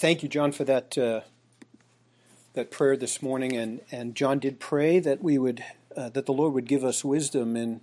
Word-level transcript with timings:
thank 0.00 0.22
you, 0.22 0.30
John, 0.30 0.50
for 0.50 0.64
that 0.64 0.96
uh, 0.96 1.20
that 2.54 2.70
prayer 2.70 2.96
this 2.96 3.22
morning. 3.22 3.54
And, 3.54 3.80
and 3.92 4.14
John 4.14 4.38
did 4.38 4.58
pray 4.58 4.98
that 4.98 5.22
we 5.22 5.36
would 5.36 5.62
uh, 5.94 6.08
that 6.08 6.24
the 6.24 6.32
Lord 6.32 6.54
would 6.54 6.66
give 6.66 6.82
us 6.82 7.04
wisdom 7.04 7.54
in 7.54 7.82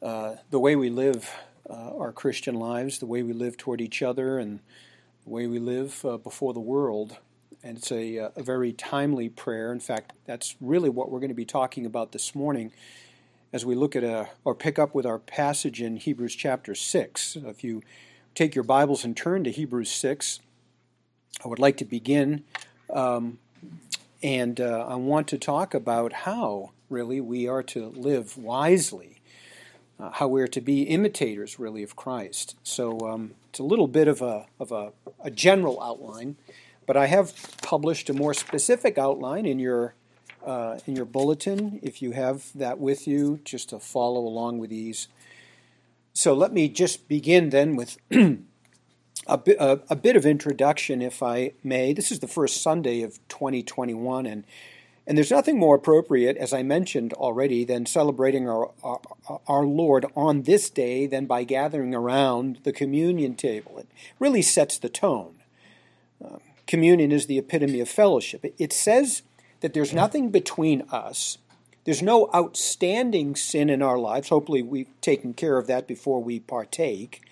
uh, 0.00 0.36
the 0.50 0.60
way 0.60 0.76
we 0.76 0.88
live 0.88 1.34
uh, 1.68 1.96
our 1.98 2.12
Christian 2.12 2.54
lives, 2.54 3.00
the 3.00 3.06
way 3.06 3.24
we 3.24 3.32
live 3.32 3.56
toward 3.56 3.80
each 3.80 4.02
other, 4.02 4.38
and 4.38 4.60
the 5.24 5.30
way 5.30 5.48
we 5.48 5.58
live 5.58 6.04
uh, 6.04 6.16
before 6.16 6.54
the 6.54 6.60
world. 6.60 7.16
And 7.62 7.78
it's 7.78 7.90
a, 7.90 8.18
uh, 8.18 8.28
a 8.36 8.42
very 8.44 8.72
timely 8.72 9.28
prayer. 9.28 9.72
In 9.72 9.80
fact, 9.80 10.12
that's 10.26 10.54
really 10.60 10.88
what 10.88 11.10
we're 11.10 11.18
going 11.18 11.30
to 11.30 11.34
be 11.34 11.44
talking 11.44 11.84
about 11.84 12.12
this 12.12 12.36
morning 12.36 12.70
as 13.52 13.66
we 13.66 13.74
look 13.74 13.96
at 13.96 14.04
a, 14.04 14.28
or 14.44 14.54
pick 14.54 14.78
up 14.78 14.94
with 14.94 15.04
our 15.04 15.18
passage 15.18 15.82
in 15.82 15.96
Hebrews 15.96 16.36
chapter 16.36 16.76
6. 16.76 17.36
If 17.46 17.64
you 17.64 17.82
take 18.36 18.54
your 18.54 18.62
Bibles 18.62 19.04
and 19.04 19.16
turn 19.16 19.42
to 19.42 19.50
Hebrews 19.50 19.90
6, 19.90 20.40
I 21.44 21.48
would 21.48 21.58
like 21.58 21.76
to 21.78 21.84
begin, 21.84 22.44
um, 22.90 23.38
and 24.22 24.60
uh, 24.60 24.86
I 24.88 24.96
want 24.96 25.28
to 25.28 25.38
talk 25.38 25.74
about 25.74 26.12
how, 26.12 26.72
really, 26.88 27.20
we 27.20 27.46
are 27.46 27.62
to 27.64 27.88
live 27.90 28.36
wisely, 28.38 29.20
uh, 30.00 30.10
how 30.10 30.28
we're 30.28 30.48
to 30.48 30.60
be 30.60 30.82
imitators, 30.82 31.58
really, 31.58 31.82
of 31.82 31.96
Christ. 31.96 32.56
So 32.62 33.00
um, 33.00 33.34
it's 33.50 33.58
a 33.58 33.64
little 33.64 33.88
bit 33.88 34.08
of, 34.08 34.22
a, 34.22 34.46
of 34.58 34.72
a, 34.72 34.92
a 35.20 35.30
general 35.30 35.82
outline, 35.82 36.36
but 36.86 36.96
I 36.96 37.06
have 37.06 37.34
published 37.62 38.08
a 38.08 38.14
more 38.14 38.34
specific 38.34 38.98
outline 38.98 39.46
in 39.46 39.58
your 39.58 39.94
uh, 40.46 40.78
in 40.86 40.94
your 40.94 41.04
bulletin 41.04 41.80
if 41.82 42.00
you 42.00 42.12
have 42.12 42.50
that 42.54 42.78
with 42.78 43.08
you, 43.08 43.40
just 43.44 43.70
to 43.70 43.80
follow 43.80 44.20
along 44.20 44.58
with 44.58 44.70
these. 44.70 45.08
So 46.12 46.32
let 46.32 46.52
me 46.52 46.68
just 46.68 47.08
begin 47.08 47.50
then 47.50 47.76
with 47.76 47.98
a, 49.26 49.38
bit, 49.38 49.56
a, 49.58 49.80
a 49.90 49.96
bit 49.96 50.16
of 50.16 50.24
introduction, 50.24 51.02
if 51.02 51.22
I 51.22 51.52
may. 51.62 51.92
This 51.92 52.10
is 52.10 52.20
the 52.20 52.28
first 52.28 52.62
Sunday 52.62 53.02
of 53.02 53.18
2021, 53.28 54.26
and 54.26 54.44
and 55.08 55.16
there's 55.16 55.30
nothing 55.30 55.56
more 55.56 55.76
appropriate, 55.76 56.36
as 56.36 56.52
I 56.52 56.64
mentioned 56.64 57.12
already, 57.12 57.64
than 57.64 57.86
celebrating 57.86 58.48
our, 58.48 58.72
our, 58.82 59.00
our, 59.46 59.64
Lord 59.64 60.04
on 60.16 60.42
this 60.42 60.68
day 60.68 61.06
than 61.06 61.26
by 61.26 61.44
gathering 61.44 61.94
around 61.94 62.58
the 62.64 62.72
communion 62.72 63.36
table. 63.36 63.78
It 63.78 63.86
really 64.18 64.42
sets 64.42 64.78
the 64.78 64.88
tone. 64.88 65.36
Um, 66.24 66.40
communion 66.66 67.12
is 67.12 67.26
the 67.26 67.38
epitome 67.38 67.78
of 67.78 67.88
fellowship. 67.88 68.44
It, 68.44 68.56
it 68.58 68.72
says 68.72 69.22
that 69.60 69.74
there's 69.74 69.92
nothing 69.92 70.30
between 70.30 70.82
us. 70.90 71.38
There's 71.84 72.02
no 72.02 72.28
outstanding 72.34 73.36
sin 73.36 73.70
in 73.70 73.82
our 73.82 73.98
lives. 73.98 74.30
Hopefully, 74.30 74.62
we've 74.62 75.00
taken 75.00 75.34
care 75.34 75.56
of 75.56 75.68
that 75.68 75.86
before 75.86 76.20
we 76.20 76.40
partake. 76.40 77.22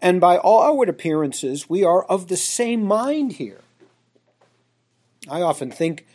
And 0.00 0.20
by 0.20 0.38
all 0.38 0.62
outward 0.62 0.88
appearances, 0.88 1.68
we 1.68 1.82
are 1.84 2.04
of 2.04 2.28
the 2.28 2.36
same 2.36 2.84
mind 2.84 3.32
here. 3.32 3.60
I 5.28 5.42
often 5.42 5.70
think 5.70 6.06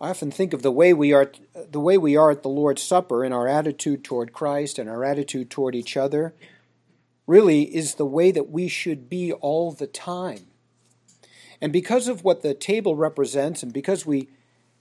I 0.00 0.10
often 0.10 0.30
think 0.30 0.52
of 0.52 0.62
the 0.62 0.72
way 0.72 0.92
we 0.92 1.12
are 1.12 1.30
the 1.54 1.80
way 1.80 1.98
we 1.98 2.16
are 2.16 2.30
at 2.30 2.42
the 2.42 2.48
Lord's 2.48 2.82
Supper 2.82 3.24
in 3.24 3.32
our 3.32 3.48
attitude 3.48 4.04
toward 4.04 4.32
Christ 4.32 4.78
and 4.78 4.88
our 4.88 5.04
attitude 5.04 5.50
toward 5.50 5.74
each 5.74 5.96
other 5.96 6.34
really 7.26 7.74
is 7.74 7.94
the 7.94 8.06
way 8.06 8.30
that 8.30 8.50
we 8.50 8.68
should 8.68 9.08
be 9.08 9.32
all 9.32 9.72
the 9.72 9.86
time. 9.86 10.46
And 11.60 11.72
because 11.72 12.08
of 12.08 12.22
what 12.22 12.42
the 12.42 12.54
table 12.54 12.96
represents 12.96 13.62
and 13.62 13.72
because 13.72 14.04
we 14.04 14.28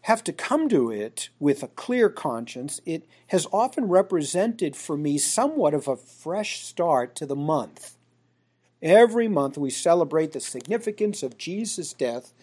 have 0.02 0.24
to 0.26 0.34
come 0.34 0.68
to 0.68 0.92
it 0.92 1.30
with 1.40 1.64
a 1.64 1.70
clear 1.70 2.10
conscience, 2.10 2.82
it 2.86 3.08
has 3.28 3.48
often 3.54 3.86
represented 3.86 4.76
for 4.76 4.98
me 4.98 5.18
somewhat 5.18 5.74
of 5.74 5.88
a 5.88 5.96
fresh 5.96 6.62
start 6.62 7.16
to 7.16 7.26
the 7.26 7.36
month. 7.36 7.96
Every 8.84 9.30
month 9.30 9.58
we 9.58 9.70
celebrate 9.70 10.34
the 10.34 10.42
significance 10.42 11.24
of 11.24 11.38
Jesus' 11.38 11.94
death. 11.94 12.34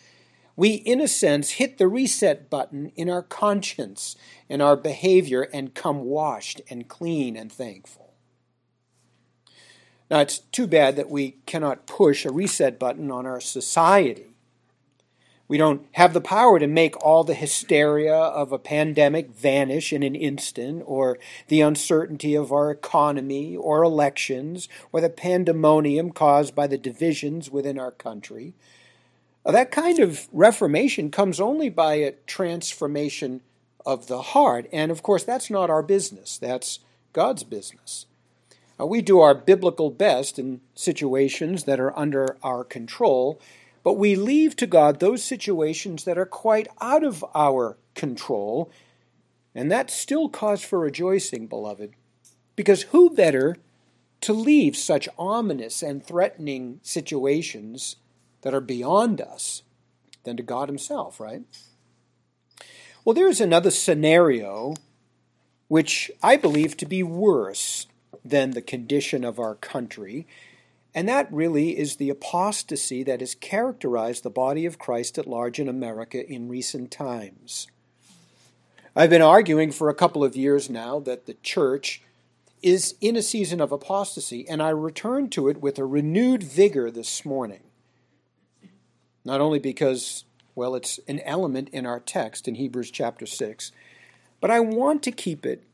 We, 0.56 0.70
in 0.70 0.98
a 1.00 1.06
sense, 1.06 1.52
hit 1.52 1.76
the 1.76 1.86
reset 1.86 2.48
button 2.48 2.92
in 2.96 3.10
our 3.10 3.22
conscience 3.22 4.16
and 4.48 4.62
our 4.62 4.74
behavior 4.74 5.42
and 5.52 5.74
come 5.74 6.00
washed 6.00 6.62
and 6.70 6.88
clean 6.88 7.36
and 7.36 7.52
thankful. 7.52 8.14
Now, 10.10 10.20
it's 10.20 10.38
too 10.38 10.66
bad 10.66 10.96
that 10.96 11.10
we 11.10 11.36
cannot 11.44 11.86
push 11.86 12.24
a 12.24 12.32
reset 12.32 12.78
button 12.78 13.10
on 13.10 13.26
our 13.26 13.40
society. 13.40 14.29
We 15.50 15.58
don't 15.58 15.84
have 15.94 16.14
the 16.14 16.20
power 16.20 16.60
to 16.60 16.68
make 16.68 17.04
all 17.04 17.24
the 17.24 17.34
hysteria 17.34 18.14
of 18.14 18.52
a 18.52 18.58
pandemic 18.58 19.30
vanish 19.30 19.92
in 19.92 20.04
an 20.04 20.14
instant, 20.14 20.84
or 20.86 21.18
the 21.48 21.60
uncertainty 21.60 22.36
of 22.36 22.52
our 22.52 22.70
economy, 22.70 23.56
or 23.56 23.82
elections, 23.82 24.68
or 24.92 25.00
the 25.00 25.10
pandemonium 25.10 26.12
caused 26.12 26.54
by 26.54 26.68
the 26.68 26.78
divisions 26.78 27.50
within 27.50 27.80
our 27.80 27.90
country. 27.90 28.54
That 29.44 29.72
kind 29.72 29.98
of 29.98 30.28
reformation 30.32 31.10
comes 31.10 31.40
only 31.40 31.68
by 31.68 31.94
a 31.94 32.12
transformation 32.28 33.40
of 33.84 34.06
the 34.06 34.22
heart. 34.22 34.68
And 34.72 34.92
of 34.92 35.02
course, 35.02 35.24
that's 35.24 35.50
not 35.50 35.68
our 35.68 35.82
business, 35.82 36.38
that's 36.38 36.78
God's 37.12 37.42
business. 37.42 38.06
we 38.78 39.02
do 39.02 39.18
our 39.18 39.34
biblical 39.34 39.90
best 39.90 40.38
in 40.38 40.60
situations 40.76 41.64
that 41.64 41.80
are 41.80 41.98
under 41.98 42.36
our 42.40 42.62
control 42.62 43.40
but 43.82 43.94
we 43.94 44.14
leave 44.14 44.56
to 44.56 44.66
God 44.66 45.00
those 45.00 45.24
situations 45.24 46.04
that 46.04 46.18
are 46.18 46.26
quite 46.26 46.68
out 46.80 47.02
of 47.02 47.24
our 47.34 47.78
control, 47.94 48.70
and 49.54 49.70
that's 49.70 49.94
still 49.94 50.28
cause 50.28 50.62
for 50.62 50.78
rejoicing, 50.78 51.46
beloved. 51.46 51.92
Because 52.56 52.82
who 52.82 53.10
better 53.10 53.56
to 54.20 54.32
leave 54.32 54.76
such 54.76 55.08
ominous 55.18 55.82
and 55.82 56.04
threatening 56.04 56.80
situations 56.82 57.96
that 58.42 58.54
are 58.54 58.60
beyond 58.60 59.20
us 59.20 59.62
than 60.24 60.36
to 60.36 60.42
God 60.42 60.68
Himself, 60.68 61.18
right? 61.20 61.42
Well, 63.04 63.14
there 63.14 63.28
is 63.28 63.40
another 63.40 63.70
scenario 63.70 64.74
which 65.68 66.10
I 66.22 66.36
believe 66.36 66.76
to 66.78 66.86
be 66.86 67.02
worse 67.02 67.86
than 68.24 68.50
the 68.50 68.62
condition 68.62 69.24
of 69.24 69.38
our 69.38 69.54
country, 69.54 70.26
and 70.94 71.08
that 71.08 71.32
really 71.32 71.78
is 71.78 71.96
the 71.96 72.10
apostasy 72.10 73.02
that 73.04 73.20
has 73.20 73.34
characterized 73.34 74.22
the 74.22 74.30
body 74.30 74.66
of 74.66 74.78
Christ 74.78 75.18
at 75.18 75.26
large 75.26 75.58
in 75.58 75.68
America 75.68 76.26
in 76.28 76.48
recent 76.48 76.90
times. 76.90 77.68
I've 78.96 79.10
been 79.10 79.22
arguing 79.22 79.70
for 79.70 79.88
a 79.88 79.94
couple 79.94 80.24
of 80.24 80.34
years 80.34 80.68
now 80.68 80.98
that 81.00 81.26
the 81.26 81.34
church 81.34 82.02
is 82.60 82.96
in 83.00 83.16
a 83.16 83.22
season 83.22 83.60
of 83.60 83.72
apostasy, 83.72 84.46
and 84.48 84.62
I 84.62 84.70
return 84.70 85.30
to 85.30 85.48
it 85.48 85.62
with 85.62 85.78
a 85.78 85.84
renewed 85.84 86.42
vigor 86.42 86.90
this 86.90 87.24
morning. 87.24 87.62
Not 89.24 89.40
only 89.40 89.58
because, 89.58 90.24
well, 90.54 90.74
it's 90.74 90.98
an 91.06 91.20
element 91.20 91.68
in 91.70 91.86
our 91.86 92.00
text 92.00 92.48
in 92.48 92.56
Hebrews 92.56 92.90
chapter 92.90 93.26
6, 93.26 93.72
but 94.40 94.50
I 94.50 94.60
want 94.60 95.02
to 95.04 95.12
keep 95.12 95.46
it 95.46 95.64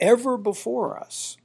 ever 0.00 0.36
before 0.36 0.98
us. 0.98 1.36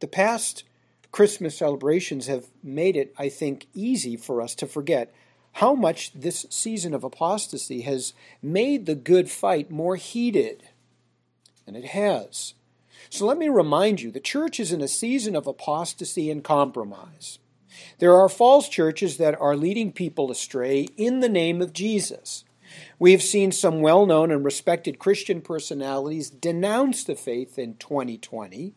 The 0.00 0.08
past 0.08 0.64
Christmas 1.12 1.58
celebrations 1.58 2.26
have 2.26 2.46
made 2.62 2.96
it, 2.96 3.14
I 3.18 3.28
think, 3.28 3.66
easy 3.74 4.16
for 4.16 4.40
us 4.40 4.54
to 4.56 4.66
forget 4.66 5.14
how 5.56 5.74
much 5.74 6.12
this 6.14 6.46
season 6.48 6.94
of 6.94 7.04
apostasy 7.04 7.82
has 7.82 8.14
made 8.42 8.86
the 8.86 8.94
good 8.94 9.30
fight 9.30 9.70
more 9.70 9.96
heated. 9.96 10.64
And 11.66 11.76
it 11.76 11.84
has. 11.84 12.54
So 13.10 13.26
let 13.26 13.36
me 13.36 13.50
remind 13.50 14.00
you 14.00 14.10
the 14.10 14.20
church 14.20 14.58
is 14.58 14.72
in 14.72 14.80
a 14.80 14.88
season 14.88 15.36
of 15.36 15.46
apostasy 15.46 16.30
and 16.30 16.42
compromise. 16.42 17.38
There 17.98 18.16
are 18.16 18.28
false 18.28 18.68
churches 18.68 19.18
that 19.18 19.38
are 19.38 19.56
leading 19.56 19.92
people 19.92 20.30
astray 20.30 20.88
in 20.96 21.20
the 21.20 21.28
name 21.28 21.60
of 21.60 21.74
Jesus. 21.74 22.44
We 22.98 23.12
have 23.12 23.22
seen 23.22 23.52
some 23.52 23.82
well 23.82 24.06
known 24.06 24.30
and 24.30 24.44
respected 24.44 24.98
Christian 24.98 25.42
personalities 25.42 26.30
denounce 26.30 27.04
the 27.04 27.14
faith 27.14 27.58
in 27.58 27.76
2020 27.76 28.74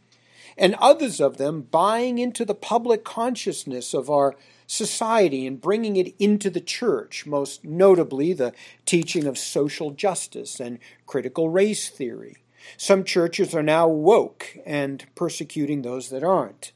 and 0.57 0.75
others 0.75 1.19
of 1.19 1.37
them 1.37 1.61
buying 1.61 2.17
into 2.17 2.45
the 2.45 2.55
public 2.55 3.03
consciousness 3.03 3.93
of 3.93 4.09
our 4.09 4.35
society 4.67 5.45
and 5.45 5.61
bringing 5.61 5.95
it 5.95 6.15
into 6.17 6.49
the 6.49 6.61
church, 6.61 7.25
most 7.25 7.63
notably 7.63 8.33
the 8.33 8.53
teaching 8.85 9.27
of 9.27 9.37
social 9.37 9.91
justice 9.91 10.59
and 10.59 10.79
critical 11.05 11.49
race 11.49 11.89
theory. 11.89 12.37
Some 12.77 13.03
churches 13.03 13.53
are 13.53 13.63
now 13.63 13.87
woke 13.87 14.57
and 14.65 15.05
persecuting 15.13 15.81
those 15.81 16.09
that 16.09 16.23
aren't. 16.23 16.71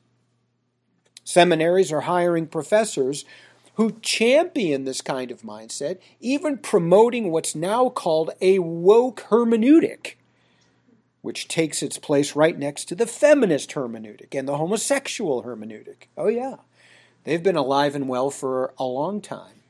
Seminaries 1.24 1.92
are 1.92 2.02
hiring 2.02 2.48
professors 2.48 3.26
who 3.76 3.98
champion 4.02 4.84
this 4.84 5.02
kind 5.02 5.32
of 5.32 5.42
mindset, 5.42 6.00
even 6.20 6.58
promoting 6.58 7.32
what's 7.32 7.56
now 7.56 7.90
called 7.90 8.32
a 8.42 8.60
woke 8.60 9.26
hermeneutic 9.30 10.16
which 11.22 11.48
takes 11.48 11.84
its 11.84 11.98
place 11.98 12.36
right 12.36 12.58
next 12.58 12.86
to 12.86 12.96
the 12.96 13.08
feminist 13.08 13.72
hermeneutic 13.72 14.38
and 14.38 14.48
the 14.48 14.58
homosexual 14.58 15.44
hermeneutic. 15.44 16.08
Oh, 16.18 16.28
yeah, 16.28 16.58
they've 17.24 17.44
been 17.44 17.56
alive 17.56 17.96
and 17.96 18.08
well 18.08 18.30
for 18.30 18.74
a 18.78 18.86
long 18.86 19.22
time. 19.22 19.62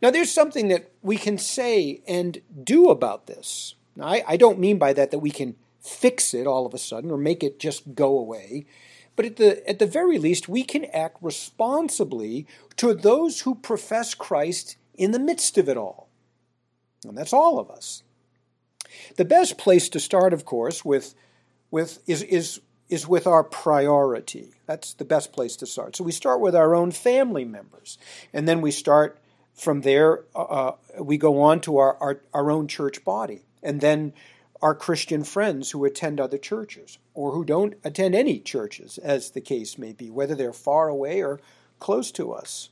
Now, 0.00 0.10
there's 0.10 0.30
something 0.30 0.68
that 0.68 0.90
we 1.00 1.16
can 1.16 1.38
say 1.38 2.02
and 2.06 2.42
do 2.62 2.90
about 2.90 3.26
this. 3.26 3.74
Now, 3.96 4.06
I, 4.06 4.24
I 4.26 4.36
don't 4.36 4.58
mean 4.58 4.78
by 4.78 4.92
that 4.92 5.10
that 5.10 5.20
we 5.20 5.30
can 5.30 5.56
fix 5.80 6.34
it 6.34 6.46
all 6.46 6.66
of 6.66 6.74
a 6.74 6.78
sudden 6.78 7.10
or 7.10 7.16
make 7.16 7.42
it 7.42 7.58
just 7.58 7.94
go 7.94 8.18
away, 8.18 8.66
but 9.16 9.26
at 9.26 9.36
the, 9.36 9.68
at 9.68 9.78
the 9.78 9.86
very 9.86 10.18
least, 10.18 10.48
we 10.48 10.62
can 10.62 10.84
act 10.86 11.18
responsibly 11.20 12.46
to 12.76 12.94
those 12.94 13.40
who 13.40 13.54
profess 13.54 14.14
Christ 14.14 14.76
in 14.94 15.12
the 15.12 15.18
midst 15.18 15.58
of 15.58 15.68
it 15.68 15.76
all. 15.76 16.08
And 17.04 17.16
that's 17.16 17.32
all 17.32 17.58
of 17.58 17.70
us. 17.70 18.02
The 19.16 19.24
best 19.24 19.58
place 19.58 19.88
to 19.90 20.00
start, 20.00 20.32
of 20.32 20.44
course, 20.44 20.84
with, 20.84 21.14
with 21.70 22.02
is, 22.06 22.22
is, 22.22 22.60
is 22.88 23.06
with 23.06 23.26
our 23.26 23.44
priority. 23.44 24.54
That's 24.66 24.94
the 24.94 25.04
best 25.04 25.32
place 25.32 25.56
to 25.56 25.66
start. 25.66 25.96
So 25.96 26.04
we 26.04 26.12
start 26.12 26.40
with 26.40 26.54
our 26.54 26.74
own 26.74 26.90
family 26.90 27.44
members, 27.44 27.98
and 28.32 28.48
then 28.48 28.60
we 28.60 28.70
start 28.70 29.18
from 29.54 29.82
there, 29.82 30.24
uh, 30.34 30.42
uh 30.42 30.72
we 31.00 31.18
go 31.18 31.42
on 31.42 31.60
to 31.62 31.78
our, 31.78 31.96
our, 31.98 32.20
our 32.32 32.50
own 32.50 32.68
church 32.68 33.04
body, 33.04 33.44
and 33.62 33.80
then 33.80 34.12
our 34.62 34.74
Christian 34.74 35.24
friends 35.24 35.72
who 35.72 35.84
attend 35.84 36.20
other 36.20 36.38
churches 36.38 36.98
or 37.14 37.32
who 37.32 37.44
don't 37.44 37.74
attend 37.82 38.14
any 38.14 38.38
churches, 38.38 38.96
as 38.98 39.30
the 39.30 39.40
case 39.40 39.76
may 39.76 39.92
be, 39.92 40.08
whether 40.08 40.36
they're 40.36 40.52
far 40.52 40.88
away 40.88 41.22
or 41.22 41.40
close 41.80 42.12
to 42.12 42.32
us. 42.32 42.70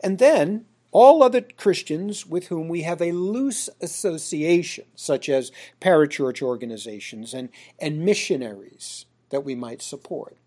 And 0.00 0.18
then 0.18 0.66
all 0.96 1.22
other 1.22 1.42
Christians 1.42 2.24
with 2.24 2.46
whom 2.46 2.70
we 2.70 2.80
have 2.80 3.02
a 3.02 3.12
loose 3.12 3.68
association, 3.82 4.86
such 4.94 5.28
as 5.28 5.52
parachurch 5.78 6.40
organizations 6.40 7.34
and, 7.34 7.50
and 7.78 8.02
missionaries 8.02 9.04
that 9.28 9.44
we 9.44 9.54
might 9.54 9.82
support. 9.82 10.38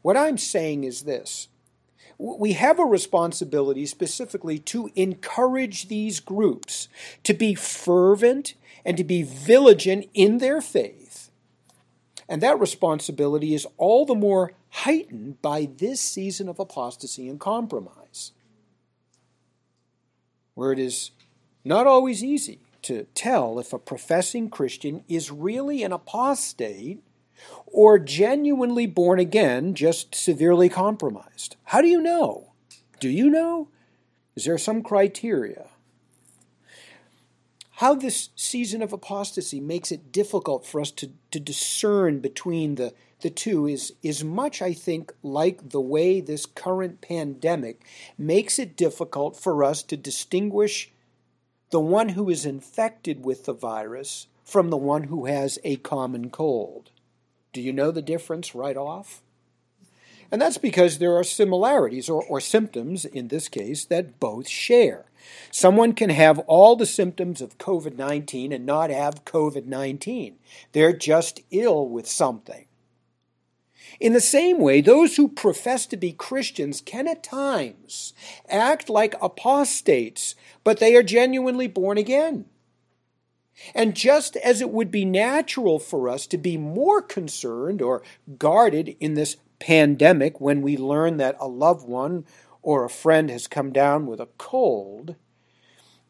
What 0.00 0.16
I'm 0.16 0.38
saying 0.38 0.84
is 0.84 1.02
this 1.02 1.48
we 2.16 2.54
have 2.54 2.78
a 2.78 2.84
responsibility 2.86 3.84
specifically 3.84 4.58
to 4.58 4.90
encourage 4.96 5.88
these 5.88 6.18
groups 6.18 6.88
to 7.22 7.34
be 7.34 7.54
fervent 7.54 8.54
and 8.86 8.96
to 8.96 9.04
be 9.04 9.22
vigilant 9.22 10.08
in 10.14 10.38
their 10.38 10.62
faith. 10.62 11.30
And 12.26 12.40
that 12.40 12.58
responsibility 12.58 13.52
is 13.52 13.66
all 13.76 14.06
the 14.06 14.14
more 14.14 14.54
heightened 14.70 15.42
by 15.42 15.68
this 15.76 16.00
season 16.00 16.48
of 16.48 16.58
apostasy 16.58 17.28
and 17.28 17.38
compromise 17.38 17.97
where 20.58 20.72
it 20.72 20.78
is 20.80 21.12
not 21.64 21.86
always 21.86 22.24
easy 22.24 22.58
to 22.82 23.06
tell 23.14 23.60
if 23.60 23.72
a 23.72 23.78
professing 23.78 24.50
Christian 24.50 25.04
is 25.08 25.30
really 25.30 25.84
an 25.84 25.92
apostate 25.92 27.00
or 27.64 27.96
genuinely 27.96 28.84
born 28.84 29.20
again, 29.20 29.72
just 29.72 30.16
severely 30.16 30.68
compromised. 30.68 31.54
How 31.66 31.80
do 31.80 31.86
you 31.86 32.00
know? 32.00 32.54
Do 32.98 33.08
you 33.08 33.30
know? 33.30 33.68
Is 34.34 34.46
there 34.46 34.58
some 34.58 34.82
criteria? 34.82 35.68
How 37.76 37.94
this 37.94 38.30
season 38.34 38.82
of 38.82 38.92
apostasy 38.92 39.60
makes 39.60 39.92
it 39.92 40.10
difficult 40.10 40.66
for 40.66 40.80
us 40.80 40.90
to, 40.90 41.12
to 41.30 41.38
discern 41.38 42.18
between 42.18 42.74
the 42.74 42.94
the 43.20 43.30
two 43.30 43.66
is, 43.66 43.92
is 44.02 44.22
much, 44.22 44.62
I 44.62 44.72
think, 44.72 45.12
like 45.22 45.70
the 45.70 45.80
way 45.80 46.20
this 46.20 46.46
current 46.46 47.00
pandemic 47.00 47.84
makes 48.16 48.58
it 48.58 48.76
difficult 48.76 49.36
for 49.36 49.64
us 49.64 49.82
to 49.84 49.96
distinguish 49.96 50.92
the 51.70 51.80
one 51.80 52.10
who 52.10 52.30
is 52.30 52.46
infected 52.46 53.24
with 53.24 53.44
the 53.44 53.52
virus 53.52 54.28
from 54.44 54.70
the 54.70 54.76
one 54.76 55.04
who 55.04 55.26
has 55.26 55.58
a 55.64 55.76
common 55.76 56.30
cold. 56.30 56.90
Do 57.52 57.60
you 57.60 57.72
know 57.72 57.90
the 57.90 58.02
difference 58.02 58.54
right 58.54 58.76
off? 58.76 59.22
And 60.30 60.40
that's 60.40 60.58
because 60.58 60.98
there 60.98 61.16
are 61.16 61.24
similarities 61.24 62.08
or, 62.08 62.22
or 62.22 62.40
symptoms, 62.40 63.04
in 63.04 63.28
this 63.28 63.48
case, 63.48 63.84
that 63.86 64.20
both 64.20 64.46
share. 64.46 65.06
Someone 65.50 65.92
can 65.94 66.10
have 66.10 66.38
all 66.40 66.76
the 66.76 66.86
symptoms 66.86 67.40
of 67.40 67.58
COVID 67.58 67.96
19 67.96 68.52
and 68.52 68.64
not 68.64 68.90
have 68.90 69.24
COVID 69.24 69.66
19. 69.66 70.36
They're 70.72 70.92
just 70.92 71.40
ill 71.50 71.88
with 71.88 72.06
something. 72.06 72.67
In 74.00 74.12
the 74.12 74.20
same 74.20 74.58
way, 74.58 74.80
those 74.80 75.16
who 75.16 75.28
profess 75.28 75.84
to 75.86 75.96
be 75.96 76.12
Christians 76.12 76.80
can 76.80 77.08
at 77.08 77.22
times 77.22 78.12
act 78.48 78.88
like 78.88 79.14
apostates, 79.20 80.36
but 80.62 80.78
they 80.78 80.94
are 80.94 81.02
genuinely 81.02 81.66
born 81.66 81.98
again. 81.98 82.44
And 83.74 83.96
just 83.96 84.36
as 84.36 84.60
it 84.60 84.70
would 84.70 84.92
be 84.92 85.04
natural 85.04 85.80
for 85.80 86.08
us 86.08 86.28
to 86.28 86.38
be 86.38 86.56
more 86.56 87.02
concerned 87.02 87.82
or 87.82 88.02
guarded 88.38 88.96
in 89.00 89.14
this 89.14 89.36
pandemic 89.58 90.40
when 90.40 90.62
we 90.62 90.76
learn 90.76 91.16
that 91.16 91.36
a 91.40 91.48
loved 91.48 91.88
one 91.88 92.24
or 92.62 92.84
a 92.84 92.90
friend 92.90 93.30
has 93.30 93.48
come 93.48 93.72
down 93.72 94.06
with 94.06 94.20
a 94.20 94.28
cold, 94.38 95.16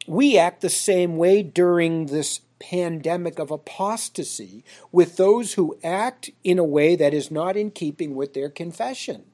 we 0.06 0.38
act 0.38 0.61
the 0.61 0.69
same 0.69 1.17
way 1.17 1.43
during 1.43 2.06
this 2.06 2.40
pandemic 2.59 3.39
of 3.39 3.51
apostasy 3.51 4.65
with 4.91 5.17
those 5.17 5.55
who 5.55 5.79
act 5.83 6.31
in 6.45 6.59
a 6.59 6.65
way 6.65 6.97
that 6.97 7.15
is 7.15 7.31
not 7.31 7.57
in 7.57 7.71
keeping 7.71 8.15
with 8.15 8.35
their 8.35 8.49
confession. 8.49 9.25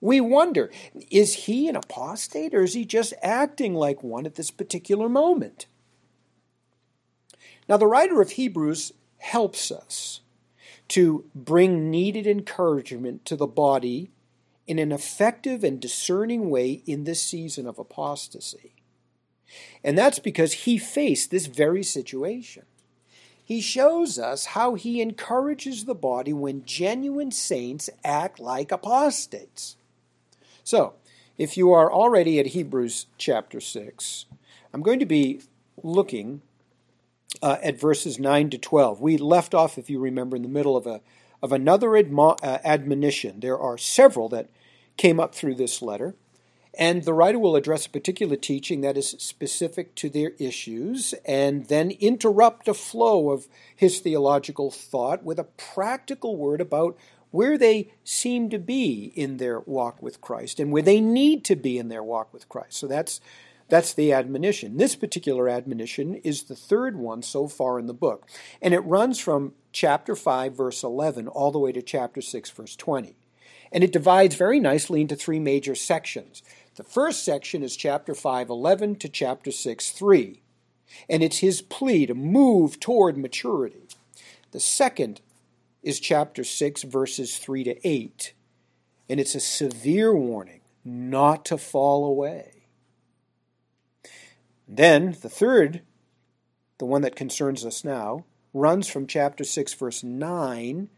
We 0.00 0.20
wonder 0.20 0.70
is 1.10 1.44
he 1.44 1.68
an 1.68 1.76
apostate 1.76 2.54
or 2.54 2.62
is 2.62 2.74
he 2.74 2.84
just 2.84 3.12
acting 3.22 3.74
like 3.74 4.02
one 4.02 4.26
at 4.26 4.36
this 4.36 4.50
particular 4.50 5.08
moment? 5.08 5.66
Now, 7.68 7.76
the 7.76 7.86
writer 7.86 8.20
of 8.20 8.32
Hebrews 8.32 8.92
helps 9.18 9.70
us 9.70 10.22
to 10.88 11.24
bring 11.34 11.90
needed 11.90 12.26
encouragement 12.26 13.24
to 13.26 13.36
the 13.36 13.46
body 13.46 14.10
in 14.66 14.78
an 14.78 14.90
effective 14.90 15.62
and 15.62 15.78
discerning 15.78 16.50
way 16.50 16.82
in 16.86 17.04
this 17.04 17.22
season 17.22 17.66
of 17.66 17.78
apostasy. 17.78 18.74
And 19.82 19.96
that's 19.96 20.18
because 20.18 20.52
he 20.52 20.78
faced 20.78 21.30
this 21.30 21.46
very 21.46 21.82
situation. 21.82 22.64
He 23.42 23.60
shows 23.60 24.18
us 24.18 24.46
how 24.46 24.74
he 24.74 25.00
encourages 25.00 25.84
the 25.84 25.94
body 25.94 26.32
when 26.32 26.64
genuine 26.64 27.32
saints 27.32 27.90
act 28.04 28.38
like 28.38 28.70
apostates. 28.70 29.76
So, 30.62 30.94
if 31.36 31.56
you 31.56 31.72
are 31.72 31.90
already 31.90 32.38
at 32.38 32.48
Hebrews 32.48 33.06
chapter 33.18 33.60
6, 33.60 34.26
I'm 34.72 34.82
going 34.82 35.00
to 35.00 35.06
be 35.06 35.40
looking 35.82 36.42
uh, 37.42 37.56
at 37.62 37.80
verses 37.80 38.18
9 38.18 38.50
to 38.50 38.58
12. 38.58 39.00
We 39.00 39.16
left 39.16 39.54
off, 39.54 39.78
if 39.78 39.90
you 39.90 39.98
remember, 39.98 40.36
in 40.36 40.42
the 40.42 40.48
middle 40.48 40.76
of, 40.76 40.86
a, 40.86 41.00
of 41.42 41.50
another 41.50 41.88
admo- 41.88 42.38
uh, 42.42 42.58
admonition. 42.64 43.40
There 43.40 43.58
are 43.58 43.78
several 43.78 44.28
that 44.28 44.48
came 44.96 45.18
up 45.18 45.34
through 45.34 45.54
this 45.54 45.82
letter. 45.82 46.14
And 46.78 47.04
the 47.04 47.12
writer 47.12 47.38
will 47.38 47.56
address 47.56 47.86
a 47.86 47.90
particular 47.90 48.36
teaching 48.36 48.80
that 48.80 48.96
is 48.96 49.10
specific 49.10 49.94
to 49.96 50.08
their 50.08 50.32
issues 50.38 51.14
and 51.24 51.66
then 51.66 51.90
interrupt 51.92 52.68
a 52.68 52.74
flow 52.74 53.30
of 53.30 53.48
his 53.74 53.98
theological 53.98 54.70
thought 54.70 55.24
with 55.24 55.38
a 55.38 55.44
practical 55.44 56.36
word 56.36 56.60
about 56.60 56.96
where 57.30 57.56
they 57.56 57.92
seem 58.04 58.50
to 58.50 58.58
be 58.58 59.12
in 59.14 59.36
their 59.36 59.60
walk 59.60 60.02
with 60.02 60.20
Christ 60.20 60.60
and 60.60 60.72
where 60.72 60.82
they 60.82 61.00
need 61.00 61.44
to 61.44 61.56
be 61.56 61.78
in 61.78 61.88
their 61.88 62.02
walk 62.02 62.32
with 62.32 62.48
Christ. 62.48 62.74
So 62.74 62.86
that's 62.86 63.20
that's 63.68 63.94
the 63.94 64.12
admonition. 64.12 64.78
This 64.78 64.96
particular 64.96 65.48
admonition 65.48 66.16
is 66.16 66.42
the 66.42 66.56
third 66.56 66.96
one 66.96 67.22
so 67.22 67.46
far 67.46 67.78
in 67.78 67.86
the 67.86 67.94
book, 67.94 68.28
and 68.60 68.74
it 68.74 68.80
runs 68.80 69.20
from 69.20 69.54
chapter 69.72 70.16
5 70.16 70.56
verse 70.56 70.82
11 70.82 71.28
all 71.28 71.52
the 71.52 71.58
way 71.60 71.70
to 71.72 71.80
chapter 71.82 72.20
6 72.20 72.50
verse 72.50 72.74
20. 72.74 73.14
And 73.72 73.84
it 73.84 73.92
divides 73.92 74.34
very 74.34 74.58
nicely 74.58 75.00
into 75.00 75.14
three 75.14 75.38
major 75.38 75.76
sections. 75.76 76.42
The 76.76 76.84
first 76.84 77.24
section 77.24 77.62
is 77.62 77.76
chapter 77.76 78.14
5, 78.14 78.48
11 78.48 78.96
to 78.96 79.08
chapter 79.08 79.50
6, 79.50 79.90
3. 79.90 80.42
And 81.08 81.22
it's 81.22 81.38
his 81.38 81.62
plea 81.62 82.06
to 82.06 82.14
move 82.14 82.78
toward 82.78 83.16
maturity. 83.16 83.88
The 84.52 84.60
second 84.60 85.20
is 85.82 86.00
chapter 86.00 86.44
6, 86.44 86.82
verses 86.84 87.38
3 87.38 87.64
to 87.64 87.88
8. 87.88 88.32
And 89.08 89.18
it's 89.18 89.34
a 89.34 89.40
severe 89.40 90.14
warning 90.14 90.60
not 90.84 91.44
to 91.46 91.58
fall 91.58 92.04
away. 92.04 92.66
Then 94.68 95.16
the 95.20 95.28
third, 95.28 95.82
the 96.78 96.86
one 96.86 97.02
that 97.02 97.16
concerns 97.16 97.64
us 97.64 97.84
now, 97.84 98.24
runs 98.54 98.88
from 98.88 99.06
chapter 99.06 99.42
6, 99.42 99.74
verse 99.74 100.04
9, 100.04 100.88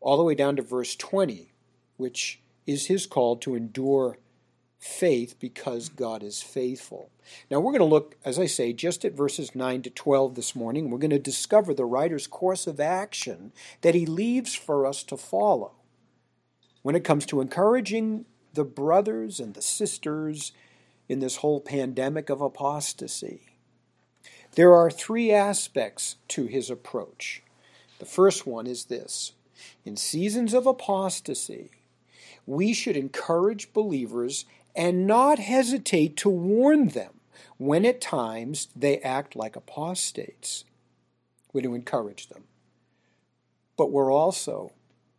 all 0.00 0.16
the 0.16 0.24
way 0.24 0.34
down 0.34 0.56
to 0.56 0.62
verse 0.62 0.96
20, 0.96 1.52
which 1.98 2.40
is 2.66 2.86
his 2.86 3.06
call 3.06 3.36
to 3.36 3.54
endure 3.54 4.16
faith 4.80 5.38
because 5.38 5.90
God 5.90 6.22
is 6.22 6.42
faithful. 6.42 7.10
Now, 7.50 7.60
we're 7.60 7.72
going 7.72 7.80
to 7.80 7.84
look, 7.84 8.16
as 8.24 8.38
I 8.38 8.46
say, 8.46 8.72
just 8.72 9.04
at 9.04 9.12
verses 9.12 9.54
9 9.54 9.82
to 9.82 9.90
12 9.90 10.34
this 10.34 10.56
morning. 10.56 10.90
We're 10.90 10.98
going 10.98 11.10
to 11.10 11.18
discover 11.18 11.74
the 11.74 11.84
writer's 11.84 12.26
course 12.26 12.66
of 12.66 12.80
action 12.80 13.52
that 13.82 13.94
he 13.94 14.06
leaves 14.06 14.54
for 14.54 14.86
us 14.86 15.02
to 15.04 15.18
follow 15.18 15.72
when 16.82 16.96
it 16.96 17.04
comes 17.04 17.26
to 17.26 17.42
encouraging 17.42 18.24
the 18.54 18.64
brothers 18.64 19.38
and 19.38 19.52
the 19.52 19.62
sisters 19.62 20.52
in 21.10 21.20
this 21.20 21.36
whole 21.36 21.60
pandemic 21.60 22.30
of 22.30 22.40
apostasy. 22.40 23.48
There 24.54 24.74
are 24.74 24.90
three 24.90 25.30
aspects 25.30 26.16
to 26.28 26.46
his 26.46 26.70
approach. 26.70 27.42
The 27.98 28.06
first 28.06 28.46
one 28.46 28.66
is 28.66 28.86
this 28.86 29.32
In 29.84 29.96
seasons 29.96 30.54
of 30.54 30.66
apostasy, 30.66 31.70
we 32.46 32.72
should 32.72 32.96
encourage 32.96 33.72
believers 33.72 34.46
and 34.74 35.06
not 35.06 35.38
hesitate 35.38 36.16
to 36.18 36.28
warn 36.28 36.88
them 36.88 37.20
when 37.58 37.84
at 37.84 38.00
times 38.00 38.68
they 38.74 38.98
act 39.00 39.36
like 39.36 39.56
apostates. 39.56 40.64
We're 41.52 41.62
to 41.62 41.74
encourage 41.74 42.28
them. 42.28 42.44
But 43.76 43.90
we're 43.90 44.12
also 44.12 44.72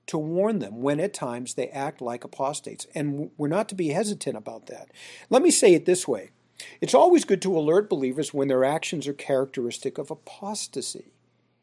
to 0.07 0.17
warn 0.17 0.59
them 0.59 0.81
when 0.81 0.99
at 0.99 1.13
times 1.13 1.53
they 1.53 1.69
act 1.69 2.01
like 2.01 2.23
apostates. 2.23 2.87
And 2.95 3.31
we're 3.37 3.47
not 3.47 3.69
to 3.69 3.75
be 3.75 3.89
hesitant 3.89 4.35
about 4.35 4.67
that. 4.67 4.89
Let 5.29 5.41
me 5.41 5.51
say 5.51 5.73
it 5.73 5.85
this 5.85 6.07
way 6.07 6.31
it's 6.79 6.93
always 6.93 7.25
good 7.25 7.41
to 7.43 7.57
alert 7.57 7.89
believers 7.89 8.33
when 8.33 8.47
their 8.47 8.63
actions 8.63 9.07
are 9.07 9.13
characteristic 9.13 9.97
of 9.97 10.11
apostasy, 10.11 11.11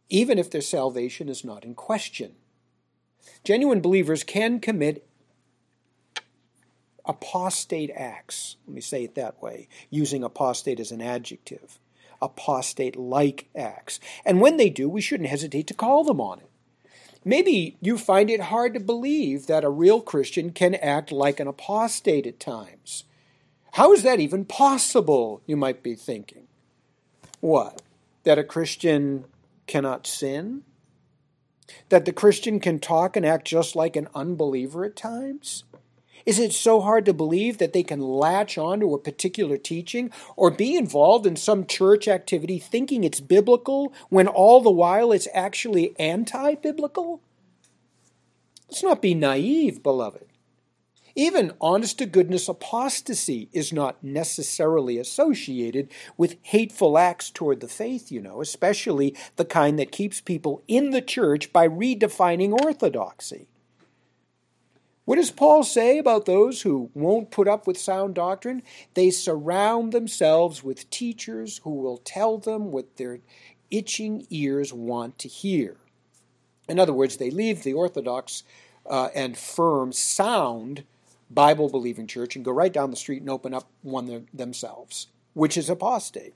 even 0.08 0.38
if 0.38 0.50
their 0.50 0.60
salvation 0.60 1.28
is 1.28 1.44
not 1.44 1.64
in 1.64 1.74
question. 1.74 2.34
Genuine 3.44 3.80
believers 3.80 4.24
can 4.24 4.60
commit 4.60 5.07
apostate 7.08 7.90
acts. 7.96 8.56
Let 8.66 8.74
me 8.74 8.80
say 8.80 9.04
it 9.04 9.14
that 9.16 9.42
way, 9.42 9.68
using 9.90 10.22
apostate 10.22 10.78
as 10.78 10.92
an 10.92 11.00
adjective. 11.00 11.80
Apostate 12.20 12.96
like 12.96 13.48
acts. 13.56 13.98
And 14.24 14.40
when 14.40 14.58
they 14.58 14.70
do, 14.70 14.88
we 14.88 15.00
shouldn't 15.00 15.30
hesitate 15.30 15.66
to 15.68 15.74
call 15.74 16.04
them 16.04 16.20
on 16.20 16.40
it. 16.40 16.50
Maybe 17.24 17.76
you 17.80 17.98
find 17.98 18.30
it 18.30 18.42
hard 18.42 18.74
to 18.74 18.80
believe 18.80 19.46
that 19.46 19.64
a 19.64 19.70
real 19.70 20.00
Christian 20.00 20.50
can 20.50 20.74
act 20.76 21.10
like 21.10 21.40
an 21.40 21.48
apostate 21.48 22.26
at 22.26 22.38
times. 22.40 23.04
How 23.72 23.92
is 23.92 24.02
that 24.02 24.20
even 24.20 24.44
possible, 24.44 25.42
you 25.46 25.56
might 25.56 25.82
be 25.82 25.94
thinking? 25.94 26.46
What? 27.40 27.82
That 28.24 28.38
a 28.38 28.44
Christian 28.44 29.24
cannot 29.66 30.06
sin? 30.06 30.62
That 31.90 32.04
the 32.04 32.12
Christian 32.12 32.60
can 32.60 32.78
talk 32.78 33.16
and 33.16 33.26
act 33.26 33.46
just 33.46 33.76
like 33.76 33.94
an 33.94 34.08
unbeliever 34.14 34.84
at 34.84 34.96
times? 34.96 35.64
Is 36.28 36.38
it 36.38 36.52
so 36.52 36.82
hard 36.82 37.06
to 37.06 37.14
believe 37.14 37.56
that 37.56 37.72
they 37.72 37.82
can 37.82 38.02
latch 38.02 38.58
onto 38.58 38.92
a 38.92 38.98
particular 38.98 39.56
teaching 39.56 40.10
or 40.36 40.50
be 40.50 40.76
involved 40.76 41.24
in 41.24 41.36
some 41.36 41.64
church 41.64 42.06
activity 42.06 42.58
thinking 42.58 43.02
it's 43.02 43.18
biblical 43.18 43.94
when 44.10 44.28
all 44.28 44.60
the 44.60 44.70
while 44.70 45.10
it's 45.10 45.26
actually 45.32 45.98
anti 45.98 46.54
biblical? 46.56 47.22
Let's 48.68 48.82
not 48.82 49.00
be 49.00 49.14
naive, 49.14 49.82
beloved. 49.82 50.26
Even 51.16 51.54
honest 51.62 51.96
to 51.96 52.04
goodness 52.04 52.46
apostasy 52.46 53.48
is 53.54 53.72
not 53.72 54.04
necessarily 54.04 54.98
associated 54.98 55.90
with 56.18 56.36
hateful 56.42 56.98
acts 56.98 57.30
toward 57.30 57.60
the 57.60 57.68
faith, 57.68 58.12
you 58.12 58.20
know, 58.20 58.42
especially 58.42 59.16
the 59.36 59.46
kind 59.46 59.78
that 59.78 59.92
keeps 59.92 60.20
people 60.20 60.62
in 60.68 60.90
the 60.90 61.00
church 61.00 61.54
by 61.54 61.66
redefining 61.66 62.52
orthodoxy. 62.52 63.48
What 65.08 65.16
does 65.16 65.30
Paul 65.30 65.62
say 65.62 65.96
about 65.96 66.26
those 66.26 66.60
who 66.60 66.90
won't 66.92 67.30
put 67.30 67.48
up 67.48 67.66
with 67.66 67.78
sound 67.78 68.14
doctrine? 68.14 68.62
They 68.92 69.08
surround 69.08 69.90
themselves 69.90 70.62
with 70.62 70.90
teachers 70.90 71.62
who 71.64 71.70
will 71.70 71.96
tell 71.96 72.36
them 72.36 72.70
what 72.72 72.98
their 72.98 73.20
itching 73.70 74.26
ears 74.28 74.70
want 74.70 75.18
to 75.20 75.26
hear. 75.26 75.78
In 76.68 76.78
other 76.78 76.92
words, 76.92 77.16
they 77.16 77.30
leave 77.30 77.62
the 77.62 77.72
orthodox 77.72 78.42
uh, 78.84 79.08
and 79.14 79.38
firm, 79.38 79.94
sound 79.94 80.84
Bible 81.30 81.70
believing 81.70 82.06
church 82.06 82.36
and 82.36 82.44
go 82.44 82.52
right 82.52 82.70
down 82.70 82.90
the 82.90 82.96
street 82.98 83.22
and 83.22 83.30
open 83.30 83.54
up 83.54 83.70
one 83.80 84.26
themselves, 84.34 85.06
which 85.32 85.56
is 85.56 85.70
apostate. 85.70 86.34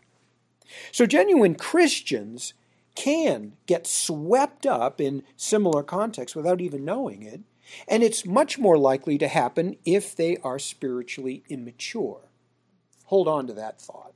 So, 0.93 1.05
genuine 1.05 1.57
Christians 1.57 2.55
can 2.95 3.52
get 3.67 3.87
swept 3.87 4.64
up 4.64 4.99
in 4.99 5.25
similar 5.37 5.83
contexts 5.83 6.35
without 6.35 6.62
even 6.62 6.87
knowing 6.87 7.23
it 7.23 7.43
and 7.88 8.02
it's 8.02 8.26
much 8.26 8.59
more 8.59 8.79
likely 8.79 9.19
to 9.19 9.29
happen 9.29 9.76
if 9.85 10.14
they 10.14 10.37
are 10.38 10.59
spiritually 10.59 11.43
immature. 11.49 12.31
Hold 13.07 13.29
on 13.29 13.47
to 13.47 13.52
that 13.55 13.81
thought. 13.81 14.14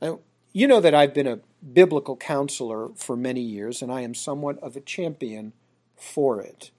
Now, 0.00 0.20
you 0.52 0.66
know 0.66 0.80
that 0.80 0.94
I've 0.94 1.14
been 1.14 1.26
a 1.26 1.40
biblical 1.72 2.16
counselor 2.16 2.90
for 2.94 3.16
many 3.16 3.40
years, 3.40 3.82
and 3.82 3.90
I 3.92 4.02
am 4.02 4.14
somewhat 4.14 4.58
of 4.62 4.76
a 4.76 4.80
champion 4.80 5.52
for 5.96 6.40
it. 6.40 6.70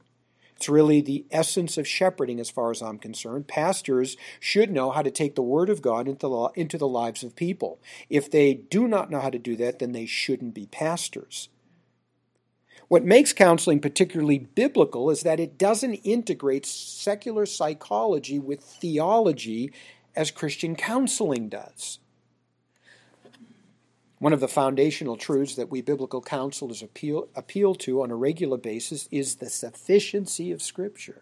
It's 0.55 0.67
really 0.67 1.01
the 1.01 1.25
essence 1.29 1.77
of 1.77 1.88
shepherding, 1.88 2.39
as 2.39 2.50
far 2.50 2.72
as 2.72 2.81
I'm 2.81 2.98
concerned. 2.98 3.48
Pastors 3.48 4.17
should 4.39 4.72
know 4.72 4.89
how 4.89 5.03
to 5.03 5.12
take 5.12 5.36
the 5.36 5.43
Word 5.43 5.69
of 5.69 5.84
God 5.84 6.07
into 6.07 6.77
the, 6.77 6.88
lives 6.88 7.24
of 7.24 7.36
people. 7.36 7.79
If 8.10 8.31
they 8.31 8.55
do 8.55 8.88
not 8.88 9.12
know 9.12 9.19
how 9.19 9.29
to 9.29 9.38
do 9.38 9.55
that, 9.57 9.77
then 9.77 9.91
they 9.91 10.07
shouldn't 10.07 10.55
be 10.55 10.65
pastors. 10.65 11.50
What 12.88 13.03
makes 13.03 13.34
counseling 13.34 13.82
particularly 13.82 14.39
biblical 14.39 15.10
is 15.10 15.22
that 15.24 15.39
it 15.39 15.58
doesn't 15.58 15.96
integrate 15.96 16.65
secular 16.65 17.46
psychology 17.46 18.39
with 18.39 18.62
theology 18.62 19.72
as 20.15 20.32
Christian 20.32 20.75
counseling 20.75 21.50
does. 21.50 22.00
One 24.20 24.34
of 24.34 24.39
the 24.39 24.48
foundational 24.48 25.17
truths 25.17 25.56
that 25.56 25.70
we 25.70 25.82
biblical 25.82 26.22
counselors 26.22 26.82
appeal, 26.82 27.27
appeal 27.36 27.75
to 27.75 28.01
on 28.01 28.10
a 28.10 28.15
regular 28.15 28.58
basis 28.58 29.08
is 29.12 29.36
the 29.36 29.50
sufficiency 29.50 30.51
of 30.51 30.62
Scripture. 30.62 31.22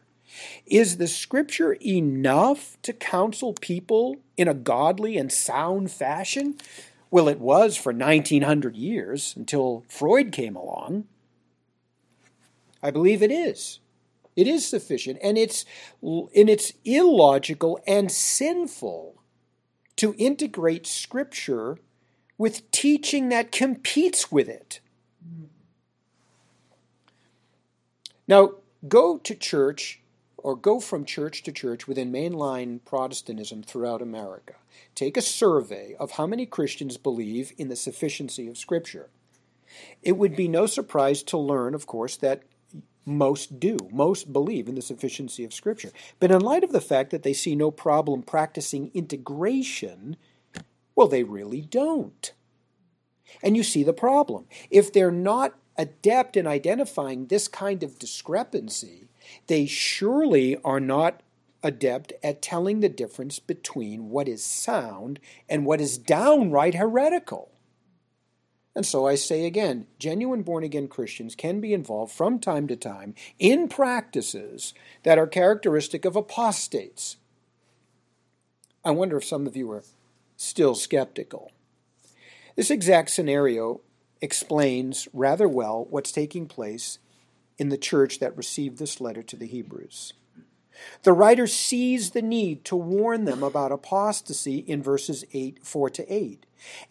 Is 0.65 0.97
the 0.97 1.07
Scripture 1.07 1.73
enough 1.85 2.77
to 2.83 2.93
counsel 2.93 3.53
people 3.53 4.17
in 4.37 4.47
a 4.47 4.53
godly 4.53 5.17
and 5.17 5.31
sound 5.31 5.91
fashion? 5.91 6.55
Well, 7.11 7.27
it 7.27 7.39
was 7.39 7.75
for 7.75 7.91
1900 7.91 8.75
years 8.75 9.33
until 9.35 9.83
Freud 9.89 10.31
came 10.31 10.55
along. 10.55 11.05
I 12.85 12.91
believe 12.91 13.23
it 13.23 13.31
is. 13.31 13.79
It 14.35 14.47
is 14.47 14.67
sufficient, 14.67 15.17
and 15.23 15.39
it's 15.39 15.65
and 16.03 16.49
it's 16.49 16.73
illogical 16.83 17.79
and 17.87 18.11
sinful 18.11 19.23
to 19.95 20.13
integrate 20.19 20.85
Scripture 20.85 21.79
with 22.37 22.69
teaching 22.69 23.29
that 23.29 23.51
competes 23.51 24.31
with 24.31 24.47
it. 24.47 24.81
Now, 28.27 28.51
go 28.87 29.17
to 29.17 29.33
church 29.33 30.01
or 30.37 30.55
go 30.55 30.79
from 30.79 31.05
church 31.05 31.41
to 31.43 31.51
church 31.51 31.87
within 31.87 32.11
mainline 32.11 32.81
Protestantism 32.85 33.63
throughout 33.63 34.01
America. 34.01 34.53
Take 34.93 35.17
a 35.17 35.21
survey 35.21 35.95
of 35.99 36.11
how 36.11 36.27
many 36.27 36.45
Christians 36.45 36.97
believe 36.97 37.51
in 37.57 37.69
the 37.69 37.75
sufficiency 37.75 38.47
of 38.47 38.59
Scripture. 38.59 39.09
It 40.03 40.17
would 40.17 40.35
be 40.35 40.47
no 40.47 40.67
surprise 40.67 41.23
to 41.23 41.37
learn, 41.37 41.73
of 41.73 41.87
course, 41.87 42.15
that 42.17 42.43
most 43.05 43.59
do. 43.59 43.77
Most 43.91 44.33
believe 44.33 44.67
in 44.67 44.75
the 44.75 44.81
sufficiency 44.81 45.43
of 45.43 45.53
Scripture. 45.53 45.91
But 46.19 46.31
in 46.31 46.41
light 46.41 46.63
of 46.63 46.71
the 46.71 46.81
fact 46.81 47.11
that 47.11 47.23
they 47.23 47.33
see 47.33 47.55
no 47.55 47.71
problem 47.71 48.23
practicing 48.23 48.91
integration, 48.93 50.17
well, 50.95 51.07
they 51.07 51.23
really 51.23 51.61
don't. 51.61 52.33
And 53.43 53.55
you 53.55 53.63
see 53.63 53.83
the 53.83 53.93
problem. 53.93 54.45
If 54.69 54.91
they're 54.91 55.11
not 55.11 55.55
adept 55.77 56.37
in 56.37 56.47
identifying 56.47 57.27
this 57.27 57.47
kind 57.47 57.83
of 57.83 57.99
discrepancy, 57.99 59.07
they 59.47 59.65
surely 59.65 60.57
are 60.63 60.79
not 60.79 61.21
adept 61.63 62.13
at 62.23 62.41
telling 62.41 62.79
the 62.79 62.89
difference 62.89 63.39
between 63.39 64.09
what 64.09 64.27
is 64.27 64.43
sound 64.43 65.19
and 65.49 65.65
what 65.65 65.81
is 65.81 65.97
downright 65.97 66.75
heretical. 66.75 67.51
And 68.75 68.85
so 68.85 69.07
I 69.07 69.15
say 69.15 69.45
again 69.45 69.87
genuine 69.97 70.43
born 70.43 70.63
again 70.63 70.87
Christians 70.87 71.33
can 71.35 71.61
be 71.61 71.73
involved 71.73 72.13
from 72.13 72.39
time 72.39 72.67
to 72.67 72.75
time 72.75 73.15
in 73.39 73.67
practices 73.67 74.73
that 75.03 75.17
are 75.17 75.27
characteristic 75.27 76.05
of 76.05 76.15
apostates. 76.15 77.17
I 78.83 78.91
wonder 78.91 79.17
if 79.17 79.25
some 79.25 79.47
of 79.47 79.55
you 79.55 79.71
are 79.71 79.83
still 80.37 80.75
skeptical. 80.75 81.51
This 82.55 82.69
exact 82.69 83.09
scenario 83.09 83.81
explains 84.21 85.07
rather 85.13 85.47
well 85.47 85.87
what's 85.89 86.11
taking 86.11 86.47
place 86.47 86.99
in 87.57 87.69
the 87.69 87.77
church 87.77 88.19
that 88.19 88.35
received 88.35 88.77
this 88.77 88.99
letter 88.99 89.23
to 89.23 89.35
the 89.35 89.47
Hebrews. 89.47 90.13
The 91.03 91.13
writer 91.13 91.47
sees 91.47 92.11
the 92.11 92.21
need 92.21 92.65
to 92.65 92.75
warn 92.75 93.25
them 93.25 93.43
about 93.43 93.71
apostasy 93.71 94.57
in 94.59 94.81
verses 94.81 95.25
8, 95.33 95.59
4 95.63 95.89
to 95.91 96.13
8. 96.13 96.45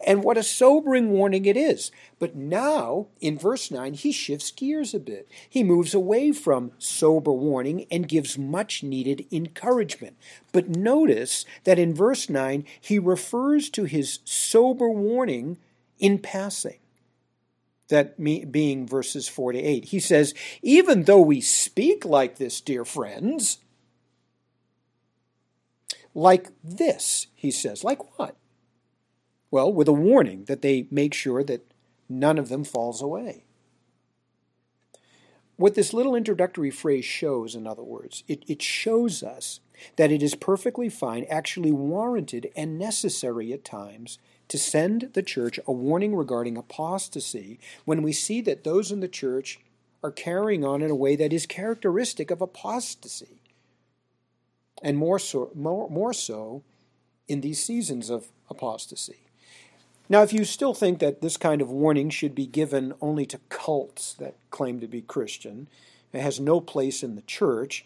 And 0.05 0.23
what 0.23 0.37
a 0.37 0.43
sobering 0.43 1.11
warning 1.11 1.45
it 1.45 1.57
is. 1.57 1.91
But 2.19 2.35
now, 2.35 3.07
in 3.19 3.37
verse 3.37 3.71
9, 3.71 3.93
he 3.93 4.11
shifts 4.11 4.51
gears 4.51 4.93
a 4.93 4.99
bit. 4.99 5.27
He 5.49 5.63
moves 5.63 5.93
away 5.93 6.31
from 6.31 6.71
sober 6.77 7.31
warning 7.31 7.85
and 7.91 8.07
gives 8.07 8.37
much 8.37 8.83
needed 8.83 9.25
encouragement. 9.31 10.17
But 10.51 10.69
notice 10.69 11.45
that 11.63 11.79
in 11.79 11.93
verse 11.93 12.29
9, 12.29 12.65
he 12.79 12.99
refers 12.99 13.69
to 13.71 13.85
his 13.85 14.19
sober 14.23 14.89
warning 14.89 15.57
in 15.99 16.19
passing. 16.19 16.77
That 17.89 18.17
being 18.51 18.87
verses 18.87 19.27
4 19.27 19.51
to 19.53 19.59
8. 19.59 19.85
He 19.85 19.99
says, 19.99 20.33
Even 20.63 21.03
though 21.03 21.21
we 21.21 21.39
speak 21.39 22.03
like 22.03 22.37
this, 22.37 22.59
dear 22.59 22.83
friends, 22.83 23.59
like 26.15 26.49
this, 26.63 27.27
he 27.35 27.51
says. 27.51 27.83
Like 27.83 28.17
what? 28.17 28.35
Well, 29.51 29.71
with 29.71 29.87
a 29.87 29.93
warning 29.93 30.45
that 30.45 30.63
they 30.63 30.87
make 30.89 31.13
sure 31.13 31.43
that 31.43 31.71
none 32.09 32.39
of 32.39 32.49
them 32.49 32.63
falls 32.63 33.01
away. 33.01 33.43
What 35.57 35.75
this 35.75 35.93
little 35.93 36.15
introductory 36.15 36.71
phrase 36.71 37.05
shows, 37.05 37.55
in 37.55 37.67
other 37.67 37.83
words, 37.83 38.23
it, 38.27 38.43
it 38.47 38.61
shows 38.61 39.23
us 39.23 39.59
that 39.95 40.11
it 40.11 40.23
is 40.23 40.35
perfectly 40.35 40.89
fine, 40.89 41.25
actually 41.29 41.71
warranted 41.71 42.51
and 42.55 42.77
necessary 42.77 43.53
at 43.53 43.63
times, 43.63 44.17
to 44.47 44.57
send 44.57 45.11
the 45.13 45.23
church 45.23 45.59
a 45.65 45.71
warning 45.71 46.15
regarding 46.15 46.57
apostasy 46.57 47.59
when 47.85 48.03
we 48.03 48.11
see 48.11 48.41
that 48.41 48.63
those 48.63 48.91
in 48.91 48.99
the 48.99 49.07
church 49.07 49.59
are 50.03 50.11
carrying 50.11 50.63
on 50.63 50.81
in 50.81 50.91
a 50.91 50.95
way 50.95 51.15
that 51.15 51.33
is 51.33 51.45
characteristic 51.45 52.29
of 52.29 52.41
apostasy. 52.41 53.41
And 54.81 54.97
more 54.97 55.19
so, 55.19 55.51
more, 55.55 55.89
more 55.89 56.13
so 56.13 56.63
in 57.27 57.41
these 57.41 57.63
seasons 57.63 58.09
of 58.09 58.27
apostasy. 58.49 59.19
Now, 60.07 60.21
if 60.21 60.33
you 60.33 60.45
still 60.45 60.73
think 60.73 60.99
that 60.99 61.21
this 61.21 61.37
kind 61.37 61.61
of 61.61 61.71
warning 61.71 62.09
should 62.09 62.35
be 62.35 62.45
given 62.45 62.93
only 63.01 63.25
to 63.27 63.39
cults 63.49 64.13
that 64.15 64.35
claim 64.51 64.79
to 64.79 64.87
be 64.87 65.01
Christian, 65.01 65.67
it 66.13 66.21
has 66.21 66.39
no 66.39 66.61
place 66.61 67.01
in 67.01 67.15
the 67.15 67.23
church, 67.23 67.85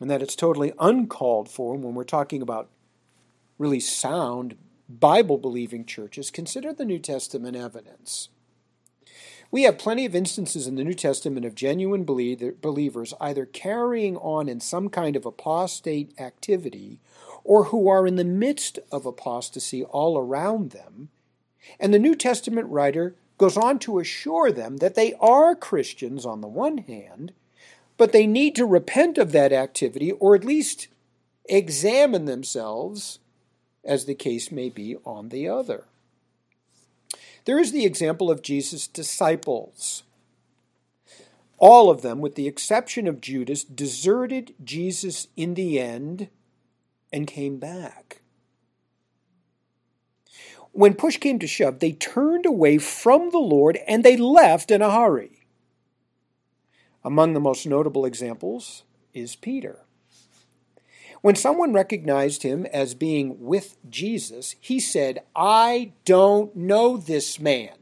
and 0.00 0.10
that 0.10 0.22
it's 0.22 0.36
totally 0.36 0.72
uncalled 0.78 1.48
for 1.48 1.76
when 1.76 1.94
we're 1.94 2.04
talking 2.04 2.42
about 2.42 2.68
really 3.58 3.80
sound 3.80 4.56
Bible 4.88 5.38
believing 5.38 5.84
churches, 5.84 6.30
consider 6.30 6.72
the 6.72 6.84
New 6.84 6.98
Testament 6.98 7.56
evidence. 7.56 8.28
We 9.50 9.62
have 9.62 9.78
plenty 9.78 10.04
of 10.04 10.14
instances 10.14 10.66
in 10.66 10.76
the 10.76 10.84
New 10.84 10.94
Testament 10.94 11.46
of 11.46 11.54
genuine 11.54 12.04
believers 12.04 13.14
either 13.20 13.46
carrying 13.46 14.16
on 14.16 14.48
in 14.48 14.60
some 14.60 14.88
kind 14.88 15.16
of 15.16 15.24
apostate 15.24 16.18
activity 16.20 16.98
or 17.44 17.64
who 17.64 17.88
are 17.88 18.06
in 18.06 18.16
the 18.16 18.24
midst 18.24 18.78
of 18.90 19.06
apostasy 19.06 19.84
all 19.84 20.18
around 20.18 20.70
them 20.70 21.10
and 21.78 21.92
the 21.92 21.98
New 21.98 22.14
Testament 22.14 22.68
writer 22.68 23.14
goes 23.38 23.56
on 23.56 23.78
to 23.80 23.98
assure 23.98 24.50
them 24.50 24.78
that 24.78 24.94
they 24.94 25.14
are 25.14 25.54
Christians 25.54 26.24
on 26.24 26.40
the 26.40 26.48
one 26.48 26.78
hand, 26.78 27.32
but 27.96 28.12
they 28.12 28.26
need 28.26 28.54
to 28.56 28.64
repent 28.64 29.18
of 29.18 29.32
that 29.32 29.52
activity 29.52 30.12
or 30.12 30.34
at 30.34 30.44
least 30.44 30.88
examine 31.48 32.24
themselves, 32.24 33.18
as 33.84 34.04
the 34.04 34.14
case 34.14 34.50
may 34.50 34.68
be, 34.68 34.96
on 35.04 35.28
the 35.28 35.48
other. 35.48 35.84
There 37.46 37.58
is 37.58 37.72
the 37.72 37.86
example 37.86 38.30
of 38.30 38.42
Jesus' 38.42 38.86
disciples. 38.86 40.02
All 41.58 41.88
of 41.88 42.02
them, 42.02 42.20
with 42.20 42.34
the 42.34 42.46
exception 42.46 43.08
of 43.08 43.20
Judas, 43.20 43.64
deserted 43.64 44.54
Jesus 44.62 45.28
in 45.36 45.54
the 45.54 45.80
end 45.80 46.28
and 47.10 47.26
came 47.26 47.56
back 47.58 48.20
when 50.76 50.92
push 50.92 51.16
came 51.16 51.38
to 51.38 51.46
shove, 51.46 51.78
they 51.78 51.92
turned 51.92 52.44
away 52.44 52.76
from 52.76 53.30
the 53.30 53.38
Lord 53.38 53.78
and 53.88 54.04
they 54.04 54.16
left 54.16 54.70
in 54.70 54.82
a 54.82 54.90
hurry. 54.90 55.46
Among 57.02 57.32
the 57.32 57.40
most 57.40 57.66
notable 57.66 58.04
examples 58.04 58.82
is 59.14 59.36
Peter. 59.36 59.85
When 61.22 61.34
someone 61.34 61.72
recognized 61.72 62.42
him 62.42 62.66
as 62.66 62.94
being 62.94 63.40
with 63.40 63.76
Jesus, 63.88 64.54
he 64.60 64.78
said, 64.78 65.22
I 65.34 65.92
don't 66.04 66.54
know 66.54 66.96
this 66.96 67.40
man. 67.40 67.76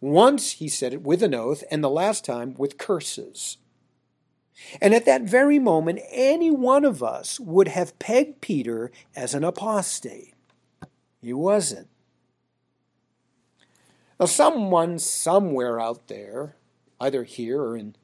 Once 0.00 0.52
he 0.52 0.68
said 0.68 0.94
it 0.94 1.02
with 1.02 1.22
an 1.22 1.34
oath, 1.34 1.62
and 1.70 1.84
the 1.84 1.90
last 1.90 2.24
time 2.24 2.54
with 2.56 2.78
curses. 2.78 3.58
And 4.80 4.94
at 4.94 5.04
that 5.04 5.22
very 5.22 5.58
moment, 5.58 6.00
any 6.10 6.50
one 6.50 6.84
of 6.84 7.02
us 7.02 7.38
would 7.40 7.68
have 7.68 7.98
pegged 7.98 8.40
Peter 8.40 8.90
as 9.14 9.34
an 9.34 9.44
apostate. 9.44 10.34
He 11.20 11.32
wasn't. 11.32 11.88
Now, 14.18 14.26
someone 14.26 14.98
somewhere 14.98 15.80
out 15.80 16.08
there, 16.08 16.56
either 17.00 17.24
here 17.24 17.60
or 17.60 17.76
in, 17.76 17.96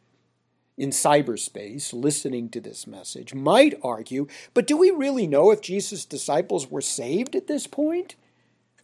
in 0.77 0.91
cyberspace, 0.91 1.93
listening 1.93 2.49
to 2.51 2.61
this 2.61 2.87
message, 2.87 3.35
might 3.35 3.75
argue, 3.83 4.27
but 4.55 4.67
do 4.67 4.77
we 4.77 4.91
really 4.91 5.27
know 5.27 5.51
if 5.51 5.61
Jesus' 5.61 6.05
disciples 6.05 6.71
were 6.71 6.83
saved 6.83 7.35
at 7.35 7.47
this 7.47 7.67
point? 7.67 8.17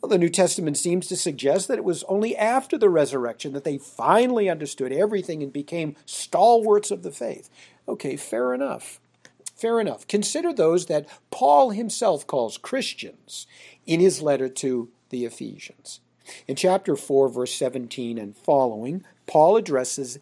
Well, 0.01 0.09
the 0.09 0.19
New 0.19 0.31
Testament 0.31 0.77
seems 0.77 1.07
to 1.09 1.17
suggest 1.17 1.69
that 1.69 1.79
it 1.79 1.85
was 1.85 2.03
only 2.05 2.37
after 2.37 2.77
the 2.77 2.91
resurrection 2.91 3.53
that 3.53 3.63
they 3.63 3.79
finally 3.79 4.51
understood 4.51 4.93
everything 4.93 5.43
and 5.43 5.53
became 5.53 5.95
stalwarts 6.07 6.91
of 6.91 7.05
the 7.05 7.13
faith. 7.13 7.49
Okay, 7.87 8.17
fair 8.17 8.53
enough. 8.53 9.01
Fair 9.55 9.79
enough. 9.79 10.09
Consider 10.09 10.53
those 10.53 10.87
that 10.87 11.07
Paul 11.31 11.71
himself 11.71 12.27
calls 12.27 12.59
Christians 12.59 13.47
in 13.87 14.01
his 14.01 14.21
letter 14.21 14.49
to 14.49 14.89
the 15.11 15.25
Ephesians. 15.25 16.01
In 16.49 16.57
chapter 16.57 16.97
4, 16.97 17.29
verse 17.29 17.55
17 17.55 18.19
and 18.19 18.37
following, 18.37 19.05
Paul 19.29 19.57
addresses, 19.57 20.19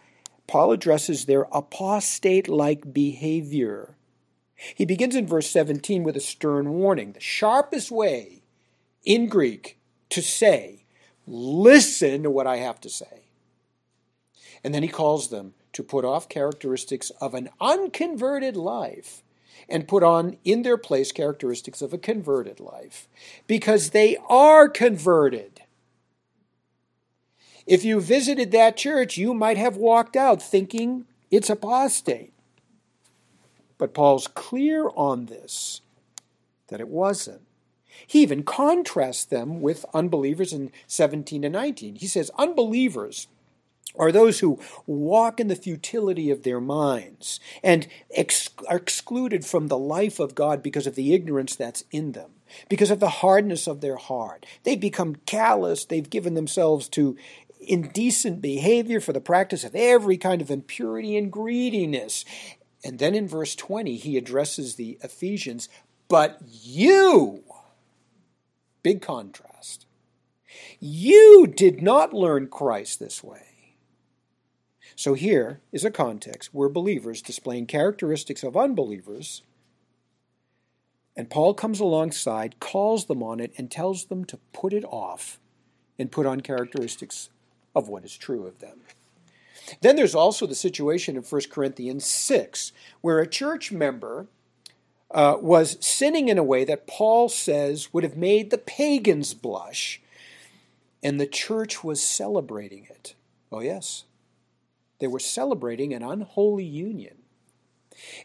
Paul 0.51 0.73
addresses 0.73 1.27
their 1.27 1.47
apostate 1.53 2.49
like 2.49 2.93
behavior. 2.93 3.95
He 4.75 4.85
begins 4.85 5.15
in 5.15 5.25
verse 5.25 5.49
17 5.49 6.03
with 6.03 6.17
a 6.17 6.21
stern 6.21 6.71
warning. 6.71 7.13
The 7.13 7.21
sharpest 7.21 7.93
way 7.93 8.43
in 9.05 9.29
Greek 9.29 9.79
to 10.09 10.21
say, 10.21 10.87
listen 11.25 12.25
to 12.25 12.33
what 12.33 12.49
I 12.49 12.57
have 12.57 12.81
to 12.81 12.91
say. 12.91 13.27
And 14.65 14.75
then 14.75 14.83
he 14.83 14.89
calls 14.89 15.31
them 15.31 15.55
to 15.73 15.85
put 15.85 16.05
off 16.05 16.29
characteristics 16.29 17.11
of 17.21 17.33
an 17.35 17.51
unconverted 17.61 18.57
life 18.57 19.23
and 19.69 19.87
put 19.87 20.03
on 20.03 20.37
in 20.43 20.63
their 20.63 20.77
place 20.77 21.13
characteristics 21.13 21.81
of 21.81 21.93
a 21.93 21.99
converted 21.99 22.59
life 22.59 23.07
because 23.47 23.91
they 23.91 24.17
are 24.29 24.69
converted. 24.69 25.60
If 27.71 27.85
you 27.85 28.01
visited 28.01 28.51
that 28.51 28.77
church, 28.77 29.17
you 29.17 29.33
might 29.33 29.57
have 29.57 29.77
walked 29.77 30.17
out 30.17 30.43
thinking 30.43 31.05
it's 31.31 31.49
apostate. 31.49 32.33
But 33.79 33.95
Paul's 33.95 34.27
clear 34.27 34.89
on 34.97 35.27
this 35.27 35.81
that 36.67 36.81
it 36.81 36.89
wasn't. 36.89 37.43
He 38.05 38.23
even 38.23 38.43
contrasts 38.43 39.25
them 39.25 39.61
with 39.61 39.87
unbelievers 39.95 40.53
in 40.53 40.73
17 40.89 41.45
and 41.45 41.53
19. 41.53 41.95
He 41.95 42.09
says, 42.09 42.33
Unbelievers 42.37 43.29
are 43.97 44.11
those 44.11 44.41
who 44.41 44.59
walk 44.85 45.39
in 45.39 45.47
the 45.47 45.55
futility 45.55 46.29
of 46.29 46.43
their 46.43 46.61
minds 46.61 47.39
and 47.63 47.87
ex- 48.13 48.51
are 48.69 48.79
excluded 48.79 49.47
from 49.47 49.69
the 49.69 49.79
life 49.79 50.19
of 50.19 50.35
God 50.35 50.61
because 50.61 50.89
of 50.89 50.97
the 50.97 51.15
ignorance 51.15 51.55
that's 51.55 51.85
in 51.93 52.13
them, 52.13 52.31
because 52.69 52.91
of 52.91 52.99
the 52.99 53.09
hardness 53.09 53.69
of 53.69 53.81
their 53.81 53.97
heart. 53.97 54.45
They've 54.65 54.81
become 54.81 55.17
callous, 55.25 55.85
they've 55.85 56.11
given 56.11 56.35
themselves 56.35 56.89
to 56.91 57.17
indecent 57.71 58.43
behavior, 58.43 59.01
for 59.01 59.13
the 59.13 59.21
practice 59.21 59.63
of 59.63 59.77
every 59.77 60.19
kind 60.19 60.43
of 60.43 60.51
impurity 60.51 61.17
and 61.17 61.31
greediness. 61.31 62.25
And 62.85 62.99
then 62.99 63.15
in 63.15 63.29
verse 63.29 63.55
20, 63.55 63.97
he 63.97 64.19
addresses 64.19 64.75
the 64.75 64.99
Ephesians, 65.03 65.69
but 66.09 66.41
you, 66.45 67.45
big 68.83 69.01
contrast, 69.01 69.87
you 70.81 71.47
did 71.47 71.81
not 71.81 72.13
learn 72.13 72.49
Christ 72.49 72.99
this 72.99 73.23
way. 73.23 73.77
So 74.97 75.15
here 75.15 75.61
is 75.71 75.85
a 75.85 75.91
context 75.91 76.51
where 76.53 76.69
believers 76.69 77.23
displaying 77.23 77.67
characteristics 77.67 78.43
of 78.43 78.57
unbelievers, 78.57 79.43
and 81.17 81.31
Paul 81.31 81.55
comes 81.55 81.79
alongside, 81.79 82.59
calls 82.59 83.07
them 83.07 83.23
on 83.23 83.39
it, 83.39 83.53
and 83.57 83.71
tells 83.71 84.07
them 84.07 84.25
to 84.25 84.39
put 84.53 84.73
it 84.73 84.85
off 84.85 85.39
and 85.99 86.11
put 86.11 86.27
on 86.27 86.41
characteristics 86.41 87.29
of 87.75 87.89
what 87.89 88.05
is 88.05 88.17
true 88.17 88.47
of 88.47 88.59
them. 88.59 88.81
Then 89.81 89.97
there's 89.97 90.15
also 90.15 90.47
the 90.47 90.55
situation 90.55 91.17
in 91.17 91.23
1 91.23 91.43
Corinthians 91.51 92.05
6, 92.05 92.73
where 93.01 93.21
a 93.21 93.27
church 93.27 93.71
member 93.71 94.27
uh, 95.11 95.37
was 95.41 95.77
sinning 95.81 96.29
in 96.29 96.39
a 96.39 96.43
way 96.43 96.65
that 96.65 96.87
Paul 96.87 97.29
says 97.29 97.93
would 97.93 98.05
have 98.05 98.17
made 98.17 98.51
the 98.51 98.59
pagans 98.59 99.35
blush, 99.35 100.01
and 101.03 101.21
the 101.21 101.27
church 101.27 101.85
was 101.85 102.03
celebrating 102.03 102.87
it. 102.91 103.15
Oh, 103.53 103.61
yes. 103.61 104.05
They 104.99 105.07
were 105.07 105.19
celebrating 105.19 105.95
an 105.95 106.03
unholy 106.03 106.65
union. 106.65 107.17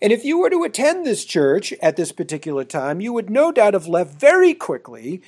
And 0.02 0.12
if 0.12 0.24
you 0.24 0.40
were 0.40 0.50
to 0.50 0.64
attend 0.64 1.06
this 1.06 1.26
church 1.26 1.74
at 1.82 1.96
this 1.96 2.12
particular 2.12 2.64
time, 2.64 3.02
you 3.02 3.14
would 3.14 3.30
no 3.30 3.52
doubt 3.52 3.74
have 3.74 3.88
left 3.88 4.14
very 4.14 4.54
quickly 4.54 5.22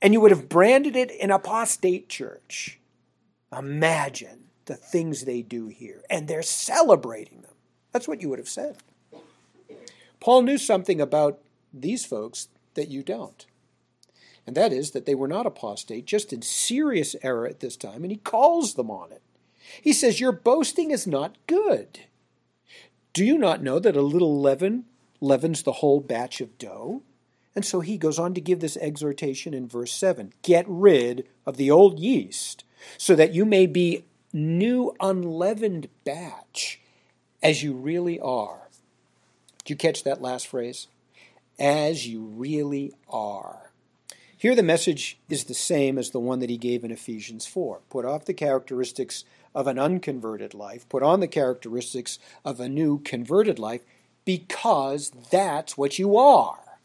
and 0.00 0.12
you 0.12 0.20
would 0.20 0.30
have 0.30 0.48
branded 0.48 0.96
it 0.96 1.12
an 1.22 1.30
apostate 1.30 2.08
church. 2.08 2.78
Imagine 3.56 4.44
the 4.66 4.76
things 4.76 5.24
they 5.24 5.42
do 5.42 5.68
here, 5.68 6.02
and 6.08 6.26
they're 6.26 6.42
celebrating 6.42 7.42
them. 7.42 7.52
That's 7.92 8.08
what 8.08 8.22
you 8.22 8.28
would 8.28 8.38
have 8.38 8.48
said. 8.48 8.78
Paul 10.20 10.42
knew 10.42 10.58
something 10.58 11.00
about 11.00 11.40
these 11.72 12.04
folks 12.04 12.48
that 12.74 12.88
you 12.88 13.02
don't. 13.02 13.46
And 14.46 14.56
that 14.56 14.72
is 14.72 14.90
that 14.90 15.06
they 15.06 15.14
were 15.14 15.28
not 15.28 15.46
apostate, 15.46 16.06
just 16.06 16.32
in 16.32 16.42
serious 16.42 17.16
error 17.22 17.46
at 17.46 17.60
this 17.60 17.76
time, 17.76 18.02
and 18.02 18.10
he 18.10 18.18
calls 18.18 18.74
them 18.74 18.90
on 18.90 19.12
it. 19.12 19.22
He 19.80 19.92
says, 19.92 20.20
Your 20.20 20.32
boasting 20.32 20.90
is 20.90 21.06
not 21.06 21.36
good. 21.46 22.00
Do 23.12 23.24
you 23.24 23.38
not 23.38 23.62
know 23.62 23.78
that 23.78 23.96
a 23.96 24.02
little 24.02 24.40
leaven 24.40 24.84
leavens 25.20 25.62
the 25.62 25.72
whole 25.72 26.00
batch 26.00 26.40
of 26.40 26.58
dough? 26.58 27.02
And 27.54 27.64
so 27.64 27.80
he 27.80 27.96
goes 27.96 28.18
on 28.18 28.34
to 28.34 28.40
give 28.40 28.60
this 28.60 28.76
exhortation 28.78 29.54
in 29.54 29.68
verse 29.68 29.92
7 29.92 30.32
Get 30.42 30.66
rid 30.68 31.26
of 31.46 31.56
the 31.56 31.70
old 31.70 31.98
yeast 31.98 32.64
so 32.98 33.14
that 33.14 33.34
you 33.34 33.44
may 33.44 33.66
be 33.66 34.04
new 34.32 34.94
unleavened 35.00 35.88
batch 36.04 36.80
as 37.42 37.62
you 37.62 37.72
really 37.72 38.18
are. 38.20 38.68
Did 39.58 39.70
you 39.70 39.76
catch 39.76 40.04
that 40.04 40.22
last 40.22 40.46
phrase? 40.46 40.88
As 41.58 42.06
you 42.06 42.22
really 42.22 42.92
are. 43.08 43.70
Here, 44.36 44.54
the 44.54 44.62
message 44.62 45.18
is 45.30 45.44
the 45.44 45.54
same 45.54 45.96
as 45.96 46.10
the 46.10 46.20
one 46.20 46.40
that 46.40 46.50
he 46.50 46.58
gave 46.58 46.84
in 46.84 46.90
Ephesians 46.90 47.46
4 47.46 47.80
put 47.88 48.04
off 48.04 48.26
the 48.26 48.34
characteristics 48.34 49.24
of 49.54 49.66
an 49.66 49.78
unconverted 49.78 50.52
life, 50.52 50.88
put 50.88 51.02
on 51.02 51.20
the 51.20 51.28
characteristics 51.28 52.18
of 52.44 52.60
a 52.60 52.68
new 52.68 52.98
converted 52.98 53.58
life, 53.58 53.82
because 54.24 55.12
that's 55.30 55.78
what 55.78 55.98
you 55.98 56.16
are. 56.16 56.78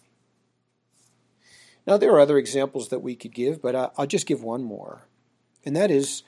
Now, 1.88 1.98
there 1.98 2.14
are 2.14 2.20
other 2.20 2.38
examples 2.38 2.90
that 2.90 3.02
we 3.02 3.16
could 3.16 3.34
give, 3.34 3.62
but 3.62 3.76
I'll 3.98 4.06
just 4.06 4.28
give 4.28 4.44
one 4.44 4.64
more. 4.64 5.02
And 5.66 5.76
that 5.76 5.92
is 5.92 6.24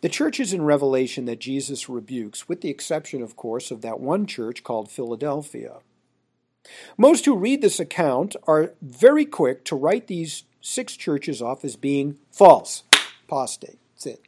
the 0.00 0.08
churches 0.08 0.52
in 0.52 0.62
Revelation 0.62 1.26
that 1.26 1.38
Jesus 1.38 1.88
rebukes, 1.88 2.48
with 2.48 2.60
the 2.60 2.70
exception, 2.70 3.22
of 3.22 3.36
course, 3.36 3.70
of 3.70 3.80
that 3.82 4.00
one 4.00 4.26
church 4.26 4.64
called 4.64 4.90
Philadelphia. 4.90 5.78
Most 6.96 7.24
who 7.24 7.36
read 7.36 7.62
this 7.62 7.80
account 7.80 8.36
are 8.46 8.74
very 8.82 9.24
quick 9.24 9.64
to 9.64 9.76
write 9.76 10.06
these 10.06 10.44
six 10.60 10.96
churches 10.96 11.42
off 11.42 11.64
as 11.64 11.76
being 11.76 12.18
false, 12.30 12.84
apostate. 13.24 13.78
That's 13.94 14.06
it. 14.06 14.22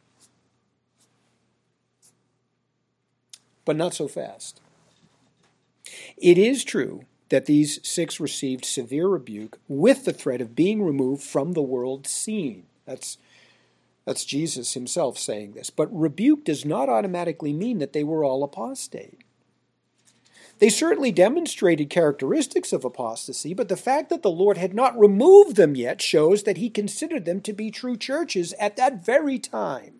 But 3.63 3.77
not 3.77 3.93
so 3.93 4.07
fast. 4.07 4.61
It 6.17 6.37
is 6.37 6.63
true 6.63 7.05
that 7.29 7.45
these 7.45 7.79
six 7.87 8.19
received 8.19 8.65
severe 8.65 9.07
rebuke 9.07 9.59
with 9.67 10.05
the 10.05 10.13
threat 10.13 10.41
of 10.41 10.55
being 10.55 10.83
removed 10.83 11.23
from 11.23 11.53
the 11.53 11.61
world 11.61 12.05
scene. 12.05 12.65
That's, 12.85 13.17
that's 14.05 14.23
Jesus 14.23 14.75
himself 14.75 15.17
saying 15.17 15.53
this. 15.53 15.69
But 15.69 15.89
rebuke 15.91 16.45
does 16.45 16.63
not 16.63 16.89
automatically 16.89 17.53
mean 17.53 17.79
that 17.79 17.93
they 17.93 18.03
were 18.03 18.23
all 18.23 18.43
apostate. 18.43 19.23
They 20.59 20.69
certainly 20.69 21.11
demonstrated 21.11 21.89
characteristics 21.89 22.71
of 22.71 22.85
apostasy, 22.85 23.53
but 23.53 23.67
the 23.67 23.75
fact 23.75 24.09
that 24.09 24.21
the 24.21 24.31
Lord 24.31 24.57
had 24.57 24.73
not 24.73 24.97
removed 24.97 25.57
them 25.57 25.75
yet 25.75 26.01
shows 26.01 26.43
that 26.43 26.57
he 26.57 26.69
considered 26.69 27.25
them 27.25 27.41
to 27.41 27.51
be 27.51 27.71
true 27.71 27.97
churches 27.97 28.53
at 28.53 28.77
that 28.77 29.05
very 29.05 29.37
time. 29.37 29.99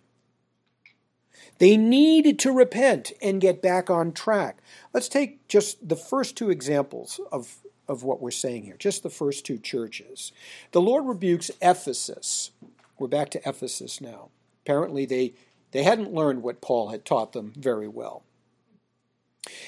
They 1.57 1.75
needed 1.75 2.39
to 2.39 2.51
repent 2.51 3.11
and 3.21 3.41
get 3.41 3.61
back 3.61 3.89
on 3.89 4.11
track. 4.11 4.59
Let's 4.93 5.09
take 5.09 5.45
just 5.47 5.87
the 5.87 5.95
first 5.95 6.37
two 6.37 6.49
examples 6.49 7.19
of, 7.31 7.57
of 7.87 8.03
what 8.03 8.21
we're 8.21 8.31
saying 8.31 8.63
here, 8.63 8.75
just 8.77 9.03
the 9.03 9.09
first 9.09 9.45
two 9.45 9.57
churches. 9.57 10.31
The 10.71 10.81
Lord 10.81 11.05
rebukes 11.05 11.51
Ephesus. 11.61 12.51
We're 12.97 13.07
back 13.07 13.29
to 13.31 13.41
Ephesus 13.47 13.99
now. 13.99 14.29
Apparently, 14.63 15.05
they, 15.05 15.33
they 15.71 15.83
hadn't 15.83 16.13
learned 16.13 16.43
what 16.43 16.61
Paul 16.61 16.89
had 16.89 17.05
taught 17.05 17.33
them 17.33 17.53
very 17.55 17.87
well. 17.87 18.23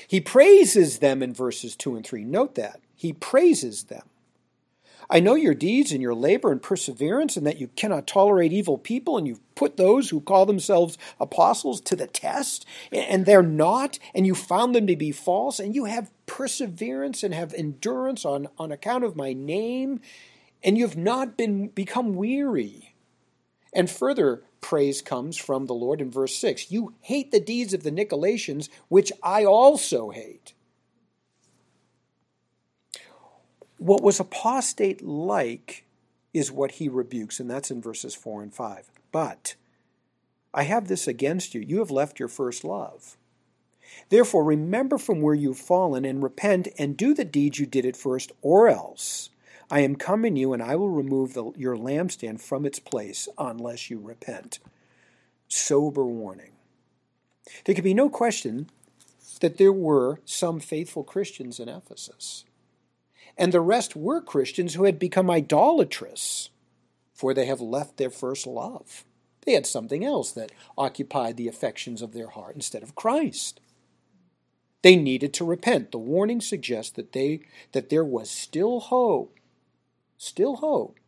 He 0.07 0.21
praises 0.21 0.99
them 0.99 1.21
in 1.21 1.33
verses 1.33 1.75
2 1.75 1.95
and 1.95 2.05
3. 2.05 2.23
Note 2.23 2.55
that. 2.55 2.79
He 2.95 3.13
praises 3.13 3.85
them. 3.85 4.03
I 5.09 5.19
know 5.21 5.35
your 5.35 5.53
deeds 5.53 5.91
and 5.93 6.01
your 6.01 6.15
labor 6.15 6.51
and 6.51 6.61
perseverance, 6.61 7.37
and 7.37 7.47
that 7.47 7.59
you 7.59 7.69
cannot 7.75 8.07
tolerate 8.07 8.51
evil 8.51 8.77
people, 8.77 9.17
and 9.17 9.25
you've 9.25 9.55
put 9.55 9.77
those 9.77 10.09
who 10.09 10.19
call 10.19 10.45
themselves 10.45 10.97
apostles 11.19 11.79
to 11.81 11.95
the 11.95 12.07
test, 12.07 12.65
and 12.91 13.25
they're 13.25 13.41
not, 13.41 13.99
and 14.13 14.27
you 14.27 14.35
found 14.35 14.75
them 14.75 14.85
to 14.87 14.97
be 14.97 15.11
false, 15.11 15.59
and 15.59 15.73
you 15.73 15.85
have 15.85 16.11
perseverance 16.25 17.23
and 17.23 17.33
have 17.33 17.53
endurance 17.53 18.25
on, 18.25 18.49
on 18.57 18.71
account 18.71 19.05
of 19.05 19.15
my 19.15 19.31
name, 19.31 20.01
and 20.61 20.77
you've 20.77 20.97
not 20.97 21.37
been 21.37 21.69
become 21.69 22.15
weary. 22.15 22.87
And 23.73 23.89
further, 23.89 24.43
praise 24.62 25.01
comes 25.01 25.38
from 25.38 25.65
the 25.65 25.73
Lord 25.73 26.01
in 26.01 26.12
verse 26.12 26.36
6. 26.36 26.71
You 26.71 26.93
hate 27.01 27.32
the 27.32 27.39
deeds 27.39 27.73
of 27.73 27.84
the 27.84 27.91
Nicolaitans, 27.91 28.69
which 28.88 29.12
I 29.21 29.45
also 29.45 30.10
hate. 30.10 30.53
What 33.77 34.01
was 34.01 34.19
apostate 34.19 35.03
like 35.03 35.86
is 36.34 36.51
what 36.51 36.71
he 36.71 36.89
rebukes, 36.89 37.39
and 37.39 37.49
that's 37.49 37.71
in 37.71 37.82
verses 37.82 38.15
4 38.15 38.43
and 38.43 38.53
5. 38.53 38.89
But 39.12 39.56
I 40.53 40.63
have 40.63 40.88
this 40.88 41.08
against 41.08 41.53
you. 41.53 41.62
You 41.62 41.80
have 41.80 41.91
left 41.91 42.19
your 42.19 42.30
first 42.30 42.63
love. 42.63 43.17
Therefore, 44.10 44.43
remember 44.43 44.97
from 44.97 45.21
where 45.21 45.36
you've 45.36 45.58
fallen 45.58 46.06
and 46.06 46.23
repent 46.23 46.67
and 46.77 46.97
do 46.97 47.13
the 47.13 47.25
deeds 47.25 47.60
you 47.60 47.65
did 47.65 47.86
at 47.86 47.97
first, 47.97 48.32
or 48.41 48.67
else 48.67 49.30
I 49.69 49.82
am 49.82 49.95
coming 49.95 50.36
you, 50.36 50.53
and 50.53 50.63
I 50.63 50.75
will 50.75 50.89
remove 50.89 51.34
the, 51.34 51.51
your 51.58 51.75
lampstand 51.75 52.41
from 52.41 52.65
its 52.65 52.80
place 52.80 53.27
unless 53.38 53.89
you 53.89 53.99
repent. 53.99 54.60
Sober 55.49 56.06
warning. 56.06 56.51
There 57.65 57.75
can 57.75 57.84
be 57.84 57.93
no 57.93 58.10
question 58.10 58.69
that 59.41 59.58
there 59.58 59.73
were 59.73 60.19
some 60.25 60.60
faithful 60.60 61.03
Christians 61.03 61.60
in 61.60 61.69
Ephesus, 61.69 62.45
and 63.38 63.51
the 63.51 63.62
rest 63.62 63.95
were 63.95 64.21
Christians 64.21 64.73
who 64.73 64.86
had 64.86 64.99
become 64.99 65.30
idolatrous, 65.30 66.49
for 67.13 67.34
they 67.34 67.45
have 67.45 67.62
left 67.62 67.97
their 67.97 68.10
first 68.10 68.47
love. 68.47 69.06
They 69.45 69.53
had 69.53 69.65
something 69.65 70.03
else 70.03 70.32
that 70.32 70.51
occupied 70.77 71.38
the 71.38 71.47
affections 71.47 72.01
of 72.01 72.13
their 72.13 72.27
heart 72.27 72.56
instead 72.56 72.84
of 72.84 72.95
Christ. 72.95 73.62
They 74.82 74.95
needed 74.95 75.34
to 75.36 75.45
repent. 75.45 75.91
The 75.91 75.97
warning 75.97 76.41
suggests 76.41 76.91
that 76.93 77.13
they 77.13 77.41
that 77.71 77.89
there 77.89 78.06
was 78.06 78.30
still 78.30 78.80
hope 78.80 79.37
Still 80.17 80.58
hope. 80.58 80.99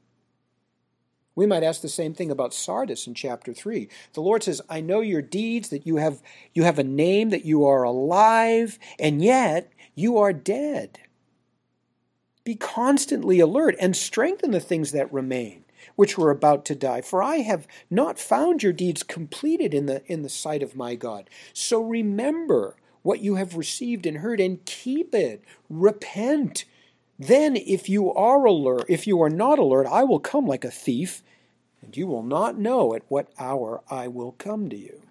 We 1.36 1.46
might 1.46 1.64
ask 1.64 1.82
the 1.82 1.90
same 1.90 2.14
thing 2.14 2.32
about 2.32 2.54
Sardis 2.54 3.08
in 3.08 3.14
chapter 3.14 3.54
3. 3.54 3.88
The 4.14 4.22
Lord 4.22 4.44
says, 4.44 4.62
I 4.70 4.82
know 4.82 5.00
your 5.00 5.22
deeds, 5.22 5.70
that 5.70 5.88
you 5.88 5.96
have, 5.96 6.22
you 6.54 6.64
have 6.64 6.78
a 6.78 6.84
name, 6.84 7.30
that 7.30 7.46
you 7.46 7.66
are 7.66 7.84
alive, 7.84 8.78
and 9.00 9.24
yet 9.24 9.72
you 9.96 10.18
are 10.18 10.34
dead. 10.34 11.00
Be 12.44 12.56
constantly 12.56 13.40
alert 13.40 13.76
and 13.80 13.96
strengthen 13.96 14.52
the 14.52 14.60
things 14.60 14.92
that 14.92 15.14
remain, 15.14 15.64
which 15.96 16.18
were 16.18 16.30
about 16.30 16.66
to 16.66 16.76
die. 16.76 17.00
For 17.00 17.24
I 17.24 17.38
have 17.38 17.68
not 17.90 18.20
found 18.20 18.62
your 18.62 18.74
deeds 18.74 19.02
completed 19.02 19.74
in 19.74 19.86
the, 19.86 20.04
in 20.12 20.24
the 20.24 20.30
sight 20.30 20.62
of 20.62 20.76
my 20.76 20.96
God. 20.96 21.30
So 21.54 21.82
remember 21.82 22.76
what 23.02 23.22
you 23.22 23.36
have 23.36 23.56
received 23.56 24.06
and 24.06 24.18
heard 24.18 24.42
and 24.42 24.66
keep 24.66 25.16
it. 25.16 25.44
Repent 25.70 26.66
then, 27.20 27.58
if 27.58 27.90
you 27.90 28.14
are 28.14 28.46
alert, 28.46 28.86
if 28.88 29.06
you 29.06 29.22
are 29.22 29.30
not 29.30 29.60
alert, 29.60 29.86
I 29.86 30.06
will 30.06 30.22
come 30.22 30.46
like 30.46 30.64
a 30.64 30.72
thief, 30.72 31.22
and 31.82 31.96
you 31.96 32.08
will 32.08 32.24
not 32.24 32.58
know 32.58 32.96
at 32.96 33.04
what 33.10 33.34
hour 33.38 33.82
I 33.92 34.08
will 34.08 34.32
come 34.32 34.70
to 34.70 34.78
you. 34.78 35.02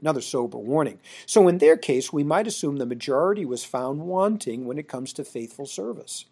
Another 0.00 0.20
sober 0.20 0.58
warning. 0.58 0.98
So, 1.24 1.46
in 1.46 1.58
their 1.58 1.76
case, 1.76 2.12
we 2.12 2.24
might 2.24 2.48
assume 2.48 2.76
the 2.76 2.86
majority 2.86 3.44
was 3.44 3.64
found 3.64 4.00
wanting 4.00 4.64
when 4.64 4.76
it 4.76 4.88
comes 4.88 5.12
to 5.12 5.24
faithful 5.24 5.66
service. 5.66 6.24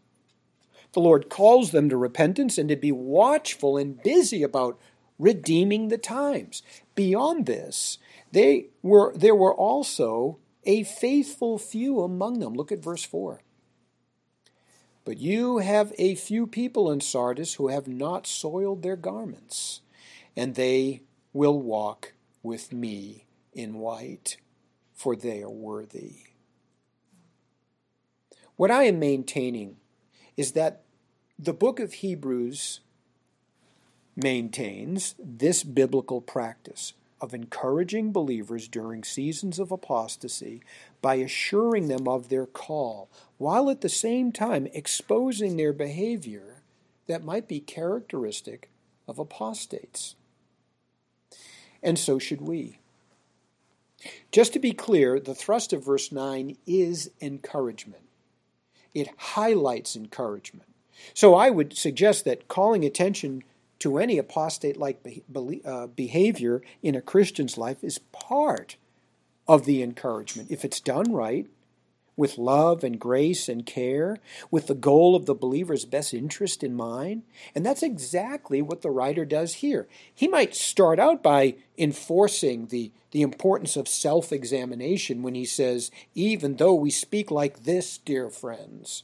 The 0.94 1.00
Lord 1.00 1.28
calls 1.30 1.70
them 1.70 1.88
to 1.88 1.96
repentance 1.96 2.58
and 2.58 2.68
to 2.70 2.76
be 2.76 2.90
watchful 2.90 3.76
and 3.76 4.02
busy 4.02 4.42
about 4.42 4.80
redeeming 5.20 5.88
the 5.88 5.98
times. 5.98 6.64
Beyond 6.96 7.46
this, 7.46 7.98
they 8.32 8.66
were, 8.82 9.12
there 9.14 9.36
were 9.36 9.54
also 9.54 10.38
a 10.64 10.82
faithful 10.82 11.56
few 11.56 12.00
among 12.00 12.40
them. 12.40 12.54
Look 12.54 12.72
at 12.72 12.82
verse 12.82 13.04
4. 13.04 13.42
But 15.04 15.18
you 15.18 15.58
have 15.58 15.92
a 15.98 16.14
few 16.14 16.46
people 16.46 16.90
in 16.90 17.00
Sardis 17.00 17.54
who 17.54 17.68
have 17.68 17.88
not 17.88 18.26
soiled 18.26 18.82
their 18.82 18.96
garments, 18.96 19.80
and 20.36 20.54
they 20.54 21.02
will 21.32 21.60
walk 21.60 22.12
with 22.42 22.72
me 22.72 23.26
in 23.52 23.74
white, 23.74 24.36
for 24.94 25.16
they 25.16 25.42
are 25.42 25.50
worthy. 25.50 26.16
What 28.56 28.70
I 28.70 28.84
am 28.84 28.98
maintaining 28.98 29.76
is 30.36 30.52
that 30.52 30.82
the 31.38 31.54
book 31.54 31.80
of 31.80 31.94
Hebrews 31.94 32.80
maintains 34.14 35.14
this 35.18 35.64
biblical 35.64 36.20
practice 36.20 36.92
of 37.20 37.34
encouraging 37.34 38.12
believers 38.12 38.68
during 38.68 39.04
seasons 39.04 39.58
of 39.58 39.70
apostasy 39.70 40.62
by 41.02 41.16
assuring 41.16 41.88
them 41.88 42.08
of 42.08 42.28
their 42.28 42.46
call, 42.46 43.08
while 43.38 43.70
at 43.70 43.80
the 43.80 43.88
same 43.88 44.32
time 44.32 44.66
exposing 44.72 45.56
their 45.56 45.72
behavior 45.72 46.62
that 47.06 47.24
might 47.24 47.48
be 47.48 47.60
characteristic 47.60 48.70
of 49.08 49.18
apostates. 49.18 50.14
And 51.82 51.98
so 51.98 52.18
should 52.18 52.40
we. 52.40 52.78
Just 54.32 54.52
to 54.52 54.58
be 54.58 54.72
clear, 54.72 55.18
the 55.20 55.34
thrust 55.34 55.72
of 55.72 55.84
verse 55.84 56.12
9 56.12 56.56
is 56.66 57.10
encouragement. 57.20 58.02
It 58.94 59.08
highlights 59.16 59.96
encouragement. 59.96 60.68
So 61.14 61.34
I 61.34 61.50
would 61.50 61.76
suggest 61.76 62.24
that 62.24 62.48
calling 62.48 62.84
attention 62.84 63.42
to 63.80 63.98
any 63.98 64.18
apostate 64.18 64.76
like 64.76 65.24
uh, 65.64 65.86
behavior 65.88 66.62
in 66.82 66.94
a 66.94 67.02
Christian's 67.02 67.58
life 67.58 67.82
is 67.82 67.98
part 67.98 68.76
of 69.48 69.64
the 69.64 69.82
encouragement. 69.82 70.50
If 70.50 70.64
it's 70.64 70.80
done 70.80 71.12
right, 71.12 71.46
with 72.16 72.36
love 72.36 72.84
and 72.84 73.00
grace 73.00 73.48
and 73.48 73.64
care, 73.64 74.18
with 74.50 74.66
the 74.66 74.74
goal 74.74 75.16
of 75.16 75.24
the 75.24 75.34
believer's 75.34 75.86
best 75.86 76.12
interest 76.12 76.62
in 76.62 76.74
mind. 76.74 77.22
And 77.54 77.64
that's 77.64 77.82
exactly 77.82 78.60
what 78.60 78.82
the 78.82 78.90
writer 78.90 79.24
does 79.24 79.54
here. 79.54 79.88
He 80.14 80.28
might 80.28 80.54
start 80.54 80.98
out 80.98 81.22
by 81.22 81.54
enforcing 81.78 82.66
the, 82.66 82.92
the 83.12 83.22
importance 83.22 83.74
of 83.74 83.88
self 83.88 84.32
examination 84.32 85.22
when 85.22 85.34
he 85.34 85.46
says, 85.46 85.90
Even 86.14 86.56
though 86.56 86.74
we 86.74 86.90
speak 86.90 87.30
like 87.30 87.64
this, 87.64 87.96
dear 87.96 88.28
friends. 88.28 89.02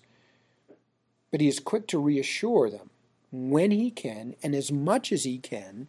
But 1.31 1.41
he 1.41 1.49
is 1.49 1.59
quick 1.59 1.87
to 1.89 1.99
reassure 1.99 2.69
them 2.69 2.91
when 3.37 3.71
he 3.71 3.91
can 3.91 4.35
and 4.43 4.55
as 4.55 4.73
much 4.73 5.13
as 5.13 5.25
he 5.25 5.39
can 5.39 5.89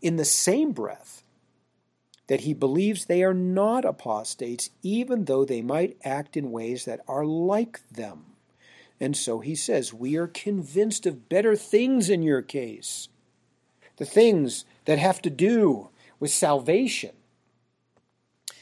in 0.00 0.16
the 0.16 0.24
same 0.24 0.72
breath 0.72 1.22
that 2.28 2.42
he 2.42 2.54
believes 2.54 3.04
they 3.04 3.22
are 3.22 3.34
not 3.34 3.84
apostates, 3.84 4.70
even 4.82 5.24
though 5.24 5.44
they 5.44 5.60
might 5.60 5.96
act 6.04 6.36
in 6.36 6.50
ways 6.50 6.84
that 6.84 7.00
are 7.08 7.24
like 7.24 7.80
them. 7.90 8.24
And 9.00 9.16
so 9.16 9.40
he 9.40 9.54
says, 9.54 9.92
We 9.92 10.16
are 10.16 10.28
convinced 10.28 11.06
of 11.06 11.28
better 11.28 11.56
things 11.56 12.08
in 12.08 12.22
your 12.22 12.42
case. 12.42 13.08
The 13.96 14.04
things 14.04 14.64
that 14.84 14.98
have 14.98 15.20
to 15.22 15.30
do 15.30 15.88
with 16.20 16.30
salvation. 16.30 17.10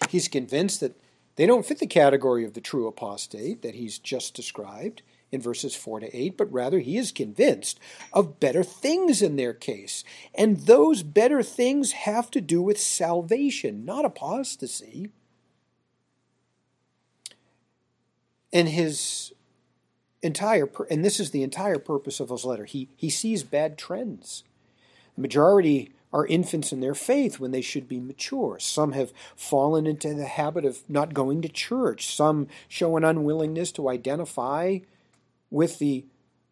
He's 0.09 0.29
convinced 0.29 0.81
that 0.81 0.99
they 1.37 1.47
don't 1.47 1.65
fit 1.65 1.79
the 1.79 1.87
category 1.87 2.45
of 2.45 2.55
the 2.55 2.61
true 2.61 2.87
apostate 2.87 3.63
that 3.63 3.75
he's 3.75 3.99
just 3.99 4.35
described 4.35 5.03
in 5.33 5.41
verses 5.41 5.75
4 5.75 6.01
to 6.01 6.17
8, 6.17 6.37
but 6.37 6.53
rather 6.53 6.81
he 6.81 6.97
is 6.97 7.13
convinced 7.13 7.79
of 8.13 8.41
better 8.41 8.65
things 8.65 9.23
in 9.23 9.37
their 9.37 9.53
case. 9.53 10.05
And 10.35 10.59
those 10.59 11.03
better 11.03 11.43
things 11.43 11.93
have 11.93 12.31
to 12.33 12.41
do 12.41 12.61
with 12.63 12.81
salvation, 12.81 13.85
not 13.85 14.05
apostasy. 14.05 15.11
And 18.53 18.69
his 18.69 19.33
entire 20.23 20.69
and 20.91 21.05
this 21.05 21.21
is 21.21 21.31
the 21.31 21.43
entire 21.43 21.79
purpose 21.79 22.21
of 22.21 22.31
his 22.31 22.45
letter. 22.45 22.65
He 22.65 22.89
he 22.97 23.09
sees 23.09 23.45
bad 23.45 23.79
trends. 23.79 24.43
The 25.15 25.23
majority 25.23 25.93
are 26.13 26.27
infants 26.27 26.73
in 26.73 26.81
their 26.81 26.95
faith 26.95 27.39
when 27.39 27.53
they 27.53 27.61
should 27.61 27.87
be 27.87 28.01
mature. 28.01 28.59
Some 28.59 28.93
have 28.93 29.13
fallen 29.37 29.87
into 29.87 30.13
the 30.13 30.27
habit 30.27 30.65
of 30.65 30.83
not 30.89 31.15
going 31.15 31.41
to 31.43 31.49
church. 31.49 32.15
Some 32.15 32.49
show 32.69 32.97
an 32.97 33.05
unwillingness 33.05 33.71
to 33.73 33.89
identify 33.89 34.81
with 35.51 35.79
the 35.79 36.07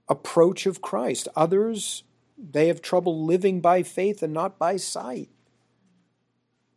approach 0.08 0.66
of 0.66 0.82
Christ. 0.82 1.28
Others, 1.36 2.02
they 2.36 2.68
have 2.68 2.82
trouble 2.82 3.24
living 3.24 3.60
by 3.60 3.82
faith 3.82 4.22
and 4.22 4.32
not 4.32 4.58
by 4.58 4.76
sight. 4.76 5.28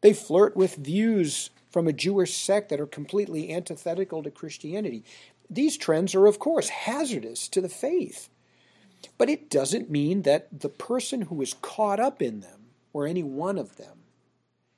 They 0.01 0.13
flirt 0.13 0.55
with 0.55 0.75
views 0.75 1.51
from 1.69 1.87
a 1.87 1.93
Jewish 1.93 2.35
sect 2.35 2.69
that 2.69 2.79
are 2.79 2.87
completely 2.87 3.53
antithetical 3.53 4.23
to 4.23 4.31
Christianity. 4.31 5.03
These 5.49 5.77
trends 5.77 6.15
are, 6.15 6.25
of 6.27 6.39
course, 6.39 6.69
hazardous 6.69 7.47
to 7.49 7.61
the 7.61 7.69
faith. 7.69 8.29
But 9.17 9.29
it 9.29 9.49
doesn't 9.49 9.89
mean 9.89 10.23
that 10.23 10.61
the 10.61 10.69
person 10.69 11.23
who 11.23 11.41
is 11.41 11.53
caught 11.61 11.99
up 11.99 12.21
in 12.21 12.41
them, 12.41 12.67
or 12.93 13.07
any 13.07 13.23
one 13.23 13.57
of 13.57 13.77
them, 13.77 13.99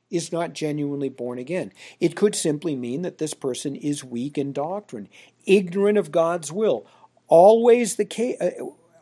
is 0.10 0.32
not 0.32 0.54
genuinely 0.54 1.10
born 1.10 1.40
again. 1.40 1.74
It 2.00 2.16
could 2.16 2.36
simply 2.36 2.76
mean 2.76 3.02
that 3.02 3.18
this 3.18 3.34
person 3.34 3.76
is 3.76 4.04
weak 4.04 4.38
in 4.38 4.54
doctrine, 4.54 5.10
ignorant 5.46 5.98
of 5.98 6.12
God's 6.12 6.52
will, 6.52 6.86
always 7.34 7.96
the 7.96 8.06
case 8.06 8.38
uh, 8.40 8.52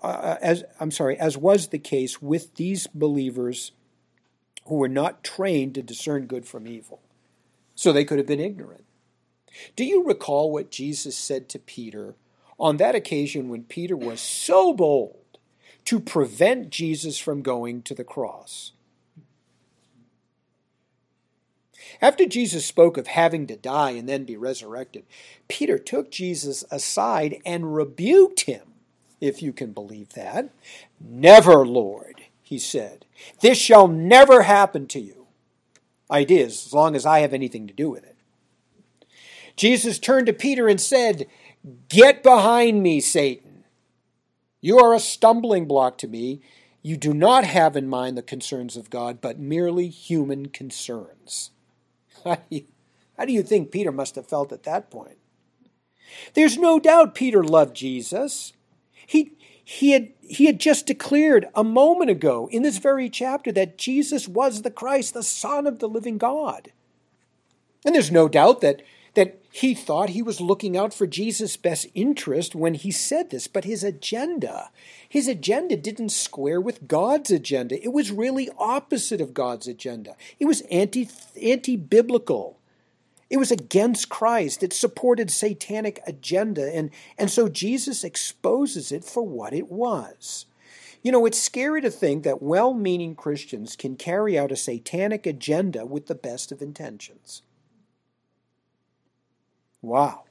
uh, 0.01 0.37
as 0.41 0.63
I'm 0.79 0.89
sorry, 0.89 1.19
as 1.19 1.37
was 1.37 1.67
the 1.67 1.77
case 1.77 2.21
with 2.21 2.55
these 2.55 2.87
believers 2.87 3.73
who 4.67 4.75
were 4.75 4.87
not 4.87 5.21
trained 5.21 5.75
to 5.75 5.83
discern 5.83 6.27
good 6.27 6.47
from 6.47 6.65
evil. 6.65 7.01
So 7.75 7.91
they 7.91 8.05
could 8.05 8.19
have 8.19 8.27
been 8.27 8.39
ignorant. 8.39 8.85
Do 9.75 9.83
you 9.83 10.05
recall 10.05 10.49
what 10.49 10.71
Jesus 10.71 11.17
said 11.17 11.49
to 11.49 11.59
Peter 11.59 12.15
on 12.57 12.77
that 12.77 12.95
occasion 12.95 13.49
when 13.49 13.63
Peter 13.63 13.97
was 13.97 14.21
so 14.21 14.73
bold 14.73 15.37
to 15.85 15.99
prevent 15.99 16.69
Jesus 16.69 17.17
from 17.19 17.41
going 17.41 17.81
to 17.83 17.93
the 17.93 18.05
cross? 18.05 18.71
After 22.01 22.25
Jesus 22.25 22.65
spoke 22.65 22.97
of 22.97 23.07
having 23.07 23.47
to 23.47 23.55
die 23.55 23.91
and 23.91 24.07
then 24.07 24.23
be 24.23 24.37
resurrected, 24.37 25.05
Peter 25.47 25.77
took 25.77 26.11
Jesus 26.11 26.63
aside 26.71 27.37
and 27.45 27.75
rebuked 27.75 28.41
him, 28.41 28.73
if 29.19 29.41
you 29.41 29.53
can 29.53 29.71
believe 29.71 30.13
that. 30.13 30.49
Never, 30.99 31.65
Lord, 31.65 32.21
he 32.41 32.57
said. 32.57 33.05
This 33.41 33.57
shall 33.57 33.87
never 33.87 34.43
happen 34.43 34.87
to 34.87 34.99
you. 34.99 35.27
Ideas, 36.09 36.65
as 36.65 36.73
long 36.73 36.95
as 36.95 37.05
I 37.05 37.19
have 37.19 37.33
anything 37.33 37.67
to 37.67 37.73
do 37.73 37.89
with 37.89 38.03
it. 38.03 38.17
Jesus 39.55 39.99
turned 39.99 40.27
to 40.27 40.33
Peter 40.33 40.67
and 40.67 40.81
said, 40.81 41.27
Get 41.87 42.23
behind 42.23 42.81
me, 42.81 42.99
Satan. 42.99 43.63
You 44.59 44.79
are 44.79 44.93
a 44.93 44.99
stumbling 44.99 45.65
block 45.65 45.97
to 45.99 46.07
me. 46.07 46.41
You 46.81 46.97
do 46.97 47.13
not 47.13 47.43
have 47.43 47.77
in 47.77 47.87
mind 47.87 48.17
the 48.17 48.23
concerns 48.23 48.75
of 48.75 48.89
God, 48.89 49.21
but 49.21 49.39
merely 49.39 49.87
human 49.87 50.47
concerns. 50.47 51.51
How 53.17 53.25
do, 53.25 53.33
you, 53.33 53.43
think 53.43 53.71
Peter 53.71 53.91
must 53.91 54.15
have 54.15 54.27
felt 54.27 54.51
at 54.51 54.63
that 54.63 54.89
point? 54.89 55.17
There's 56.33 56.57
no 56.57 56.79
doubt 56.79 57.15
Peter 57.15 57.43
loved 57.43 57.75
Jesus. 57.75 58.53
He, 59.05 59.33
he, 59.63 59.91
had, 59.91 60.09
he 60.21 60.45
had 60.45 60.59
just 60.59 60.85
declared 60.85 61.47
a 61.55 61.63
moment 61.63 62.09
ago 62.09 62.49
in 62.51 62.63
this 62.63 62.77
very 62.77 63.09
chapter 63.09 63.51
that 63.51 63.77
Jesus 63.77 64.27
was 64.27 64.61
the 64.61 64.71
Christ, 64.71 65.13
the 65.13 65.23
Son 65.23 65.67
of 65.67 65.79
the 65.79 65.89
living 65.89 66.17
God. 66.17 66.71
And 67.85 67.95
there's 67.95 68.11
no 68.11 68.27
doubt 68.27 68.61
that, 68.61 68.81
that 69.15 69.40
he 69.53 69.73
thought 69.73 70.11
he 70.11 70.21
was 70.21 70.39
looking 70.39 70.77
out 70.77 70.93
for 70.93 71.05
Jesus' 71.05 71.57
best 71.57 71.85
interest 71.93 72.55
when 72.55 72.73
he 72.73 72.89
said 72.89 73.29
this, 73.29 73.47
but 73.47 73.65
his 73.65 73.83
agenda, 73.83 74.71
his 75.07 75.27
agenda 75.27 75.75
didn't 75.75 76.09
square 76.09 76.61
with 76.61 76.87
God's 76.87 77.31
agenda. 77.31 77.81
It 77.83 77.91
was 77.91 78.11
really 78.11 78.49
opposite 78.57 79.19
of 79.19 79.33
God's 79.33 79.67
agenda. 79.67 80.15
It 80.39 80.45
was 80.45 80.61
anti 80.71 81.09
anti 81.41 81.75
biblical. 81.75 82.59
It 83.29 83.37
was 83.37 83.51
against 83.51 84.09
Christ. 84.09 84.63
It 84.63 84.71
supported 84.73 85.29
satanic 85.29 86.01
agenda, 86.07 86.73
and, 86.73 86.89
and 87.17 87.29
so 87.29 87.49
Jesus 87.49 88.05
exposes 88.05 88.91
it 88.91 89.03
for 89.03 89.23
what 89.23 89.53
it 89.53 89.69
was. 89.69 90.45
You 91.01 91.11
know, 91.11 91.25
it's 91.25 91.41
scary 91.41 91.81
to 91.81 91.91
think 91.91 92.23
that 92.23 92.41
well 92.41 92.73
meaning 92.73 93.15
Christians 93.15 93.75
can 93.75 93.97
carry 93.97 94.39
out 94.39 94.51
a 94.51 94.55
satanic 94.55 95.25
agenda 95.25 95.85
with 95.85 96.07
the 96.07 96.15
best 96.15 96.53
of 96.53 96.61
intentions. 96.61 97.41
Wow. 99.81 100.23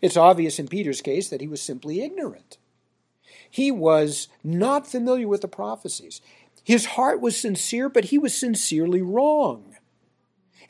It's 0.00 0.16
obvious 0.16 0.58
in 0.58 0.68
Peter's 0.68 1.00
case 1.00 1.28
that 1.28 1.40
he 1.40 1.48
was 1.48 1.62
simply 1.62 2.02
ignorant. 2.02 2.58
He 3.48 3.70
was 3.70 4.28
not 4.42 4.86
familiar 4.86 5.28
with 5.28 5.40
the 5.42 5.48
prophecies. 5.48 6.20
His 6.64 6.86
heart 6.86 7.20
was 7.20 7.36
sincere, 7.36 7.88
but 7.88 8.06
he 8.06 8.18
was 8.18 8.34
sincerely 8.34 9.02
wrong. 9.02 9.76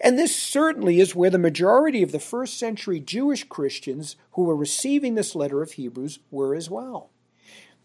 And 0.00 0.18
this 0.18 0.34
certainly 0.34 0.98
is 0.98 1.14
where 1.14 1.30
the 1.30 1.38
majority 1.38 2.02
of 2.02 2.10
the 2.10 2.18
first 2.18 2.58
century 2.58 2.98
Jewish 2.98 3.44
Christians 3.44 4.16
who 4.32 4.42
were 4.42 4.56
receiving 4.56 5.14
this 5.14 5.36
letter 5.36 5.62
of 5.62 5.72
Hebrews 5.72 6.18
were 6.30 6.54
as 6.54 6.68
well. 6.68 7.10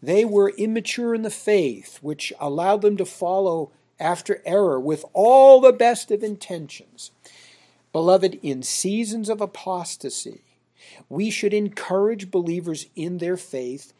They 0.02 0.24
were 0.24 0.50
immature 0.50 1.14
in 1.14 1.22
the 1.22 1.30
faith, 1.30 1.98
which 2.02 2.32
allowed 2.40 2.82
them 2.82 2.96
to 2.96 3.04
follow 3.04 3.70
after 4.00 4.42
error 4.44 4.80
with 4.80 5.04
all 5.12 5.60
the 5.60 5.72
best 5.72 6.10
of 6.10 6.22
intentions. 6.22 7.10
Beloved, 7.98 8.38
in 8.44 8.62
seasons 8.62 9.28
of 9.28 9.40
apostasy, 9.40 10.44
we 11.08 11.30
should 11.30 11.52
encourage 11.52 12.30
believers 12.30 12.86
in 12.94 13.18
their 13.18 13.36
faith 13.36 13.92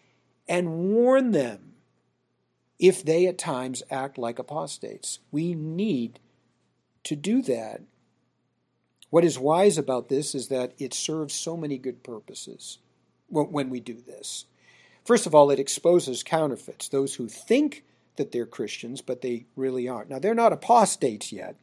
and 0.49 0.95
warn 0.95 1.33
them 1.33 1.73
if 2.79 3.05
they 3.05 3.27
at 3.27 3.39
times 3.39 3.83
act 3.91 4.17
like 4.17 4.39
apostates. 4.39 5.19
We 5.33 5.53
need 5.53 6.21
to 7.03 7.17
do 7.17 7.43
that. 7.43 7.81
What 9.11 9.25
is 9.25 9.37
wise 9.37 9.77
about 9.77 10.09
this 10.09 10.33
is 10.33 10.47
that 10.47 10.75
it 10.79 10.95
serves 10.95 11.35
so 11.35 11.57
many 11.57 11.77
good 11.77 12.05
purposes 12.05 12.79
when 13.29 13.69
we 13.69 13.81
do 13.81 14.01
this. 14.01 14.45
First 15.05 15.27
of 15.27 15.35
all, 15.35 15.51
it 15.51 15.59
exposes 15.59 16.23
counterfeits, 16.23 16.87
those 16.87 17.17
who 17.17 17.27
think 17.27 17.83
that 18.15 18.31
they're 18.31 18.47
Christians, 18.47 19.01
but 19.03 19.23
they 19.23 19.47
really 19.57 19.89
aren't. 19.89 20.09
Now, 20.09 20.21
they're 20.21 20.37
not 20.37 20.53
apostates 20.53 21.33
yet. 21.33 21.57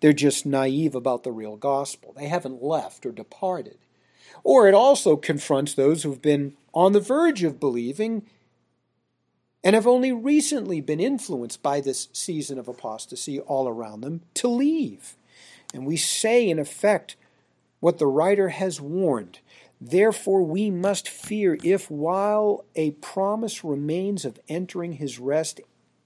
They're 0.00 0.12
just 0.12 0.46
naive 0.46 0.94
about 0.94 1.24
the 1.24 1.32
real 1.32 1.56
gospel. 1.56 2.12
They 2.16 2.28
haven't 2.28 2.62
left 2.62 3.04
or 3.04 3.12
departed. 3.12 3.78
Or 4.44 4.68
it 4.68 4.74
also 4.74 5.16
confronts 5.16 5.74
those 5.74 6.02
who've 6.02 6.22
been 6.22 6.54
on 6.72 6.92
the 6.92 7.00
verge 7.00 7.42
of 7.42 7.60
believing 7.60 8.24
and 9.64 9.74
have 9.74 9.86
only 9.86 10.12
recently 10.12 10.80
been 10.80 11.00
influenced 11.00 11.62
by 11.62 11.80
this 11.80 12.08
season 12.12 12.58
of 12.58 12.68
apostasy 12.68 13.40
all 13.40 13.68
around 13.68 14.02
them 14.02 14.22
to 14.34 14.48
leave. 14.48 15.16
And 15.74 15.84
we 15.84 15.96
say, 15.96 16.48
in 16.48 16.58
effect, 16.58 17.16
what 17.80 17.98
the 17.98 18.06
writer 18.06 18.50
has 18.50 18.80
warned. 18.80 19.40
Therefore, 19.80 20.42
we 20.42 20.70
must 20.70 21.08
fear 21.08 21.58
if, 21.62 21.90
while 21.90 22.64
a 22.74 22.92
promise 22.92 23.62
remains 23.62 24.24
of 24.24 24.40
entering 24.48 24.94
his 24.94 25.18
rest, 25.18 25.60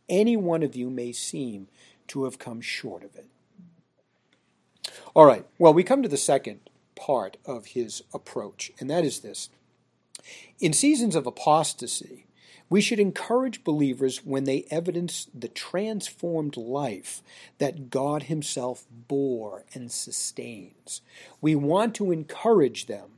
any 0.08 0.36
one 0.36 0.62
of 0.62 0.76
you 0.76 0.90
may 0.90 1.12
seem 1.12 1.68
to 2.08 2.24
have 2.24 2.38
come 2.38 2.60
short 2.60 3.04
of 3.04 3.14
it. 3.16 3.26
All 5.14 5.26
right, 5.26 5.46
well, 5.58 5.74
we 5.74 5.82
come 5.82 6.02
to 6.02 6.08
the 6.08 6.16
second 6.16 6.60
part 6.94 7.36
of 7.44 7.66
his 7.66 8.02
approach, 8.12 8.72
and 8.78 8.88
that 8.90 9.04
is 9.04 9.20
this. 9.20 9.48
In 10.60 10.72
seasons 10.72 11.16
of 11.16 11.26
apostasy, 11.26 12.26
we 12.72 12.80
should 12.80 13.00
encourage 13.00 13.64
believers 13.64 14.24
when 14.24 14.44
they 14.44 14.64
evidence 14.70 15.28
the 15.34 15.48
transformed 15.48 16.56
life 16.56 17.22
that 17.58 17.90
God 17.90 18.22
Himself 18.22 18.86
bore 18.90 19.64
and 19.74 19.92
sustains. 19.92 21.02
We 21.42 21.54
want 21.54 21.94
to 21.96 22.12
encourage 22.12 22.86
them 22.86 23.10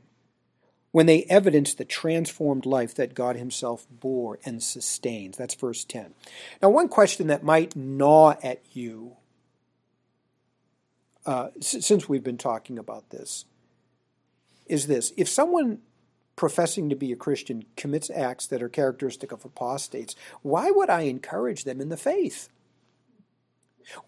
when 0.91 1.05
they 1.05 1.23
evidence 1.29 1.73
the 1.73 1.85
transformed 1.85 2.65
life 2.65 2.95
that 2.95 3.15
God 3.15 3.37
Himself 3.37 3.87
bore 3.89 4.39
and 4.43 4.61
sustains. 4.61 5.37
That's 5.37 5.55
verse 5.55 5.85
10. 5.85 6.13
Now, 6.61 6.69
one 6.69 6.89
question 6.89 7.27
that 7.27 7.41
might 7.41 7.77
gnaw 7.77 8.35
at 8.43 8.61
you 8.73 9.15
uh, 11.25 11.49
since 11.59 12.07
we've 12.07 12.23
been 12.23 12.37
talking 12.37 12.77
about 12.77 13.09
this 13.09 13.45
is 14.67 14.87
this 14.87 15.13
if 15.17 15.27
someone 15.27 15.79
professing 16.35 16.89
to 16.89 16.95
be 16.95 17.11
a 17.11 17.15
Christian 17.15 17.63
commits 17.77 18.09
acts 18.09 18.45
that 18.47 18.61
are 18.61 18.69
characteristic 18.69 19.31
of 19.31 19.45
apostates, 19.45 20.15
why 20.41 20.69
would 20.69 20.89
I 20.89 21.01
encourage 21.01 21.63
them 21.63 21.79
in 21.79 21.89
the 21.89 21.97
faith? 21.97 22.49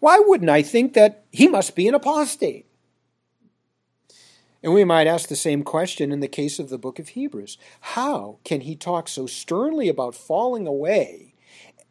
Why 0.00 0.18
wouldn't 0.18 0.50
I 0.50 0.62
think 0.62 0.94
that 0.94 1.24
he 1.30 1.48
must 1.48 1.74
be 1.74 1.88
an 1.88 1.94
apostate? 1.94 2.66
And 4.62 4.74
we 4.74 4.84
might 4.84 5.06
ask 5.06 5.28
the 5.28 5.36
same 5.36 5.62
question 5.62 6.10
in 6.10 6.20
the 6.20 6.28
case 6.28 6.58
of 6.58 6.68
the 6.68 6.78
book 6.78 6.98
of 6.98 7.10
Hebrews. 7.10 7.58
How 7.80 8.38
can 8.44 8.62
he 8.62 8.74
talk 8.74 9.08
so 9.08 9.26
sternly 9.26 9.88
about 9.88 10.16
falling 10.16 10.66
away 10.66 11.34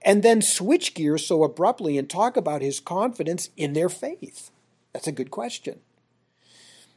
and 0.01 0.21
then 0.21 0.41
switch 0.41 0.93
gears 0.93 1.25
so 1.25 1.43
abruptly 1.43 1.97
and 1.97 2.09
talk 2.09 2.35
about 2.35 2.61
his 2.61 2.81
confidence 2.81 3.49
in 3.55 3.71
their 3.71 3.89
faith? 3.89 4.51
That's 4.97 5.07
a 5.07 5.11
good 5.11 5.29
question. 5.29 5.81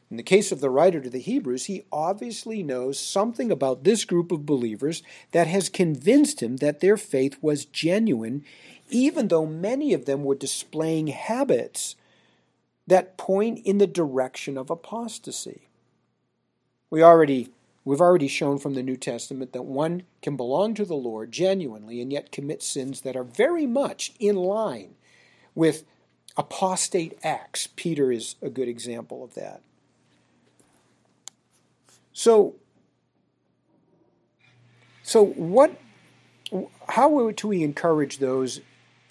In 0.09 0.17
the 0.17 0.23
case 0.23 0.51
of 0.51 0.59
the 0.59 0.71
writer 0.71 0.99
to 0.99 1.09
the 1.11 1.19
Hebrews, 1.19 1.65
he 1.65 1.83
obviously 1.91 2.63
knows 2.63 2.97
something 2.97 3.51
about 3.51 3.83
this 3.83 4.05
group 4.05 4.31
of 4.31 4.43
believers 4.43 5.03
that 5.33 5.45
has 5.45 5.69
convinced 5.69 6.41
him 6.41 6.57
that 6.57 6.79
their 6.79 6.97
faith 6.97 7.37
was 7.43 7.65
genuine, 7.65 8.43
even 8.89 9.27
though 9.27 9.45
many 9.45 9.93
of 9.93 10.05
them 10.05 10.23
were 10.23 10.33
displaying 10.33 11.09
habits 11.09 11.95
that 12.87 13.19
point 13.19 13.59
in 13.67 13.77
the 13.77 13.85
direction 13.85 14.57
of 14.57 14.71
apostasy. 14.71 15.67
We 16.89 17.03
already 17.03 17.49
we've 17.85 18.01
already 18.01 18.27
shown 18.27 18.57
from 18.57 18.73
the 18.73 18.81
New 18.81 18.97
Testament 18.97 19.53
that 19.53 19.65
one 19.65 20.01
can 20.23 20.35
belong 20.35 20.73
to 20.73 20.85
the 20.85 20.95
Lord 20.95 21.31
genuinely 21.31 22.01
and 22.01 22.11
yet 22.11 22.31
commit 22.31 22.63
sins 22.63 23.01
that 23.01 23.15
are 23.15 23.23
very 23.23 23.67
much 23.67 24.13
in 24.19 24.37
line 24.37 24.95
with 25.53 25.83
apostate 26.37 27.17
acts. 27.23 27.67
Peter 27.75 28.11
is 28.11 28.35
a 28.41 28.49
good 28.49 28.67
example 28.67 29.23
of 29.23 29.33
that. 29.35 29.61
So 32.13 32.55
so 35.03 35.25
what 35.25 35.79
how 36.89 37.31
do 37.31 37.47
we 37.47 37.63
encourage 37.63 38.17
those 38.17 38.61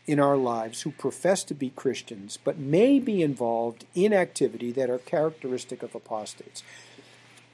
in 0.06 0.20
our 0.20 0.36
lives 0.36 0.82
who 0.82 0.90
profess 0.90 1.44
to 1.44 1.54
be 1.54 1.70
Christians 1.70 2.38
but 2.42 2.58
may 2.58 2.98
be 2.98 3.22
involved 3.22 3.86
in 3.94 4.12
activity 4.12 4.72
that 4.72 4.90
are 4.90 4.98
characteristic 4.98 5.82
of 5.82 5.94
apostates? 5.94 6.62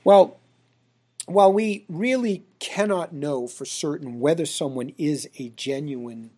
Well, 0.04 0.38
while 1.26 1.52
we 1.52 1.84
really 1.88 2.44
cannot 2.60 3.12
know 3.12 3.48
for 3.48 3.64
certain 3.64 4.20
whether 4.20 4.46
someone 4.46 4.92
is 4.96 5.28
a 5.38 5.48
genuine 5.50 6.30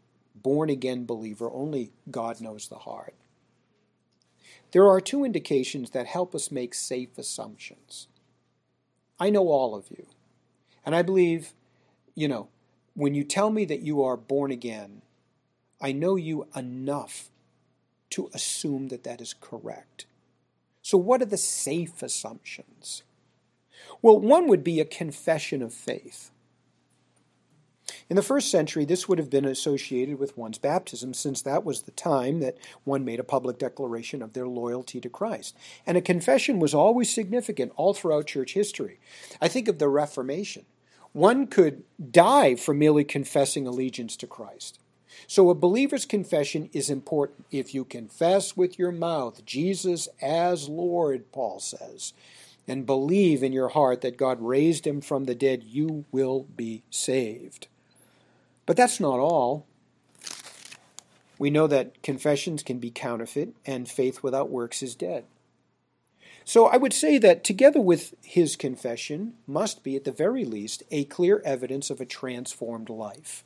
born 0.43 0.71
again 0.71 1.07
believer, 1.07 1.51
only 1.53 1.93
God 2.11 2.41
knows 2.41 2.69
the 2.69 2.79
heart. 2.79 3.15
There 4.73 4.87
are 4.87 5.01
two 5.01 5.25
indications 5.25 5.91
that 5.91 6.07
help 6.07 6.35
us 6.35 6.51
make 6.51 6.75
safe 6.75 7.17
assumptions. 7.17 8.09
I 9.19 9.31
know 9.31 9.49
all 9.49 9.75
of 9.75 9.91
you, 9.91 10.07
and 10.85 10.95
I 10.95 11.03
believe, 11.03 11.55
you 12.15 12.29
know, 12.29 12.49
when 12.95 13.15
you 13.15 13.25
tell 13.25 13.51
me 13.51 13.65
that 13.65 13.81
you 13.81 14.03
are 14.03 14.17
born 14.17 14.51
again, 14.51 15.03
I 15.81 15.93
know 15.93 16.17
you 16.17 16.47
enough 16.55 17.31
to 18.11 18.31
assume 18.35 18.89
that 18.89 19.05
that 19.05 19.21
is 19.21 19.35
correct. 19.41 20.07
So, 20.83 20.99
what 20.99 21.23
are 21.23 21.27
the 21.27 21.37
safe 21.37 22.03
assumptions? 22.03 23.03
Well, 24.03 24.19
one 24.19 24.49
would 24.49 24.65
be 24.65 24.81
a 24.81 24.85
confession 24.85 25.63
of 25.63 25.73
faith. 25.73 26.31
In 28.11 28.17
the 28.17 28.23
first 28.23 28.51
century, 28.51 28.87
this 28.87 29.07
would 29.07 29.19
have 29.19 29.29
been 29.29 29.45
associated 29.45 30.19
with 30.19 30.39
one's 30.39 30.57
baptism, 30.57 31.13
since 31.13 31.43
that 31.43 31.63
was 31.63 31.83
the 31.83 31.91
time 31.91 32.41
that 32.41 32.57
one 32.85 33.05
made 33.05 33.21
a 33.21 33.25
public 33.25 33.59
declaration 33.59 34.23
of 34.23 34.33
their 34.33 34.49
loyalty 34.49 34.99
to 35.01 35.11
Christ. 35.11 35.55
And 35.87 35.99
a 35.99 36.03
confession 36.03 36.59
was 36.59 36.73
always 36.73 37.13
significant 37.13 37.73
all 37.77 37.93
throughout 37.93 38.27
church 38.27 38.55
history. 38.55 38.99
I 39.43 39.49
think 39.49 39.69
of 39.69 39.79
the 39.79 39.89
Reformation. 39.89 40.65
One 41.13 41.47
could 41.47 41.85
die 42.11 42.55
for 42.55 42.73
merely 42.73 43.05
confessing 43.05 43.67
allegiance 43.67 44.17
to 44.17 44.27
Christ. 44.27 44.79
So 45.27 45.51
a 45.51 45.55
believer's 45.55 46.07
confession 46.07 46.71
is 46.73 46.89
important. 46.89 47.45
If 47.51 47.75
you 47.75 47.85
confess 47.85 48.57
with 48.57 48.79
your 48.79 48.93
mouth 48.93 49.45
Jesus 49.45 50.09
as 50.23 50.69
Lord, 50.69 51.31
Paul 51.33 51.61
says, 51.61 52.15
and 52.67 52.87
believe 52.87 53.43
in 53.43 53.53
your 53.53 53.69
heart 53.69 54.01
that 54.03 54.17
God 54.17 54.41
raised 54.41 54.87
him 54.87 55.01
from 55.01 55.25
the 55.25 55.35
dead, 55.35 55.65
you 55.65 56.05
will 56.13 56.47
be 56.57 56.85
saved. 56.91 57.69
But 58.69 58.77
that's 58.77 59.01
not 59.01 59.19
all. 59.19 59.67
We 61.39 61.49
know 61.49 61.67
that 61.69 62.03
confessions 62.03 62.63
can 62.63 62.79
be 62.79 62.91
counterfeit, 62.91 63.55
and 63.65 63.89
faith 63.89 64.23
without 64.23 64.51
works 64.51 64.83
is 64.83 64.95
dead. 64.95 65.25
So 66.45 66.67
I 66.67 66.77
would 66.77 66.93
say 66.93 67.17
that 67.17 67.45
together 67.45 67.81
with 67.81 68.15
his 68.23 68.57
confession 68.57 69.33
must 69.47 69.83
be, 69.83 69.97
at 69.97 70.05
the 70.05 70.13
very 70.13 70.45
least, 70.45 70.83
a 70.91 71.05
clear 71.05 71.41
evidence 71.47 71.89
of 71.89 71.99
a 72.03 72.05
transformed 72.05 72.91
life. 72.91 73.43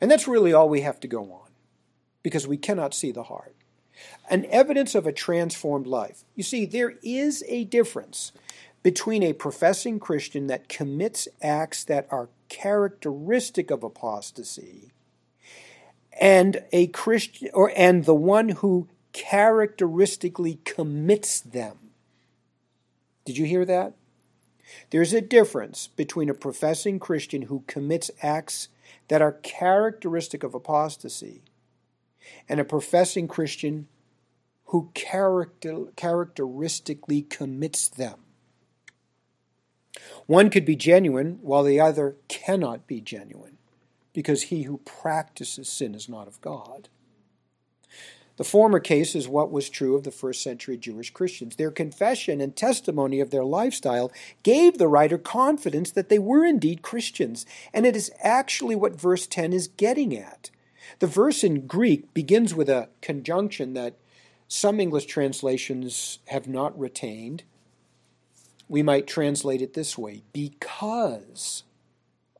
And 0.00 0.10
that's 0.10 0.26
really 0.26 0.52
all 0.52 0.68
we 0.68 0.80
have 0.80 0.98
to 0.98 1.06
go 1.06 1.32
on, 1.32 1.50
because 2.24 2.48
we 2.48 2.56
cannot 2.56 2.94
see 2.94 3.12
the 3.12 3.22
heart. 3.22 3.54
An 4.28 4.44
evidence 4.46 4.96
of 4.96 5.06
a 5.06 5.12
transformed 5.12 5.86
life. 5.86 6.24
You 6.34 6.42
see, 6.42 6.66
there 6.66 6.94
is 7.04 7.44
a 7.46 7.62
difference 7.62 8.32
between 8.82 9.22
a 9.22 9.32
professing 9.32 9.98
Christian 9.98 10.46
that 10.46 10.68
commits 10.68 11.28
acts 11.42 11.84
that 11.84 12.06
are 12.10 12.30
characteristic 12.48 13.70
of 13.70 13.82
apostasy 13.82 14.92
and 16.20 16.62
a 16.72 16.88
Christian 16.88 17.50
or 17.54 17.72
and 17.76 18.04
the 18.04 18.14
one 18.14 18.50
who 18.50 18.88
characteristically 19.12 20.60
commits 20.64 21.40
them. 21.40 21.76
Did 23.24 23.38
you 23.38 23.46
hear 23.46 23.64
that? 23.64 23.94
There's 24.90 25.12
a 25.12 25.20
difference 25.20 25.88
between 25.88 26.28
a 26.28 26.34
professing 26.34 26.98
Christian 26.98 27.42
who 27.42 27.64
commits 27.66 28.10
acts 28.22 28.68
that 29.08 29.22
are 29.22 29.32
characteristic 29.32 30.42
of 30.42 30.54
apostasy 30.54 31.42
and 32.48 32.60
a 32.60 32.64
professing 32.64 33.28
Christian 33.28 33.88
who 34.66 34.90
character, 34.94 35.86
characteristically 35.96 37.22
commits 37.22 37.88
them. 37.88 38.18
One 40.26 40.50
could 40.50 40.64
be 40.64 40.76
genuine 40.76 41.38
while 41.42 41.62
the 41.62 41.80
other 41.80 42.16
cannot 42.28 42.86
be 42.86 43.00
genuine, 43.00 43.58
because 44.12 44.44
he 44.44 44.62
who 44.62 44.78
practices 44.78 45.68
sin 45.68 45.94
is 45.94 46.08
not 46.08 46.28
of 46.28 46.40
God. 46.40 46.88
The 48.36 48.44
former 48.44 48.78
case 48.78 49.16
is 49.16 49.26
what 49.26 49.50
was 49.50 49.68
true 49.68 49.96
of 49.96 50.04
the 50.04 50.12
first 50.12 50.44
century 50.44 50.76
Jewish 50.76 51.10
Christians. 51.10 51.56
Their 51.56 51.72
confession 51.72 52.40
and 52.40 52.54
testimony 52.54 53.18
of 53.18 53.30
their 53.30 53.44
lifestyle 53.44 54.12
gave 54.44 54.78
the 54.78 54.86
writer 54.86 55.18
confidence 55.18 55.90
that 55.90 56.08
they 56.08 56.20
were 56.20 56.44
indeed 56.44 56.80
Christians, 56.80 57.44
and 57.74 57.84
it 57.84 57.96
is 57.96 58.12
actually 58.22 58.76
what 58.76 59.00
verse 59.00 59.26
10 59.26 59.52
is 59.52 59.66
getting 59.66 60.16
at. 60.16 60.50
The 61.00 61.08
verse 61.08 61.42
in 61.42 61.66
Greek 61.66 62.14
begins 62.14 62.54
with 62.54 62.68
a 62.68 62.88
conjunction 63.02 63.74
that 63.74 63.96
some 64.46 64.78
English 64.78 65.06
translations 65.06 66.20
have 66.28 66.46
not 66.46 66.78
retained. 66.78 67.42
We 68.68 68.82
might 68.82 69.06
translate 69.06 69.62
it 69.62 69.74
this 69.74 69.96
way 69.96 70.22
because 70.32 71.64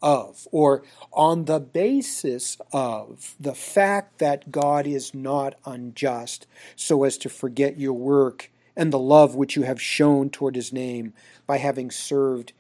of, 0.00 0.46
or 0.52 0.82
on 1.12 1.46
the 1.46 1.58
basis 1.58 2.58
of 2.72 3.34
the 3.40 3.54
fact 3.54 4.18
that 4.18 4.52
God 4.52 4.86
is 4.86 5.14
not 5.14 5.54
unjust, 5.64 6.46
so 6.76 7.04
as 7.04 7.18
to 7.18 7.28
forget 7.28 7.78
your 7.78 7.94
work 7.94 8.50
and 8.76 8.92
the 8.92 8.98
love 8.98 9.34
which 9.34 9.56
you 9.56 9.62
have 9.62 9.82
shown 9.82 10.30
toward 10.30 10.54
his 10.54 10.72
name 10.72 11.12
by 11.46 11.58
having 11.58 11.90
served 11.90 12.52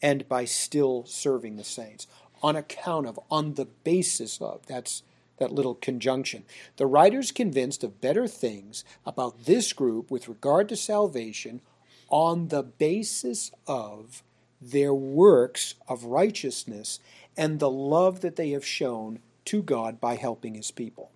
and 0.00 0.28
by 0.28 0.44
still 0.44 1.04
serving 1.06 1.56
the 1.56 1.64
saints. 1.64 2.06
On 2.42 2.54
account 2.54 3.06
of, 3.06 3.18
on 3.30 3.54
the 3.54 3.64
basis 3.64 4.40
of, 4.40 4.66
that's 4.66 5.02
that 5.38 5.50
little 5.50 5.74
conjunction. 5.74 6.44
The 6.76 6.86
writer's 6.86 7.32
convinced 7.32 7.82
of 7.82 8.00
better 8.00 8.28
things 8.28 8.84
about 9.04 9.46
this 9.46 9.72
group 9.72 10.10
with 10.10 10.28
regard 10.28 10.68
to 10.68 10.76
salvation 10.76 11.60
on 12.08 12.48
the 12.48 12.62
basis 12.62 13.50
of 13.66 14.22
their 14.60 14.94
works 14.94 15.74
of 15.88 16.04
righteousness 16.04 17.00
and 17.36 17.58
the 17.58 17.70
love 17.70 18.20
that 18.20 18.36
they 18.36 18.50
have 18.50 18.64
shown 18.64 19.18
to 19.46 19.62
God 19.62 20.00
by 20.00 20.16
helping 20.16 20.54
his 20.54 20.70
people. 20.70 21.10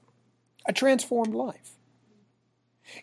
A 0.67 0.73
transformed 0.73 1.35
life. 1.35 1.73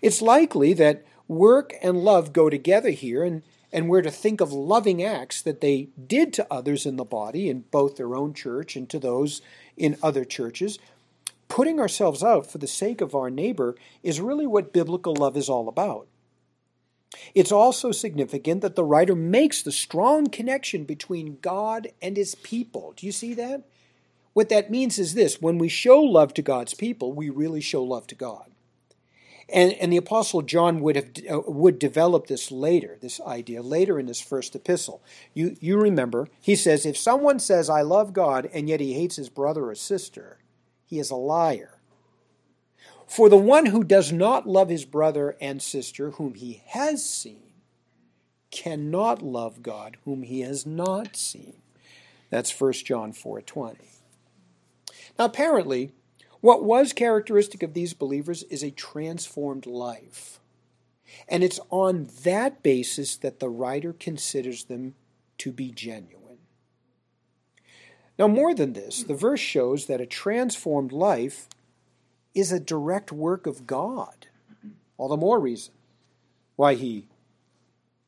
It's 0.01 0.21
likely 0.21 0.73
that 0.73 1.03
work 1.27 1.73
and 1.81 2.03
love 2.03 2.33
go 2.33 2.49
together 2.49 2.91
here, 2.91 3.23
and, 3.23 3.43
and 3.71 3.89
we're 3.89 4.01
to 4.01 4.11
think 4.11 4.41
of 4.41 4.53
loving 4.53 5.01
acts 5.03 5.41
that 5.41 5.61
they 5.61 5.89
did 6.05 6.33
to 6.33 6.47
others 6.51 6.85
in 6.85 6.95
the 6.95 7.05
body, 7.05 7.49
in 7.49 7.61
both 7.71 7.95
their 7.95 8.15
own 8.15 8.33
church 8.33 8.75
and 8.75 8.89
to 8.89 8.99
those 8.99 9.41
in 9.77 9.97
other 10.03 10.25
churches, 10.25 10.79
putting 11.47 11.79
ourselves 11.79 12.23
out 12.23 12.49
for 12.49 12.57
the 12.57 12.67
sake 12.67 13.01
of 13.01 13.15
our 13.15 13.29
neighbor 13.29 13.75
is 14.03 14.21
really 14.21 14.47
what 14.47 14.73
biblical 14.73 15.15
love 15.15 15.37
is 15.37 15.49
all 15.49 15.67
about. 15.67 16.07
It's 17.33 17.51
also 17.51 17.91
significant 17.91 18.61
that 18.61 18.75
the 18.75 18.83
writer 18.83 19.15
makes 19.15 19.61
the 19.61 19.71
strong 19.71 20.27
connection 20.27 20.83
between 20.83 21.39
God 21.41 21.87
and 22.01 22.17
his 22.17 22.35
people. 22.35 22.93
Do 22.95 23.05
you 23.05 23.11
see 23.11 23.33
that? 23.35 23.63
What 24.33 24.49
that 24.49 24.69
means 24.69 24.99
is 24.99 25.13
this 25.13 25.41
when 25.41 25.57
we 25.57 25.69
show 25.69 25.99
love 25.99 26.33
to 26.33 26.41
God's 26.41 26.73
people, 26.73 27.13
we 27.13 27.29
really 27.29 27.61
show 27.61 27.83
love 27.83 28.05
to 28.07 28.15
God. 28.15 28.51
And, 29.47 29.73
and 29.73 29.93
the 29.93 29.97
Apostle 29.97 30.41
John 30.41 30.81
would, 30.81 30.95
have, 30.95 31.09
uh, 31.31 31.41
would 31.45 31.77
develop 31.77 32.27
this 32.27 32.51
later, 32.51 32.97
this 32.99 33.21
idea, 33.21 33.61
later 33.61 33.99
in 33.99 34.07
his 34.07 34.19
first 34.19 34.55
epistle. 34.55 35.03
You, 35.33 35.55
you 35.59 35.77
remember, 35.77 36.27
he 36.41 36.55
says, 36.55 36.85
If 36.85 36.97
someone 36.97 37.39
says, 37.39 37.69
I 37.69 37.81
love 37.81 38.11
God, 38.11 38.49
and 38.53 38.67
yet 38.67 38.79
he 38.79 38.93
hates 38.93 39.17
his 39.17 39.29
brother 39.29 39.69
or 39.69 39.75
sister, 39.75 40.39
he 40.85 40.99
is 40.99 41.11
a 41.11 41.15
liar. 41.15 41.74
For 43.07 43.29
the 43.29 43.37
one 43.37 43.67
who 43.67 43.83
does 43.83 44.11
not 44.11 44.47
love 44.47 44.69
his 44.69 44.85
brother 44.85 45.37
and 45.39 45.61
sister 45.61 46.11
whom 46.11 46.33
he 46.33 46.63
has 46.67 47.07
seen 47.07 47.53
cannot 48.51 49.21
love 49.21 49.61
God 49.61 49.97
whom 50.05 50.23
he 50.23 50.41
has 50.41 50.65
not 50.65 51.15
seen. 51.15 51.61
That's 52.29 52.51
1 52.51 52.85
John 52.85 53.13
4:20. 53.13 53.77
Now 55.19 55.25
apparently, 55.25 55.91
what 56.41 56.63
was 56.63 56.93
characteristic 56.93 57.63
of 57.63 57.73
these 57.73 57.93
believers 57.93 58.43
is 58.43 58.63
a 58.63 58.71
transformed 58.71 59.65
life. 59.65 60.39
And 61.27 61.43
it's 61.43 61.59
on 61.69 62.09
that 62.23 62.61
basis 62.61 63.15
that 63.17 63.39
the 63.39 63.49
writer 63.49 63.93
considers 63.93 64.65
them 64.65 64.95
to 65.39 65.51
be 65.51 65.71
genuine. 65.71 66.39
Now, 68.17 68.27
more 68.27 68.53
than 68.53 68.73
this, 68.73 69.03
the 69.03 69.13
verse 69.13 69.39
shows 69.39 69.87
that 69.87 70.01
a 70.01 70.05
transformed 70.05 70.91
life 70.91 71.49
is 72.35 72.51
a 72.51 72.59
direct 72.59 73.11
work 73.11 73.47
of 73.47 73.65
God. 73.65 74.27
All 74.97 75.07
the 75.07 75.17
more 75.17 75.39
reason 75.39 75.73
why 76.55 76.75
he 76.75 77.07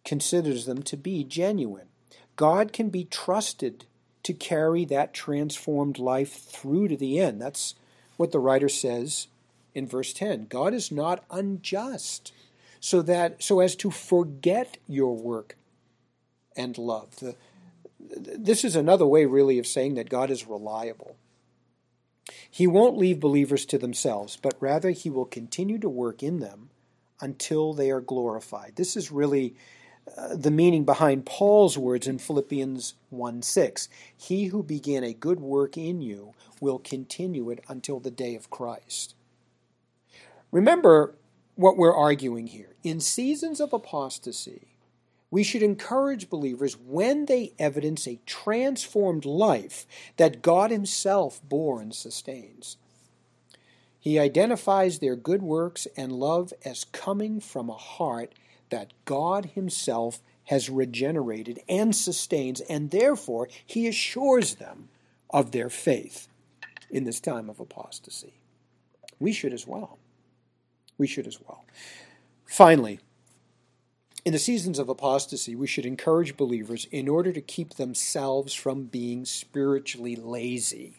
considers 0.05 0.65
them 0.65 0.83
to 0.83 0.95
be 0.95 1.23
genuine. 1.23 1.87
God 2.35 2.71
can 2.71 2.89
be 2.89 3.03
trusted 3.03 3.85
to 4.23 4.33
carry 4.33 4.85
that 4.85 5.13
transformed 5.13 5.97
life 5.97 6.33
through 6.33 6.89
to 6.89 6.97
the 6.97 7.19
end. 7.19 7.41
That's 7.41 7.75
what 8.15 8.31
the 8.31 8.39
writer 8.39 8.69
says 8.69 9.27
in 9.73 9.87
verse 9.87 10.13
10. 10.13 10.47
God 10.47 10.73
is 10.73 10.91
not 10.91 11.25
unjust 11.29 12.31
so 12.79 13.01
that 13.01 13.41
so 13.41 13.59
as 13.59 13.75
to 13.77 13.91
forget 13.91 14.77
your 14.87 15.15
work 15.15 15.57
and 16.55 16.77
love. 16.77 17.15
The, 17.17 17.35
this 17.99 18.63
is 18.63 18.75
another 18.75 19.05
way 19.05 19.25
really 19.25 19.59
of 19.59 19.67
saying 19.67 19.95
that 19.95 20.09
God 20.09 20.29
is 20.29 20.47
reliable. 20.47 21.15
He 22.49 22.67
won't 22.67 22.97
leave 22.97 23.19
believers 23.19 23.65
to 23.67 23.77
themselves, 23.77 24.37
but 24.41 24.55
rather 24.59 24.91
he 24.91 25.09
will 25.09 25.25
continue 25.25 25.77
to 25.79 25.89
work 25.89 26.23
in 26.23 26.39
them 26.39 26.69
until 27.21 27.73
they 27.73 27.89
are 27.91 28.01
glorified. 28.01 28.73
This 28.75 28.95
is 28.95 29.11
really 29.11 29.55
uh, 30.17 30.35
the 30.35 30.51
meaning 30.51 30.85
behind 30.85 31.25
Paul's 31.25 31.77
words 31.77 32.07
in 32.07 32.17
Philippians 32.17 32.93
1 33.09 33.41
6. 33.41 33.89
He 34.15 34.45
who 34.45 34.63
began 34.63 35.03
a 35.03 35.13
good 35.13 35.39
work 35.39 35.77
in 35.77 36.01
you 36.01 36.33
will 36.61 36.79
continue 36.79 37.49
it 37.49 37.63
until 37.67 37.99
the 37.99 38.11
day 38.11 38.35
of 38.35 38.49
Christ. 38.49 39.15
Remember 40.51 41.15
what 41.55 41.77
we're 41.77 41.95
arguing 41.95 42.47
here. 42.47 42.75
In 42.83 42.99
seasons 42.99 43.59
of 43.59 43.73
apostasy, 43.73 44.76
we 45.29 45.43
should 45.43 45.63
encourage 45.63 46.29
believers 46.29 46.77
when 46.77 47.25
they 47.25 47.53
evidence 47.59 48.07
a 48.07 48.19
transformed 48.25 49.25
life 49.25 49.85
that 50.17 50.41
God 50.41 50.71
Himself 50.71 51.41
bore 51.47 51.81
and 51.81 51.93
sustains. 51.93 52.77
He 53.99 54.19
identifies 54.19 54.99
their 54.99 55.15
good 55.15 55.41
works 55.41 55.85
and 55.97 56.13
love 56.13 56.53
as 56.63 56.85
coming 56.85 57.41
from 57.41 57.69
a 57.69 57.73
heart 57.73 58.33
that 58.69 58.93
God 59.05 59.51
Himself 59.53 60.21
has 60.45 60.69
regenerated 60.69 61.59
and 61.67 61.93
sustains, 61.93 62.61
and 62.61 62.91
therefore 62.91 63.49
He 63.65 63.87
assures 63.87 64.55
them 64.55 64.87
of 65.29 65.51
their 65.51 65.69
faith 65.69 66.29
in 66.89 67.03
this 67.03 67.19
time 67.19 67.49
of 67.49 67.59
apostasy. 67.59 68.39
We 69.19 69.33
should 69.33 69.51
as 69.51 69.67
well. 69.67 69.99
We 70.97 71.07
should 71.07 71.27
as 71.27 71.39
well. 71.41 71.65
Finally, 72.45 73.01
in 74.27 74.33
the 74.33 74.39
seasons 74.39 74.77
of 74.77 74.89
apostasy, 74.89 75.55
we 75.55 75.67
should 75.67 75.85
encourage 75.85 76.35
believers 76.35 76.85
in 76.91 77.07
order 77.07 77.31
to 77.31 77.39
keep 77.39 77.75
themselves 77.75 78.53
from 78.53 78.83
being 78.83 79.23
spiritually 79.23 80.17
lazy. 80.17 80.95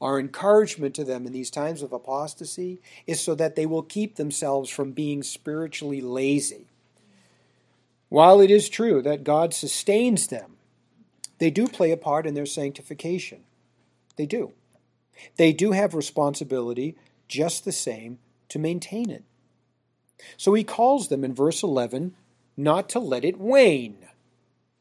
Our 0.00 0.18
encouragement 0.18 0.94
to 0.94 1.04
them 1.04 1.26
in 1.26 1.34
these 1.34 1.50
times 1.50 1.82
of 1.82 1.92
apostasy 1.92 2.80
is 3.06 3.20
so 3.20 3.34
that 3.34 3.54
they 3.54 3.66
will 3.66 3.82
keep 3.82 4.16
themselves 4.16 4.70
from 4.70 4.92
being 4.92 5.22
spiritually 5.22 6.00
lazy. 6.00 6.64
While 8.08 8.40
it 8.40 8.50
is 8.50 8.70
true 8.70 9.02
that 9.02 9.24
God 9.24 9.52
sustains 9.52 10.28
them, 10.28 10.56
they 11.36 11.50
do 11.50 11.68
play 11.68 11.90
a 11.90 11.98
part 11.98 12.24
in 12.24 12.32
their 12.32 12.46
sanctification. 12.46 13.40
They 14.16 14.24
do. 14.24 14.52
They 15.36 15.52
do 15.52 15.72
have 15.72 15.92
responsibility 15.92 16.96
just 17.28 17.66
the 17.66 17.72
same 17.72 18.20
to 18.48 18.58
maintain 18.58 19.10
it. 19.10 19.24
So 20.38 20.54
he 20.54 20.64
calls 20.64 21.08
them 21.08 21.24
in 21.24 21.34
verse 21.34 21.62
11 21.62 22.14
not 22.58 22.88
to 22.90 22.98
let 22.98 23.24
it 23.24 23.38
wane. 23.38 24.08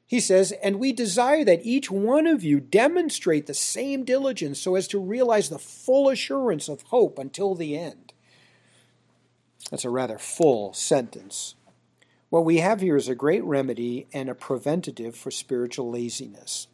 He 0.08 0.20
says, 0.20 0.52
And 0.64 0.80
we 0.80 0.92
desire 0.92 1.46
that 1.46 1.66
each 1.66 1.92
one 1.92 2.26
of 2.26 2.44
you 2.44 2.60
demonstrate 2.60 3.46
the 3.46 3.54
same 3.54 4.04
diligence 4.04 4.60
so 4.60 4.76
as 4.76 4.88
to 4.90 5.00
realize 5.00 5.50
the 5.50 5.60
full 5.60 6.10
assurance 6.10 6.68
of 6.68 6.82
hope 6.84 7.20
until 7.20 7.54
the 7.54 7.78
end. 7.78 8.14
That's 9.70 9.86
a 9.86 9.90
rather 9.90 10.18
full 10.18 10.74
sentence. 10.74 11.56
What 12.30 12.46
we 12.46 12.58
have 12.58 12.82
here 12.82 12.96
is 12.96 13.08
a 13.08 13.16
great 13.16 13.44
remedy 13.44 14.08
and 14.12 14.30
a 14.30 14.36
preventative 14.36 15.16
for 15.16 15.30
spiritual 15.30 15.92
laziness. 15.92 16.68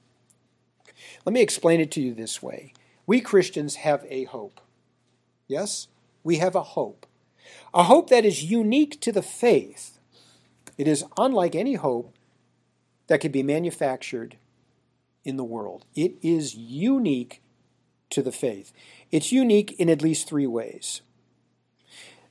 Let 1.25 1.33
me 1.33 1.41
explain 1.41 1.81
it 1.81 1.91
to 1.91 2.01
you 2.01 2.13
this 2.13 2.41
way. 2.41 2.73
We 3.05 3.19
Christians 3.19 3.75
have 3.75 4.05
a 4.09 4.23
hope. 4.25 4.61
Yes? 5.47 5.87
We 6.23 6.37
have 6.37 6.55
a 6.55 6.63
hope. 6.63 7.05
A 7.73 7.83
hope 7.83 8.09
that 8.09 8.25
is 8.25 8.43
unique 8.43 9.01
to 9.01 9.11
the 9.11 9.21
faith 9.21 9.92
it 10.77 10.87
is 10.87 11.03
unlike 11.17 11.55
any 11.55 11.75
hope 11.75 12.15
that 13.07 13.21
can 13.21 13.31
be 13.31 13.43
manufactured 13.43 14.37
in 15.23 15.37
the 15.37 15.43
world. 15.43 15.85
It 15.95 16.15
is 16.21 16.55
unique 16.55 17.41
to 18.09 18.21
the 18.21 18.31
faith. 18.31 18.73
It's 19.11 19.31
unique 19.31 19.73
in 19.79 19.89
at 19.89 20.01
least 20.01 20.27
three 20.27 20.47
ways. 20.47 21.01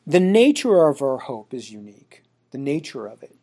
The 0.06 0.20
nature 0.20 0.88
of 0.88 1.00
our 1.00 1.18
hope 1.18 1.54
is 1.54 1.70
unique, 1.70 2.22
the 2.50 2.58
nature 2.58 3.06
of 3.06 3.22
it. 3.22 3.36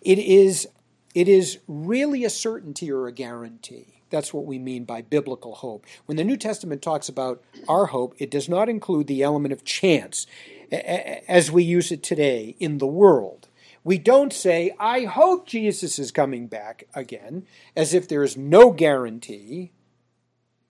It 0.00 0.18
is, 0.18 0.68
it 1.14 1.28
is 1.28 1.58
really 1.66 2.24
a 2.24 2.30
certainty 2.30 2.90
or 2.92 3.06
a 3.06 3.12
guarantee. 3.12 4.02
That's 4.10 4.34
what 4.34 4.44
we 4.44 4.58
mean 4.58 4.84
by 4.84 5.02
biblical 5.02 5.54
hope. 5.54 5.86
When 6.06 6.16
the 6.16 6.24
New 6.24 6.36
Testament 6.36 6.82
talks 6.82 7.08
about 7.08 7.42
our 7.68 7.86
hope, 7.86 8.14
it 8.18 8.30
does 8.30 8.48
not 8.48 8.68
include 8.68 9.06
the 9.06 9.22
element 9.22 9.52
of 9.52 9.64
chance 9.64 10.26
as 10.70 11.50
we 11.50 11.62
use 11.62 11.90
it 11.92 12.02
today 12.02 12.56
in 12.58 12.78
the 12.78 12.86
world. 12.86 13.48
We 13.82 13.98
don't 13.98 14.32
say, 14.32 14.74
I 14.78 15.04
hope 15.04 15.46
Jesus 15.46 15.98
is 15.98 16.10
coming 16.10 16.46
back 16.46 16.84
again, 16.94 17.46
as 17.74 17.94
if 17.94 18.06
there 18.06 18.22
is 18.22 18.36
no 18.36 18.72
guarantee. 18.72 19.72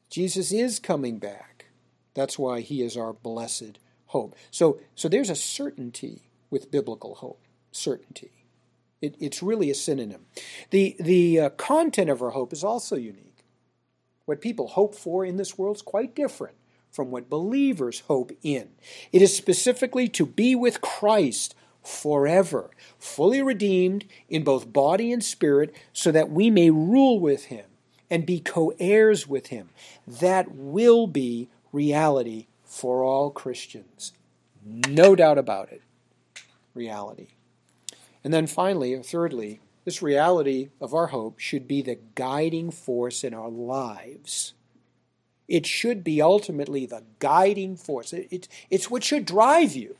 Jesus 0.08 0.52
is 0.52 0.78
coming 0.78 1.18
back. 1.18 1.66
That's 2.14 2.38
why 2.38 2.60
he 2.60 2.82
is 2.82 2.96
our 2.96 3.12
blessed 3.12 3.78
hope. 4.06 4.36
So, 4.50 4.80
so 4.94 5.08
there's 5.08 5.30
a 5.30 5.34
certainty 5.34 6.30
with 6.50 6.70
biblical 6.70 7.16
hope. 7.16 7.42
Certainty. 7.72 8.32
It, 9.00 9.16
it's 9.18 9.42
really 9.42 9.70
a 9.70 9.74
synonym. 9.74 10.26
The, 10.70 10.96
the 11.00 11.40
uh, 11.40 11.50
content 11.50 12.10
of 12.10 12.22
our 12.22 12.30
hope 12.30 12.52
is 12.52 12.62
also 12.62 12.96
unique. 12.96 13.44
What 14.24 14.40
people 14.40 14.68
hope 14.68 14.94
for 14.94 15.24
in 15.24 15.36
this 15.36 15.56
world 15.58 15.76
is 15.76 15.82
quite 15.82 16.14
different 16.14 16.56
from 16.90 17.10
what 17.10 17.30
believers 17.30 18.00
hope 18.00 18.32
in. 18.42 18.70
It 19.12 19.22
is 19.22 19.36
specifically 19.36 20.08
to 20.08 20.26
be 20.26 20.54
with 20.54 20.80
Christ 20.80 21.54
forever, 21.82 22.70
fully 22.98 23.42
redeemed 23.42 24.04
in 24.28 24.44
both 24.44 24.72
body 24.72 25.12
and 25.12 25.24
spirit, 25.24 25.74
so 25.92 26.10
that 26.12 26.30
we 26.30 26.50
may 26.50 26.70
rule 26.70 27.18
with 27.18 27.46
him 27.46 27.64
and 28.10 28.26
be 28.26 28.40
co 28.40 28.72
heirs 28.78 29.26
with 29.26 29.48
him. 29.48 29.70
That 30.06 30.54
will 30.54 31.06
be 31.06 31.48
reality 31.72 32.46
for 32.64 33.04
all 33.04 33.30
Christians. 33.30 34.12
No 34.64 35.14
doubt 35.14 35.38
about 35.38 35.72
it. 35.72 35.82
Reality. 36.74 37.28
And 38.22 38.34
then 38.34 38.46
finally, 38.46 38.94
or 38.94 39.02
thirdly, 39.02 39.60
this 39.84 40.02
reality 40.02 40.68
of 40.80 40.92
our 40.92 41.08
hope 41.08 41.38
should 41.38 41.66
be 41.66 41.82
the 41.82 41.98
guiding 42.14 42.70
force 42.70 43.24
in 43.24 43.32
our 43.32 43.48
lives. 43.48 44.52
It 45.48 45.66
should 45.66 46.04
be 46.04 46.20
ultimately 46.20 46.86
the 46.86 47.02
guiding 47.18 47.76
force. 47.76 48.12
It, 48.12 48.46
it's 48.68 48.90
what 48.90 49.02
should 49.02 49.24
drive 49.24 49.74
you. 49.74 49.96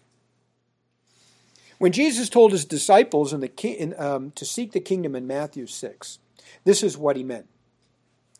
When 1.80 1.92
Jesus 1.92 2.28
told 2.28 2.52
his 2.52 2.66
disciples 2.66 3.32
in 3.32 3.40
the 3.40 3.50
in, 3.62 3.94
um, 3.96 4.32
to 4.32 4.44
seek 4.44 4.72
the 4.72 4.80
kingdom 4.80 5.16
in 5.16 5.26
Matthew 5.26 5.66
6, 5.66 6.18
this 6.62 6.82
is 6.82 6.98
what 6.98 7.16
he 7.16 7.24
meant. 7.24 7.46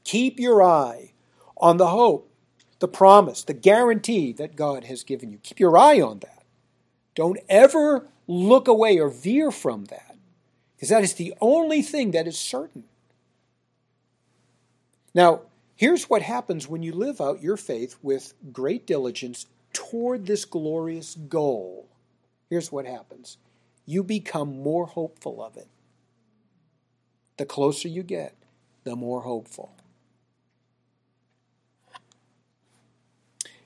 Keep 0.05 0.38
your 0.38 0.62
eye 0.62 1.12
on 1.57 1.78
the 1.78 1.86
hope, 1.86 2.30
the 2.80 2.86
promise, 2.86 3.43
the 3.43 3.55
guarantee 3.55 4.34
that 4.34 4.57
God 4.57 4.84
has 4.84 5.05
given 5.05 5.30
you. 5.30 5.38
Keep 5.38 5.59
your 5.59 5.78
eye 5.78 6.03
on 6.03 6.18
that. 6.18 6.45
Don't 7.14 7.38
ever 7.49 8.09
look 8.26 8.68
away 8.68 8.99
or 8.99 9.09
veer 9.09 9.51
from 9.51 9.86
that, 9.86 10.18
because 10.76 10.91
that 10.91 11.03
is 11.03 11.14
the 11.14 11.32
only 11.41 11.80
thing 11.80 12.11
that 12.11 12.26
is 12.26 12.38
certain. 12.38 12.84
Now, 15.14 15.41
here's 15.76 16.11
what 16.11 16.20
happens 16.20 16.68
when 16.68 16.82
you 16.82 16.93
live 16.93 17.22
out 17.22 17.43
your 17.43 17.57
faith 17.57 17.97
with 18.03 18.34
great 18.53 18.86
diligence 18.86 19.47
toward 19.72 20.26
this 20.26 20.45
glorious 20.45 21.14
goal. 21.14 21.89
Here's 22.51 22.72
what 22.72 22.84
happens 22.84 23.38
you 23.86 24.03
become 24.03 24.62
more 24.62 24.86
hopeful 24.86 25.42
of 25.42 25.57
it. 25.57 25.68
The 27.38 27.46
closer 27.46 27.88
you 27.88 28.03
get, 28.03 28.36
the 28.84 28.94
more 28.94 29.22
hopeful. 29.22 29.74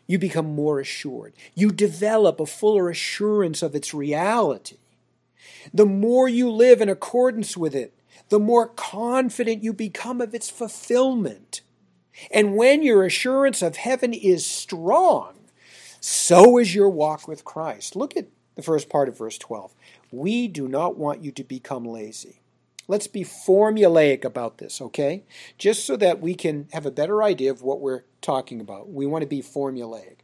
You 0.06 0.18
become 0.18 0.54
more 0.54 0.80
assured. 0.80 1.32
You 1.54 1.70
develop 1.70 2.38
a 2.38 2.46
fuller 2.46 2.90
assurance 2.90 3.62
of 3.62 3.74
its 3.74 3.94
reality. 3.94 4.76
The 5.72 5.86
more 5.86 6.28
you 6.28 6.50
live 6.50 6.82
in 6.82 6.90
accordance 6.90 7.56
with 7.56 7.74
it, 7.74 7.98
the 8.28 8.38
more 8.38 8.68
confident 8.68 9.64
you 9.64 9.72
become 9.72 10.20
of 10.20 10.34
its 10.34 10.50
fulfillment. 10.50 11.62
And 12.30 12.54
when 12.54 12.82
your 12.82 13.04
assurance 13.04 13.62
of 13.62 13.76
heaven 13.76 14.12
is 14.12 14.46
strong, 14.46 15.34
so 16.00 16.58
is 16.58 16.74
your 16.74 16.90
walk 16.90 17.26
with 17.26 17.44
Christ. 17.44 17.96
Look 17.96 18.16
at 18.16 18.26
the 18.54 18.62
first 18.62 18.88
part 18.88 19.08
of 19.08 19.18
verse 19.18 19.38
12. 19.38 19.74
We 20.10 20.48
do 20.48 20.68
not 20.68 20.96
want 20.96 21.22
you 21.22 21.32
to 21.32 21.44
become 21.44 21.84
lazy. 21.84 22.40
Let's 22.86 23.06
be 23.06 23.24
formulaic 23.24 24.24
about 24.24 24.58
this, 24.58 24.80
okay? 24.80 25.24
Just 25.56 25.86
so 25.86 25.96
that 25.96 26.20
we 26.20 26.34
can 26.34 26.68
have 26.72 26.84
a 26.84 26.90
better 26.90 27.22
idea 27.22 27.50
of 27.50 27.62
what 27.62 27.80
we're 27.80 28.02
talking 28.20 28.60
about. 28.60 28.90
We 28.90 29.06
want 29.06 29.22
to 29.22 29.28
be 29.28 29.42
formulaic. 29.42 30.18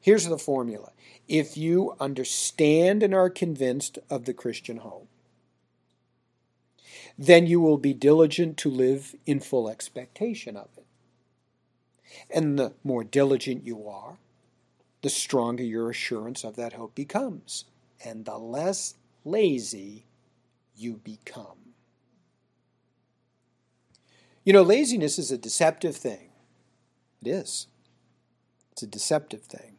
Here's 0.00 0.26
the 0.26 0.38
formula 0.38 0.92
if 1.28 1.56
you 1.56 1.94
understand 2.00 3.02
and 3.02 3.14
are 3.14 3.30
convinced 3.30 3.98
of 4.10 4.24
the 4.24 4.34
Christian 4.34 4.78
hope, 4.78 5.08
then 7.16 7.46
you 7.46 7.60
will 7.60 7.78
be 7.78 7.94
diligent 7.94 8.56
to 8.58 8.68
live 8.68 9.14
in 9.24 9.40
full 9.40 9.68
expectation 9.68 10.56
of 10.56 10.68
it. 10.76 10.84
And 12.28 12.58
the 12.58 12.74
more 12.82 13.04
diligent 13.04 13.64
you 13.64 13.88
are, 13.88 14.18
the 15.02 15.08
stronger 15.08 15.62
your 15.62 15.90
assurance 15.90 16.44
of 16.44 16.56
that 16.56 16.74
hope 16.74 16.94
becomes, 16.94 17.64
and 18.04 18.24
the 18.24 18.38
less 18.38 18.94
lazy 19.24 20.04
you 20.76 21.00
become. 21.04 21.74
You 24.44 24.52
know, 24.52 24.62
laziness 24.62 25.18
is 25.18 25.30
a 25.30 25.38
deceptive 25.38 25.96
thing. 25.96 26.30
It 27.20 27.28
is. 27.28 27.68
It's 28.72 28.82
a 28.82 28.86
deceptive 28.86 29.42
thing. 29.42 29.76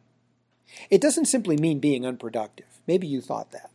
It 0.90 1.00
doesn't 1.00 1.26
simply 1.26 1.56
mean 1.56 1.78
being 1.78 2.06
unproductive. 2.06 2.80
Maybe 2.86 3.06
you 3.06 3.20
thought 3.20 3.52
that. 3.52 3.70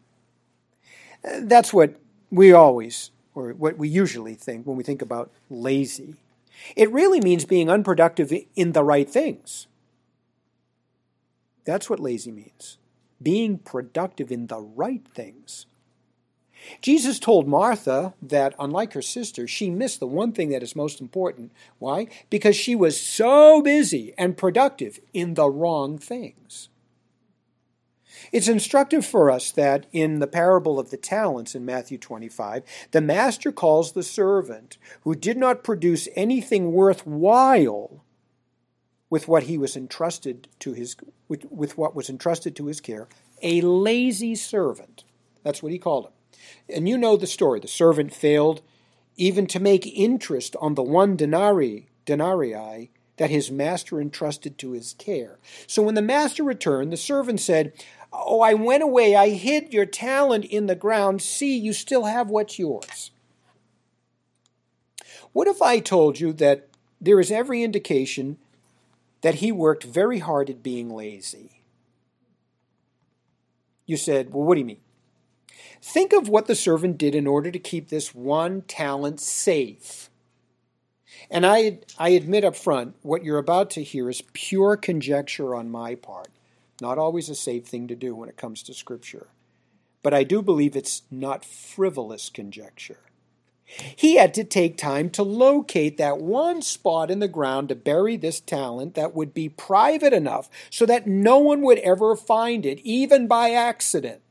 Uh, 1.24 1.42
that's 1.44 1.74
what 1.74 1.96
we 2.32 2.52
always, 2.52 3.12
or 3.36 3.52
what 3.52 3.78
we 3.78 3.88
usually 3.88 4.34
think 4.34 4.66
when 4.66 4.78
we 4.78 4.84
think 4.84 5.02
about 5.02 5.32
lazy. 5.50 6.16
It 6.76 6.92
really 6.92 7.22
means 7.22 7.46
being 7.46 7.70
unproductive 7.70 8.34
in 8.56 8.72
the 8.72 8.84
right 8.84 9.10
things. 9.10 9.68
That's 11.66 11.90
what 11.90 12.00
lazy 12.00 12.32
means 12.32 12.78
being 13.22 13.58
productive 13.58 14.32
in 14.32 14.48
the 14.48 14.60
right 14.60 15.06
things. 15.14 15.66
Jesus 16.82 17.20
told 17.20 17.48
Martha 17.48 18.14
that, 18.22 18.54
unlike 18.60 18.94
her 18.94 19.02
sister, 19.02 19.48
she 19.48 19.70
missed 19.70 20.00
the 20.00 20.08
one 20.08 20.34
thing 20.34 20.50
that 20.50 20.64
is 20.64 20.76
most 20.76 21.00
important. 21.00 21.52
Why? 21.78 22.08
Because 22.30 22.56
she 22.56 22.76
was 22.76 23.00
so 23.00 23.62
busy 23.62 24.14
and 24.18 24.38
productive 24.38 25.00
in 25.14 25.36
the 25.36 25.50
wrong 25.50 25.98
things. 25.98 26.70
It's 28.32 28.50
instructive 28.50 29.06
for 29.06 29.32
us 29.32 29.52
that 29.52 29.86
in 29.92 30.20
the 30.20 30.28
parable 30.28 30.80
of 30.80 30.90
the 30.90 30.98
talents 30.98 31.56
in 31.56 31.66
Matthew 31.66 31.98
25, 31.98 32.64
the 32.92 33.02
master 33.02 33.52
calls 33.52 33.94
the 33.94 34.04
servant 34.04 34.78
who 35.02 35.16
did 35.16 35.38
not 35.38 35.64
produce 35.64 36.10
anything 36.16 36.74
worthwhile 36.74 38.04
with 39.10 39.28
what 39.28 39.44
he 39.44 39.58
was 39.58 39.76
entrusted 39.76 40.48
to 40.60 40.74
his 40.74 40.96
with, 41.28 41.46
with 41.52 41.78
what 41.78 41.96
was 41.96 42.10
entrusted 42.10 42.56
to 42.56 42.68
his 42.68 42.82
care 42.82 43.08
a 43.42 43.62
lazy 43.62 44.36
servant. 44.36 45.04
That's 45.44 45.64
what 45.64 45.72
he 45.72 45.80
called 45.80 46.06
him. 46.06 46.12
And 46.68 46.90
you 46.90 46.98
know 46.98 47.16
the 47.18 47.28
story. 47.28 47.60
The 47.60 47.68
servant 47.68 48.14
failed 48.14 48.62
even 49.16 49.48
to 49.48 49.60
make 49.60 49.86
interest 49.88 50.56
on 50.62 50.76
the 50.76 50.84
one 50.84 51.16
denarii, 51.16 51.88
denarii 52.06 52.92
that 53.18 53.30
his 53.30 53.52
master 53.52 54.00
entrusted 54.00 54.58
to 54.58 54.72
his 54.72 54.94
care. 54.94 55.40
So 55.68 55.84
when 55.84 55.96
the 55.96 56.02
master 56.02 56.44
returned, 56.44 56.92
the 56.92 56.98
servant 56.98 57.42
said, 57.42 57.74
Oh, 58.12 58.42
I 58.42 58.54
went 58.54 58.82
away. 58.82 59.16
I 59.16 59.30
hid 59.30 59.74
your 59.74 59.86
talent 59.86 60.46
in 60.46 60.66
the 60.66 60.76
ground. 60.76 61.22
See, 61.22 61.56
you 61.56 61.74
still 61.74 62.06
have 62.06 62.30
what's 62.30 62.58
yours. 62.58 63.12
What 65.32 65.48
if 65.48 65.62
I 65.62 65.80
told 65.80 66.20
you 66.20 66.34
that 66.34 66.70
there 67.00 67.20
is 67.20 67.30
every 67.30 67.62
indication 67.62 68.38
that 69.22 69.36
he 69.36 69.52
worked 69.52 69.84
very 69.84 70.20
hard 70.20 70.50
at 70.50 70.64
being 70.64 70.90
lazy? 70.90 71.64
You 73.86 73.98
said, 73.98 74.34
Well, 74.34 74.46
what 74.46 74.56
do 74.56 74.60
you 74.60 74.66
mean? 74.66 74.82
Think 75.82 76.14
of 76.14 76.30
what 76.30 76.48
the 76.48 76.56
servant 76.56 76.98
did 76.98 77.16
in 77.16 77.26
order 77.26 77.52
to 77.52 77.60
keep 77.60 77.90
this 77.90 78.14
one 78.14 78.62
talent 78.64 79.20
safe. 79.20 80.10
And 81.32 81.46
I, 81.46 81.80
I 81.98 82.10
admit 82.10 82.44
up 82.44 82.56
front, 82.56 82.96
what 83.02 83.24
you're 83.24 83.38
about 83.38 83.70
to 83.72 83.84
hear 83.84 84.10
is 84.10 84.24
pure 84.34 84.78
conjecture 84.78 85.56
on 85.56 85.70
my 85.70 85.96
part. 85.96 86.30
Not 86.82 86.98
always 86.98 87.30
a 87.30 87.36
safe 87.36 87.66
thing 87.66 87.88
to 87.88 87.96
do 87.96 88.16
when 88.16 88.30
it 88.30 88.38
comes 88.38 88.64
to 88.64 88.74
Scripture. 88.74 89.28
But 90.02 90.14
I 90.14 90.24
do 90.24 90.42
believe 90.42 90.76
it's 90.76 91.04
not 91.12 91.44
frivolous 91.44 92.30
conjecture. 92.30 93.00
He 93.96 94.16
had 94.16 94.34
to 94.34 94.44
take 94.44 94.78
time 94.78 95.10
to 95.12 95.24
locate 95.24 95.98
that 95.98 96.18
one 96.18 96.62
spot 96.62 97.12
in 97.12 97.20
the 97.20 97.28
ground 97.28 97.70
to 97.70 97.76
bury 97.76 98.18
this 98.18 98.40
talent 98.40 98.96
that 98.96 99.14
would 99.14 99.34
be 99.34 99.48
private 99.48 100.12
enough 100.12 100.50
so 100.70 100.86
that 100.88 101.08
no 101.08 101.38
one 101.38 101.62
would 101.62 101.80
ever 101.80 102.16
find 102.16 102.66
it, 102.66 102.80
even 102.80 103.28
by 103.28 103.52
accident. 103.52 104.22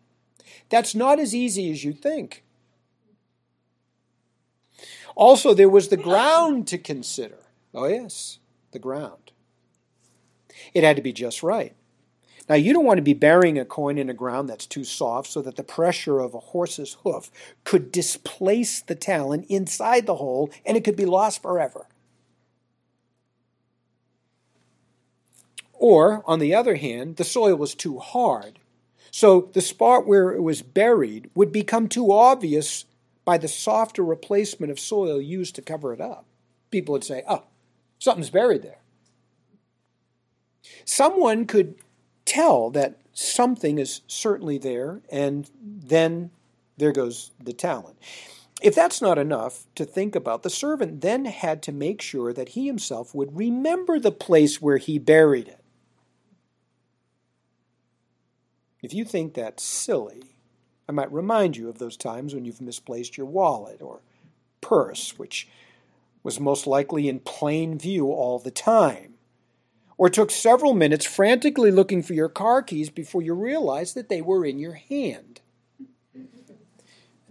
That's 0.69 0.95
not 0.95 1.21
as 1.21 1.35
easy 1.35 1.71
as 1.71 1.85
you 1.85 1.93
think. 1.93 2.43
Also, 5.15 5.55
there 5.55 5.69
was 5.69 5.89
the 5.89 5.97
ground 5.97 6.67
to 6.69 6.79
consider. 6.79 7.39
Oh, 7.75 7.87
yes, 7.87 8.39
the 8.73 8.79
ground. 8.79 9.33
It 10.75 10.85
had 10.85 10.97
to 10.97 11.03
be 11.03 11.13
just 11.13 11.43
right. 11.43 11.75
Now, 12.49 12.55
you 12.55 12.73
don't 12.73 12.87
want 12.87 12.99
to 12.99 13.03
be 13.03 13.13
burying 13.13 13.59
a 13.59 13.65
coin 13.65 13.99
in 13.99 14.09
a 14.09 14.15
ground 14.15 14.49
that's 14.49 14.67
too 14.67 14.85
soft 14.85 15.31
so 15.31 15.43
that 15.43 15.57
the 15.57 15.63
pressure 15.63 16.19
of 16.21 16.35
a 16.35 16.39
horse's 16.39 16.97
hoof 17.03 17.31
could 17.65 17.93
displace 17.93 18.81
the 18.81 18.95
talent 18.95 19.47
inside 19.49 20.07
the 20.07 20.17
hole 20.17 20.51
and 20.65 20.77
it 20.77 20.85
could 20.85 20.97
be 20.97 21.05
lost 21.05 21.43
forever. 21.43 21.87
Or, 25.75 26.25
on 26.27 26.39
the 26.39 26.55
other 26.55 26.77
hand, 26.77 27.17
the 27.17 27.25
soil 27.25 27.55
was 27.57 27.75
too 27.75 27.99
hard. 27.99 28.59
So 29.11 29.51
the 29.53 29.61
spot 29.61 30.07
where 30.07 30.33
it 30.33 30.43
was 30.43 30.63
buried 30.63 31.31
would 31.35 31.53
become 31.53 31.89
too 31.89 32.13
obvious 32.13 32.87
by 33.25 33.39
the 33.39 33.49
softer 33.49 34.03
replacement 34.03 34.73
of 34.73 34.81
soil 34.81 35.21
used 35.21 35.55
to 35.57 35.63
cover 35.63 35.93
it 35.93 36.01
up. 36.01 36.25
People 36.71 36.93
would 36.93 37.05
say, 37.05 37.23
oh, 37.29 37.45
something's 37.99 38.31
buried 38.31 38.63
there. 38.63 38.81
Someone 40.85 41.47
could 41.47 41.77
tell 42.29 42.71
that 42.71 43.01
something 43.15 43.79
is 43.79 44.03
certainly 44.07 44.59
there, 44.59 45.01
and 45.11 45.51
then 45.61 46.31
there 46.77 46.93
goes 46.93 47.33
the 47.43 47.55
talent. 47.55 47.97
If 48.61 48.75
that's 48.75 49.01
not 49.01 49.19
enough 49.19 49.65
to 49.77 49.85
think 49.85 50.15
about, 50.15 50.43
the 50.43 50.51
servant 50.51 51.01
then 51.01 51.25
had 51.25 51.63
to 51.63 51.73
make 51.73 52.03
sure 52.03 52.33
that 52.33 52.51
he 52.51 52.67
himself 52.67 53.15
would 53.15 53.37
remember 53.37 53.99
the 53.99 54.13
place 54.13 54.61
where 54.61 54.77
he 54.77 54.99
buried 54.99 55.49
it. 55.49 55.65
If 58.83 58.93
you 58.93 59.05
think 59.05 59.35
that's 59.35 59.63
silly, 59.63 60.23
I 60.89 60.93
might 60.93 61.13
remind 61.13 61.57
you 61.57 61.69
of 61.69 61.79
those 61.79 61.97
times 61.97 62.35
when 62.35 62.45
you've 62.45 62.61
misplaced 62.61 63.17
your 63.17 63.27
wallet 63.27 63.81
or 63.81 64.01
purse, 64.61 65.19
which 65.19 65.49
was 66.23 66.39
most 66.39 66.67
likely 66.67 67.09
in 67.09 67.21
plain 67.21 67.79
view 67.79 68.11
all 68.13 68.39
the 68.39 68.51
time 68.51 69.15
or 69.99 70.09
took 70.09 70.31
several 70.31 70.73
minutes 70.73 71.05
frantically 71.05 71.73
looking 71.73 72.03
for 72.03 72.15
your 72.15 72.29
car 72.29 72.63
keys 72.63 72.89
before 72.89 73.21
you 73.21 73.35
realized 73.35 73.97
that 73.97 74.09
they 74.09 74.23
were 74.23 74.47
in 74.47 74.59
your 74.59 74.75
hand. 74.75 75.41
And 76.15 76.29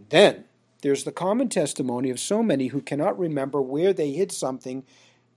then 0.09 0.43
there's 0.81 1.05
the 1.05 1.11
common 1.11 1.49
testimony 1.49 2.09
of 2.09 2.19
so 2.19 2.43
many 2.43 2.67
who 2.67 2.81
cannot 2.81 3.17
remember 3.17 3.61
where 3.61 3.93
they 3.93 4.11
hid 4.11 4.31
something 4.31 4.83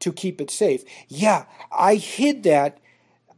to 0.00 0.12
keep 0.12 0.40
it 0.40 0.50
safe. 0.50 0.82
Yeah, 1.08 1.46
I 1.70 1.94
hid 1.94 2.42
that. 2.42 2.78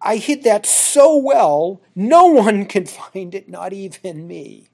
I 0.00 0.16
hid 0.16 0.42
that 0.44 0.66
so 0.66 1.16
well, 1.16 1.80
no 1.94 2.26
one 2.26 2.64
can 2.64 2.86
find 2.86 3.34
it, 3.34 3.48
not 3.48 3.72
even 3.72 4.26
me. 4.26 4.71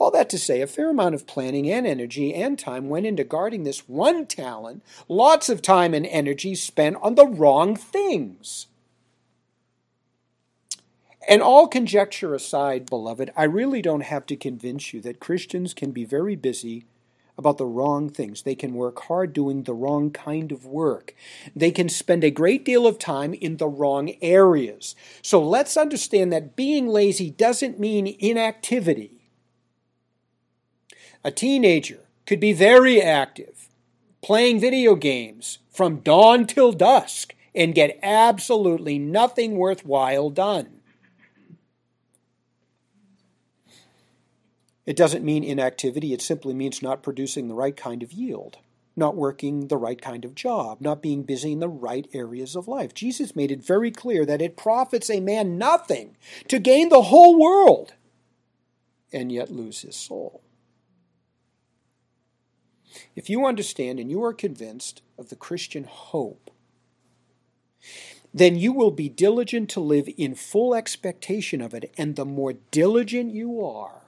All 0.00 0.10
that 0.12 0.30
to 0.30 0.38
say, 0.38 0.62
a 0.62 0.66
fair 0.66 0.88
amount 0.88 1.14
of 1.14 1.26
planning 1.26 1.70
and 1.70 1.86
energy 1.86 2.34
and 2.34 2.58
time 2.58 2.88
went 2.88 3.04
into 3.04 3.22
guarding 3.22 3.64
this 3.64 3.86
one 3.86 4.24
talent, 4.24 4.82
lots 5.08 5.50
of 5.50 5.60
time 5.60 5.92
and 5.92 6.06
energy 6.06 6.54
spent 6.54 6.96
on 7.02 7.16
the 7.16 7.26
wrong 7.26 7.76
things. 7.76 8.66
And 11.28 11.42
all 11.42 11.68
conjecture 11.68 12.34
aside, 12.34 12.88
beloved, 12.88 13.30
I 13.36 13.44
really 13.44 13.82
don't 13.82 14.00
have 14.00 14.24
to 14.26 14.36
convince 14.36 14.94
you 14.94 15.02
that 15.02 15.20
Christians 15.20 15.74
can 15.74 15.90
be 15.90 16.06
very 16.06 16.34
busy 16.34 16.86
about 17.36 17.58
the 17.58 17.66
wrong 17.66 18.08
things. 18.08 18.40
They 18.40 18.54
can 18.54 18.72
work 18.72 19.02
hard 19.02 19.34
doing 19.34 19.64
the 19.64 19.74
wrong 19.74 20.10
kind 20.12 20.50
of 20.50 20.64
work. 20.64 21.14
They 21.54 21.70
can 21.70 21.90
spend 21.90 22.24
a 22.24 22.30
great 22.30 22.64
deal 22.64 22.86
of 22.86 22.98
time 22.98 23.34
in 23.34 23.58
the 23.58 23.68
wrong 23.68 24.14
areas. 24.22 24.96
So 25.20 25.42
let's 25.42 25.76
understand 25.76 26.32
that 26.32 26.56
being 26.56 26.88
lazy 26.88 27.28
doesn't 27.28 27.78
mean 27.78 28.06
inactivity. 28.06 29.19
A 31.22 31.30
teenager 31.30 32.00
could 32.24 32.40
be 32.40 32.52
very 32.54 33.00
active, 33.02 33.68
playing 34.22 34.58
video 34.58 34.94
games 34.94 35.58
from 35.70 36.00
dawn 36.00 36.46
till 36.46 36.72
dusk, 36.72 37.34
and 37.54 37.74
get 37.74 37.98
absolutely 38.02 38.98
nothing 38.98 39.56
worthwhile 39.56 40.30
done. 40.30 40.80
It 44.86 44.96
doesn't 44.96 45.24
mean 45.24 45.44
inactivity, 45.44 46.12
it 46.14 46.22
simply 46.22 46.54
means 46.54 46.82
not 46.82 47.02
producing 47.02 47.48
the 47.48 47.54
right 47.54 47.76
kind 47.76 48.02
of 48.02 48.12
yield, 48.12 48.56
not 48.96 49.14
working 49.14 49.68
the 49.68 49.76
right 49.76 50.00
kind 50.00 50.24
of 50.24 50.34
job, 50.34 50.80
not 50.80 51.02
being 51.02 51.22
busy 51.22 51.52
in 51.52 51.60
the 51.60 51.68
right 51.68 52.08
areas 52.14 52.56
of 52.56 52.66
life. 52.66 52.94
Jesus 52.94 53.36
made 53.36 53.52
it 53.52 53.62
very 53.62 53.90
clear 53.90 54.24
that 54.24 54.40
it 54.40 54.56
profits 54.56 55.10
a 55.10 55.20
man 55.20 55.58
nothing 55.58 56.16
to 56.48 56.58
gain 56.58 56.88
the 56.88 57.02
whole 57.02 57.38
world 57.38 57.92
and 59.12 59.30
yet 59.30 59.50
lose 59.50 59.82
his 59.82 59.96
soul. 59.96 60.40
If 63.14 63.30
you 63.30 63.46
understand 63.46 64.00
and 64.00 64.10
you 64.10 64.22
are 64.24 64.32
convinced 64.32 65.02
of 65.18 65.28
the 65.28 65.36
Christian 65.36 65.84
hope, 65.84 66.50
then 68.32 68.56
you 68.56 68.72
will 68.72 68.90
be 68.90 69.08
diligent 69.08 69.68
to 69.70 69.80
live 69.80 70.08
in 70.16 70.34
full 70.34 70.74
expectation 70.74 71.60
of 71.60 71.74
it, 71.74 71.92
and 71.98 72.14
the 72.14 72.24
more 72.24 72.54
diligent 72.70 73.32
you 73.32 73.64
are, 73.64 74.02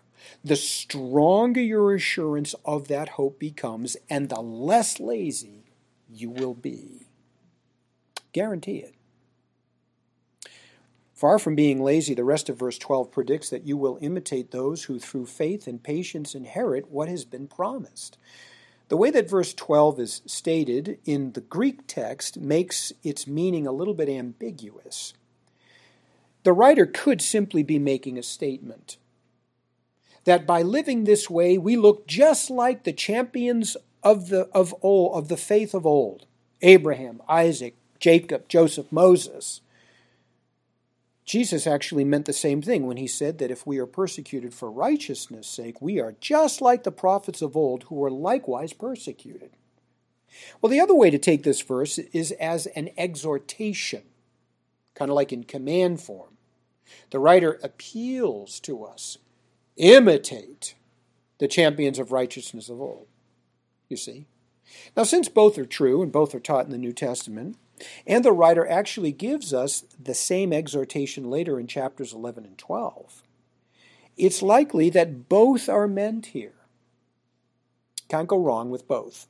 the 0.44 0.56
stronger 0.56 1.60
your 1.60 1.94
assurance 1.94 2.54
of 2.64 2.88
that 2.88 3.10
hope 3.10 3.38
becomes, 3.38 3.96
and 4.08 4.28
the 4.28 4.40
less 4.40 5.00
lazy 5.00 5.64
you 6.08 6.30
will 6.30 6.54
be. 6.54 7.08
Guarantee 8.32 8.78
it. 8.78 8.94
Far 11.12 11.38
from 11.38 11.54
being 11.54 11.82
lazy, 11.82 12.14
the 12.14 12.24
rest 12.24 12.48
of 12.48 12.58
verse 12.58 12.78
12 12.78 13.12
predicts 13.12 13.48
that 13.50 13.64
you 13.64 13.76
will 13.76 13.98
imitate 14.00 14.50
those 14.50 14.84
who 14.84 14.98
through 14.98 15.26
faith 15.26 15.68
and 15.68 15.80
patience 15.82 16.34
inherit 16.34 16.90
what 16.90 17.08
has 17.08 17.24
been 17.24 17.46
promised. 17.46 18.18
The 18.92 18.98
way 18.98 19.10
that 19.12 19.30
verse 19.30 19.54
12 19.54 20.00
is 20.00 20.22
stated 20.26 20.98
in 21.06 21.32
the 21.32 21.40
Greek 21.40 21.86
text 21.86 22.38
makes 22.38 22.92
its 23.02 23.26
meaning 23.26 23.66
a 23.66 23.72
little 23.72 23.94
bit 23.94 24.10
ambiguous. 24.10 25.14
The 26.42 26.52
writer 26.52 26.84
could 26.84 27.22
simply 27.22 27.62
be 27.62 27.78
making 27.78 28.18
a 28.18 28.22
statement 28.22 28.98
that 30.24 30.46
by 30.46 30.60
living 30.60 31.04
this 31.04 31.30
way 31.30 31.56
we 31.56 31.74
look 31.74 32.06
just 32.06 32.50
like 32.50 32.84
the 32.84 32.92
champions 32.92 33.78
of 34.02 34.28
the 34.28 34.50
of 34.52 34.74
old 34.82 35.16
of 35.16 35.28
the 35.28 35.38
faith 35.38 35.72
of 35.72 35.86
old 35.86 36.26
Abraham, 36.60 37.22
Isaac, 37.26 37.74
Jacob, 37.98 38.46
Joseph, 38.46 38.92
Moses. 38.92 39.62
Jesus 41.32 41.66
actually 41.66 42.04
meant 42.04 42.26
the 42.26 42.32
same 42.34 42.60
thing 42.60 42.86
when 42.86 42.98
he 42.98 43.06
said 43.06 43.38
that 43.38 43.50
if 43.50 43.66
we 43.66 43.78
are 43.78 43.86
persecuted 43.86 44.52
for 44.52 44.70
righteousness' 44.70 45.48
sake, 45.48 45.80
we 45.80 45.98
are 45.98 46.14
just 46.20 46.60
like 46.60 46.82
the 46.82 46.92
prophets 46.92 47.40
of 47.40 47.56
old 47.56 47.84
who 47.84 47.94
were 47.94 48.10
likewise 48.10 48.74
persecuted. 48.74 49.52
Well, 50.60 50.68
the 50.68 50.80
other 50.80 50.94
way 50.94 51.08
to 51.08 51.16
take 51.16 51.42
this 51.42 51.62
verse 51.62 51.96
is 51.96 52.32
as 52.32 52.66
an 52.66 52.90
exhortation, 52.98 54.02
kind 54.94 55.10
of 55.10 55.14
like 55.14 55.32
in 55.32 55.44
command 55.44 56.02
form. 56.02 56.36
The 57.08 57.18
writer 57.18 57.58
appeals 57.62 58.60
to 58.60 58.84
us 58.84 59.16
imitate 59.78 60.74
the 61.38 61.48
champions 61.48 61.98
of 61.98 62.12
righteousness 62.12 62.68
of 62.68 62.78
old. 62.78 63.06
You 63.88 63.96
see? 63.96 64.26
Now, 64.94 65.04
since 65.04 65.30
both 65.30 65.56
are 65.56 65.64
true 65.64 66.02
and 66.02 66.12
both 66.12 66.34
are 66.34 66.40
taught 66.40 66.66
in 66.66 66.72
the 66.72 66.76
New 66.76 66.92
Testament, 66.92 67.56
and 68.06 68.24
the 68.24 68.32
writer 68.32 68.66
actually 68.68 69.12
gives 69.12 69.52
us 69.52 69.84
the 70.00 70.14
same 70.14 70.52
exhortation 70.52 71.30
later 71.30 71.58
in 71.58 71.66
chapters 71.66 72.12
11 72.12 72.44
and 72.44 72.58
12, 72.58 73.22
it's 74.16 74.42
likely 74.42 74.90
that 74.90 75.28
both 75.28 75.68
are 75.68 75.88
meant 75.88 76.26
here. 76.26 76.54
Can't 78.08 78.28
go 78.28 78.38
wrong 78.38 78.70
with 78.70 78.86
both. 78.86 79.26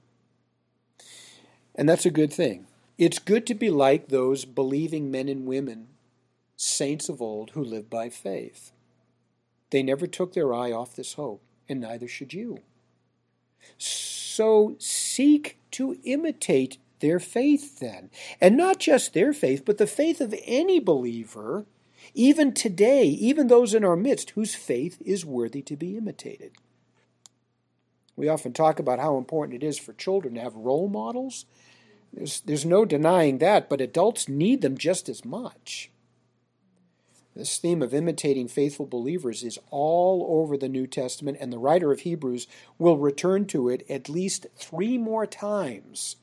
And 1.74 1.88
that's 1.88 2.06
a 2.06 2.10
good 2.10 2.32
thing. 2.32 2.66
It's 2.98 3.18
good 3.18 3.46
to 3.46 3.54
be 3.54 3.70
like 3.70 4.08
those 4.08 4.44
believing 4.44 5.10
men 5.10 5.28
and 5.28 5.46
women, 5.46 5.88
saints 6.56 7.08
of 7.08 7.22
old, 7.22 7.50
who 7.50 7.64
live 7.64 7.88
by 7.88 8.08
faith. 8.10 8.72
They 9.70 9.82
never 9.82 10.06
took 10.06 10.34
their 10.34 10.52
eye 10.52 10.70
off 10.70 10.94
this 10.94 11.14
hope, 11.14 11.42
and 11.68 11.80
neither 11.80 12.06
should 12.06 12.34
you. 12.34 12.58
So 13.78 14.76
seek 14.78 15.58
to 15.72 15.98
imitate 16.04 16.78
their 17.02 17.20
faith 17.20 17.80
then. 17.80 18.08
And 18.40 18.56
not 18.56 18.78
just 18.78 19.12
their 19.12 19.34
faith, 19.34 19.64
but 19.66 19.76
the 19.76 19.86
faith 19.86 20.22
of 20.22 20.34
any 20.46 20.80
believer, 20.80 21.66
even 22.14 22.54
today, 22.54 23.04
even 23.04 23.48
those 23.48 23.74
in 23.74 23.84
our 23.84 23.96
midst 23.96 24.30
whose 24.30 24.54
faith 24.54 25.02
is 25.04 25.26
worthy 25.26 25.60
to 25.60 25.76
be 25.76 25.98
imitated. 25.98 26.52
We 28.16 28.28
often 28.28 28.54
talk 28.54 28.78
about 28.78 28.98
how 28.98 29.18
important 29.18 29.62
it 29.62 29.66
is 29.66 29.78
for 29.78 29.92
children 29.92 30.34
to 30.34 30.40
have 30.40 30.54
role 30.54 30.88
models. 30.88 31.44
There's, 32.12 32.40
there's 32.40 32.64
no 32.64 32.86
denying 32.86 33.38
that, 33.38 33.68
but 33.68 33.80
adults 33.80 34.28
need 34.28 34.62
them 34.62 34.78
just 34.78 35.08
as 35.08 35.24
much. 35.24 35.90
This 37.34 37.56
theme 37.56 37.80
of 37.82 37.94
imitating 37.94 38.48
faithful 38.48 38.86
believers 38.86 39.42
is 39.42 39.58
all 39.70 40.26
over 40.28 40.58
the 40.58 40.68
New 40.68 40.86
Testament, 40.86 41.38
and 41.40 41.50
the 41.50 41.58
writer 41.58 41.90
of 41.90 42.00
Hebrews 42.00 42.46
will 42.78 42.98
return 42.98 43.46
to 43.46 43.70
it 43.70 43.86
at 43.88 44.10
least 44.10 44.46
three 44.56 44.98
more 44.98 45.26
times 45.26 46.16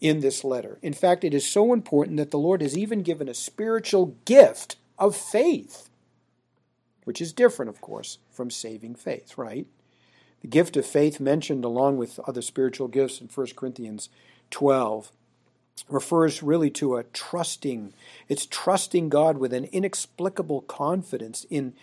in 0.00 0.20
this 0.20 0.44
letter. 0.44 0.78
In 0.82 0.92
fact, 0.92 1.24
it 1.24 1.34
is 1.34 1.46
so 1.46 1.72
important 1.72 2.16
that 2.18 2.30
the 2.30 2.38
Lord 2.38 2.62
has 2.62 2.76
even 2.76 3.02
given 3.02 3.28
a 3.28 3.34
spiritual 3.34 4.16
gift 4.24 4.76
of 4.98 5.16
faith, 5.16 5.88
which 7.04 7.20
is 7.20 7.32
different, 7.32 7.68
of 7.68 7.80
course, 7.80 8.18
from 8.30 8.50
saving 8.50 8.94
faith, 8.94 9.36
right? 9.38 9.66
The 10.42 10.48
gift 10.48 10.76
of 10.76 10.86
faith 10.86 11.18
mentioned 11.18 11.64
along 11.64 11.96
with 11.96 12.20
other 12.20 12.42
spiritual 12.42 12.88
gifts 12.88 13.20
in 13.20 13.28
1 13.28 13.46
Corinthians 13.56 14.08
12 14.50 15.10
refers 15.88 16.42
really 16.42 16.70
to 16.70 16.96
a 16.96 17.04
trusting. 17.04 17.92
It's 18.28 18.46
trusting 18.46 19.08
God 19.08 19.38
with 19.38 19.52
an 19.52 19.64
inexplicable 19.66 20.62
confidence 20.62 21.44
in, 21.50 21.74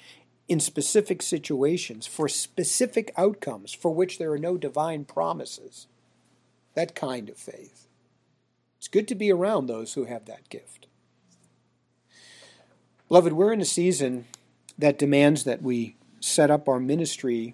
in 0.47 0.59
specific 0.59 1.22
situations 1.22 2.07
for 2.07 2.28
specific 2.28 3.11
outcomes 3.18 3.74
for 3.74 3.93
which 3.93 4.18
there 4.18 4.32
are 4.32 4.39
no 4.39 4.57
divine 4.57 5.05
promises. 5.05 5.88
That 6.74 6.95
kind 6.95 7.30
of 7.30 7.38
faith. 7.38 7.88
It's 8.84 8.89
good 8.89 9.07
to 9.07 9.15
be 9.15 9.31
around 9.31 9.67
those 9.67 9.93
who 9.93 10.03
have 10.03 10.25
that 10.25 10.49
gift. 10.49 10.88
Beloved, 13.07 13.31
we're 13.31 13.53
in 13.53 13.61
a 13.61 13.65
season 13.65 14.25
that 14.77 14.99
demands 14.99 15.45
that 15.45 15.61
we 15.61 15.95
set 16.19 16.51
up 16.51 16.67
our 16.67 16.81
ministry 16.81 17.53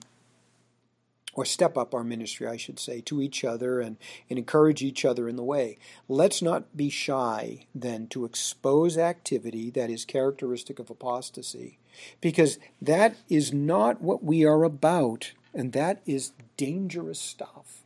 or 1.35 1.45
step 1.45 1.77
up 1.77 1.93
our 1.93 2.03
ministry, 2.03 2.47
I 2.47 2.57
should 2.57 2.79
say, 2.79 3.01
to 3.01 3.21
each 3.21 3.43
other 3.43 3.79
and, 3.79 3.97
and 4.27 4.39
encourage 4.39 4.81
each 4.81 5.05
other 5.05 5.29
in 5.29 5.35
the 5.35 5.43
way. 5.43 5.77
Let's 6.07 6.41
not 6.41 6.75
be 6.75 6.89
shy 6.89 7.67
then 7.75 8.07
to 8.07 8.25
expose 8.25 8.97
activity 8.97 9.69
that 9.69 9.91
is 9.91 10.05
characteristic 10.05 10.79
of 10.79 10.89
apostasy, 10.89 11.77
because 12.21 12.57
that 12.81 13.17
is 13.29 13.53
not 13.53 14.01
what 14.01 14.23
we 14.23 14.45
are 14.45 14.63
about, 14.63 15.33
and 15.53 15.73
that 15.73 16.01
is 16.07 16.31
dangerous 16.57 17.19
stuff. 17.19 17.78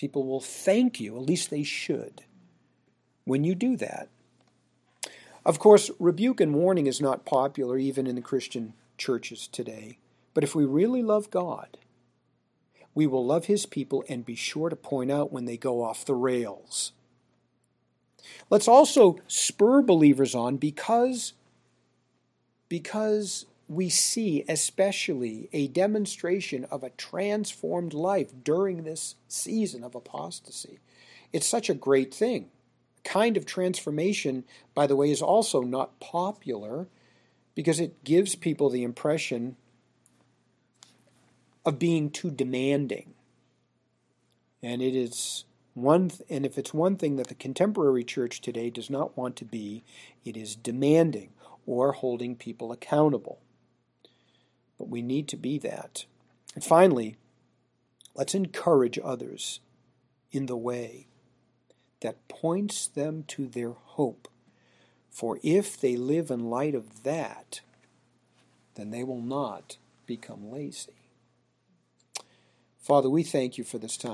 People 0.00 0.24
will 0.24 0.40
thank 0.40 0.98
you, 0.98 1.14
at 1.14 1.26
least 1.26 1.50
they 1.50 1.62
should, 1.62 2.22
when 3.24 3.44
you 3.44 3.54
do 3.54 3.76
that. 3.76 4.08
Of 5.44 5.58
course, 5.58 5.90
rebuke 5.98 6.40
and 6.40 6.54
warning 6.54 6.86
is 6.86 7.02
not 7.02 7.26
popular 7.26 7.76
even 7.76 8.06
in 8.06 8.14
the 8.14 8.22
Christian 8.22 8.72
churches 8.96 9.46
today. 9.46 9.98
But 10.32 10.42
if 10.42 10.54
we 10.54 10.64
really 10.64 11.02
love 11.02 11.30
God, 11.30 11.76
we 12.94 13.06
will 13.06 13.26
love 13.26 13.44
his 13.44 13.66
people 13.66 14.02
and 14.08 14.24
be 14.24 14.36
sure 14.36 14.70
to 14.70 14.74
point 14.74 15.10
out 15.10 15.34
when 15.34 15.44
they 15.44 15.58
go 15.58 15.82
off 15.82 16.06
the 16.06 16.14
rails. 16.14 16.92
Let's 18.48 18.68
also 18.68 19.18
spur 19.26 19.82
believers 19.82 20.34
on 20.34 20.56
because, 20.56 21.34
because 22.70 23.44
we 23.70 23.88
see 23.88 24.44
especially 24.48 25.48
a 25.52 25.68
demonstration 25.68 26.64
of 26.72 26.82
a 26.82 26.90
transformed 26.90 27.94
life 27.94 28.32
during 28.42 28.82
this 28.82 29.14
season 29.28 29.84
of 29.84 29.94
apostasy. 29.94 30.80
It's 31.32 31.46
such 31.46 31.70
a 31.70 31.74
great 31.74 32.12
thing. 32.12 32.50
Kind 33.04 33.36
of 33.36 33.46
transformation, 33.46 34.42
by 34.74 34.88
the 34.88 34.96
way, 34.96 35.08
is 35.08 35.22
also 35.22 35.62
not 35.62 36.00
popular 36.00 36.88
because 37.54 37.78
it 37.78 38.02
gives 38.02 38.34
people 38.34 38.70
the 38.70 38.82
impression 38.82 39.54
of 41.64 41.78
being 41.78 42.10
too 42.10 42.32
demanding. 42.32 43.14
And 44.60 44.82
it 44.82 44.96
is 44.96 45.44
One 45.74 46.08
th- 46.08 46.22
and 46.28 46.44
if 46.44 46.58
it's 46.58 46.74
one 46.74 46.96
thing 46.96 47.14
that 47.16 47.28
the 47.28 47.36
contemporary 47.36 48.02
church 48.02 48.40
today 48.40 48.68
does 48.70 48.90
not 48.90 49.16
want 49.16 49.36
to 49.36 49.44
be, 49.44 49.84
it 50.24 50.36
is 50.36 50.56
demanding 50.56 51.30
or 51.66 51.92
holding 51.92 52.34
people 52.34 52.72
accountable. 52.72 53.38
But 54.80 54.88
we 54.88 55.02
need 55.02 55.28
to 55.28 55.36
be 55.36 55.58
that. 55.58 56.06
And 56.54 56.64
finally, 56.64 57.18
let's 58.14 58.34
encourage 58.34 58.98
others 59.04 59.60
in 60.32 60.46
the 60.46 60.56
way 60.56 61.06
that 62.00 62.26
points 62.28 62.86
them 62.86 63.24
to 63.28 63.46
their 63.46 63.72
hope. 63.72 64.26
For 65.10 65.38
if 65.42 65.78
they 65.78 65.98
live 65.98 66.30
in 66.30 66.48
light 66.48 66.74
of 66.74 67.02
that, 67.02 67.60
then 68.74 68.90
they 68.90 69.04
will 69.04 69.20
not 69.20 69.76
become 70.06 70.50
lazy. 70.50 71.10
Father, 72.78 73.10
we 73.10 73.22
thank 73.22 73.58
you 73.58 73.64
for 73.64 73.76
this 73.76 73.98
time. 73.98 74.08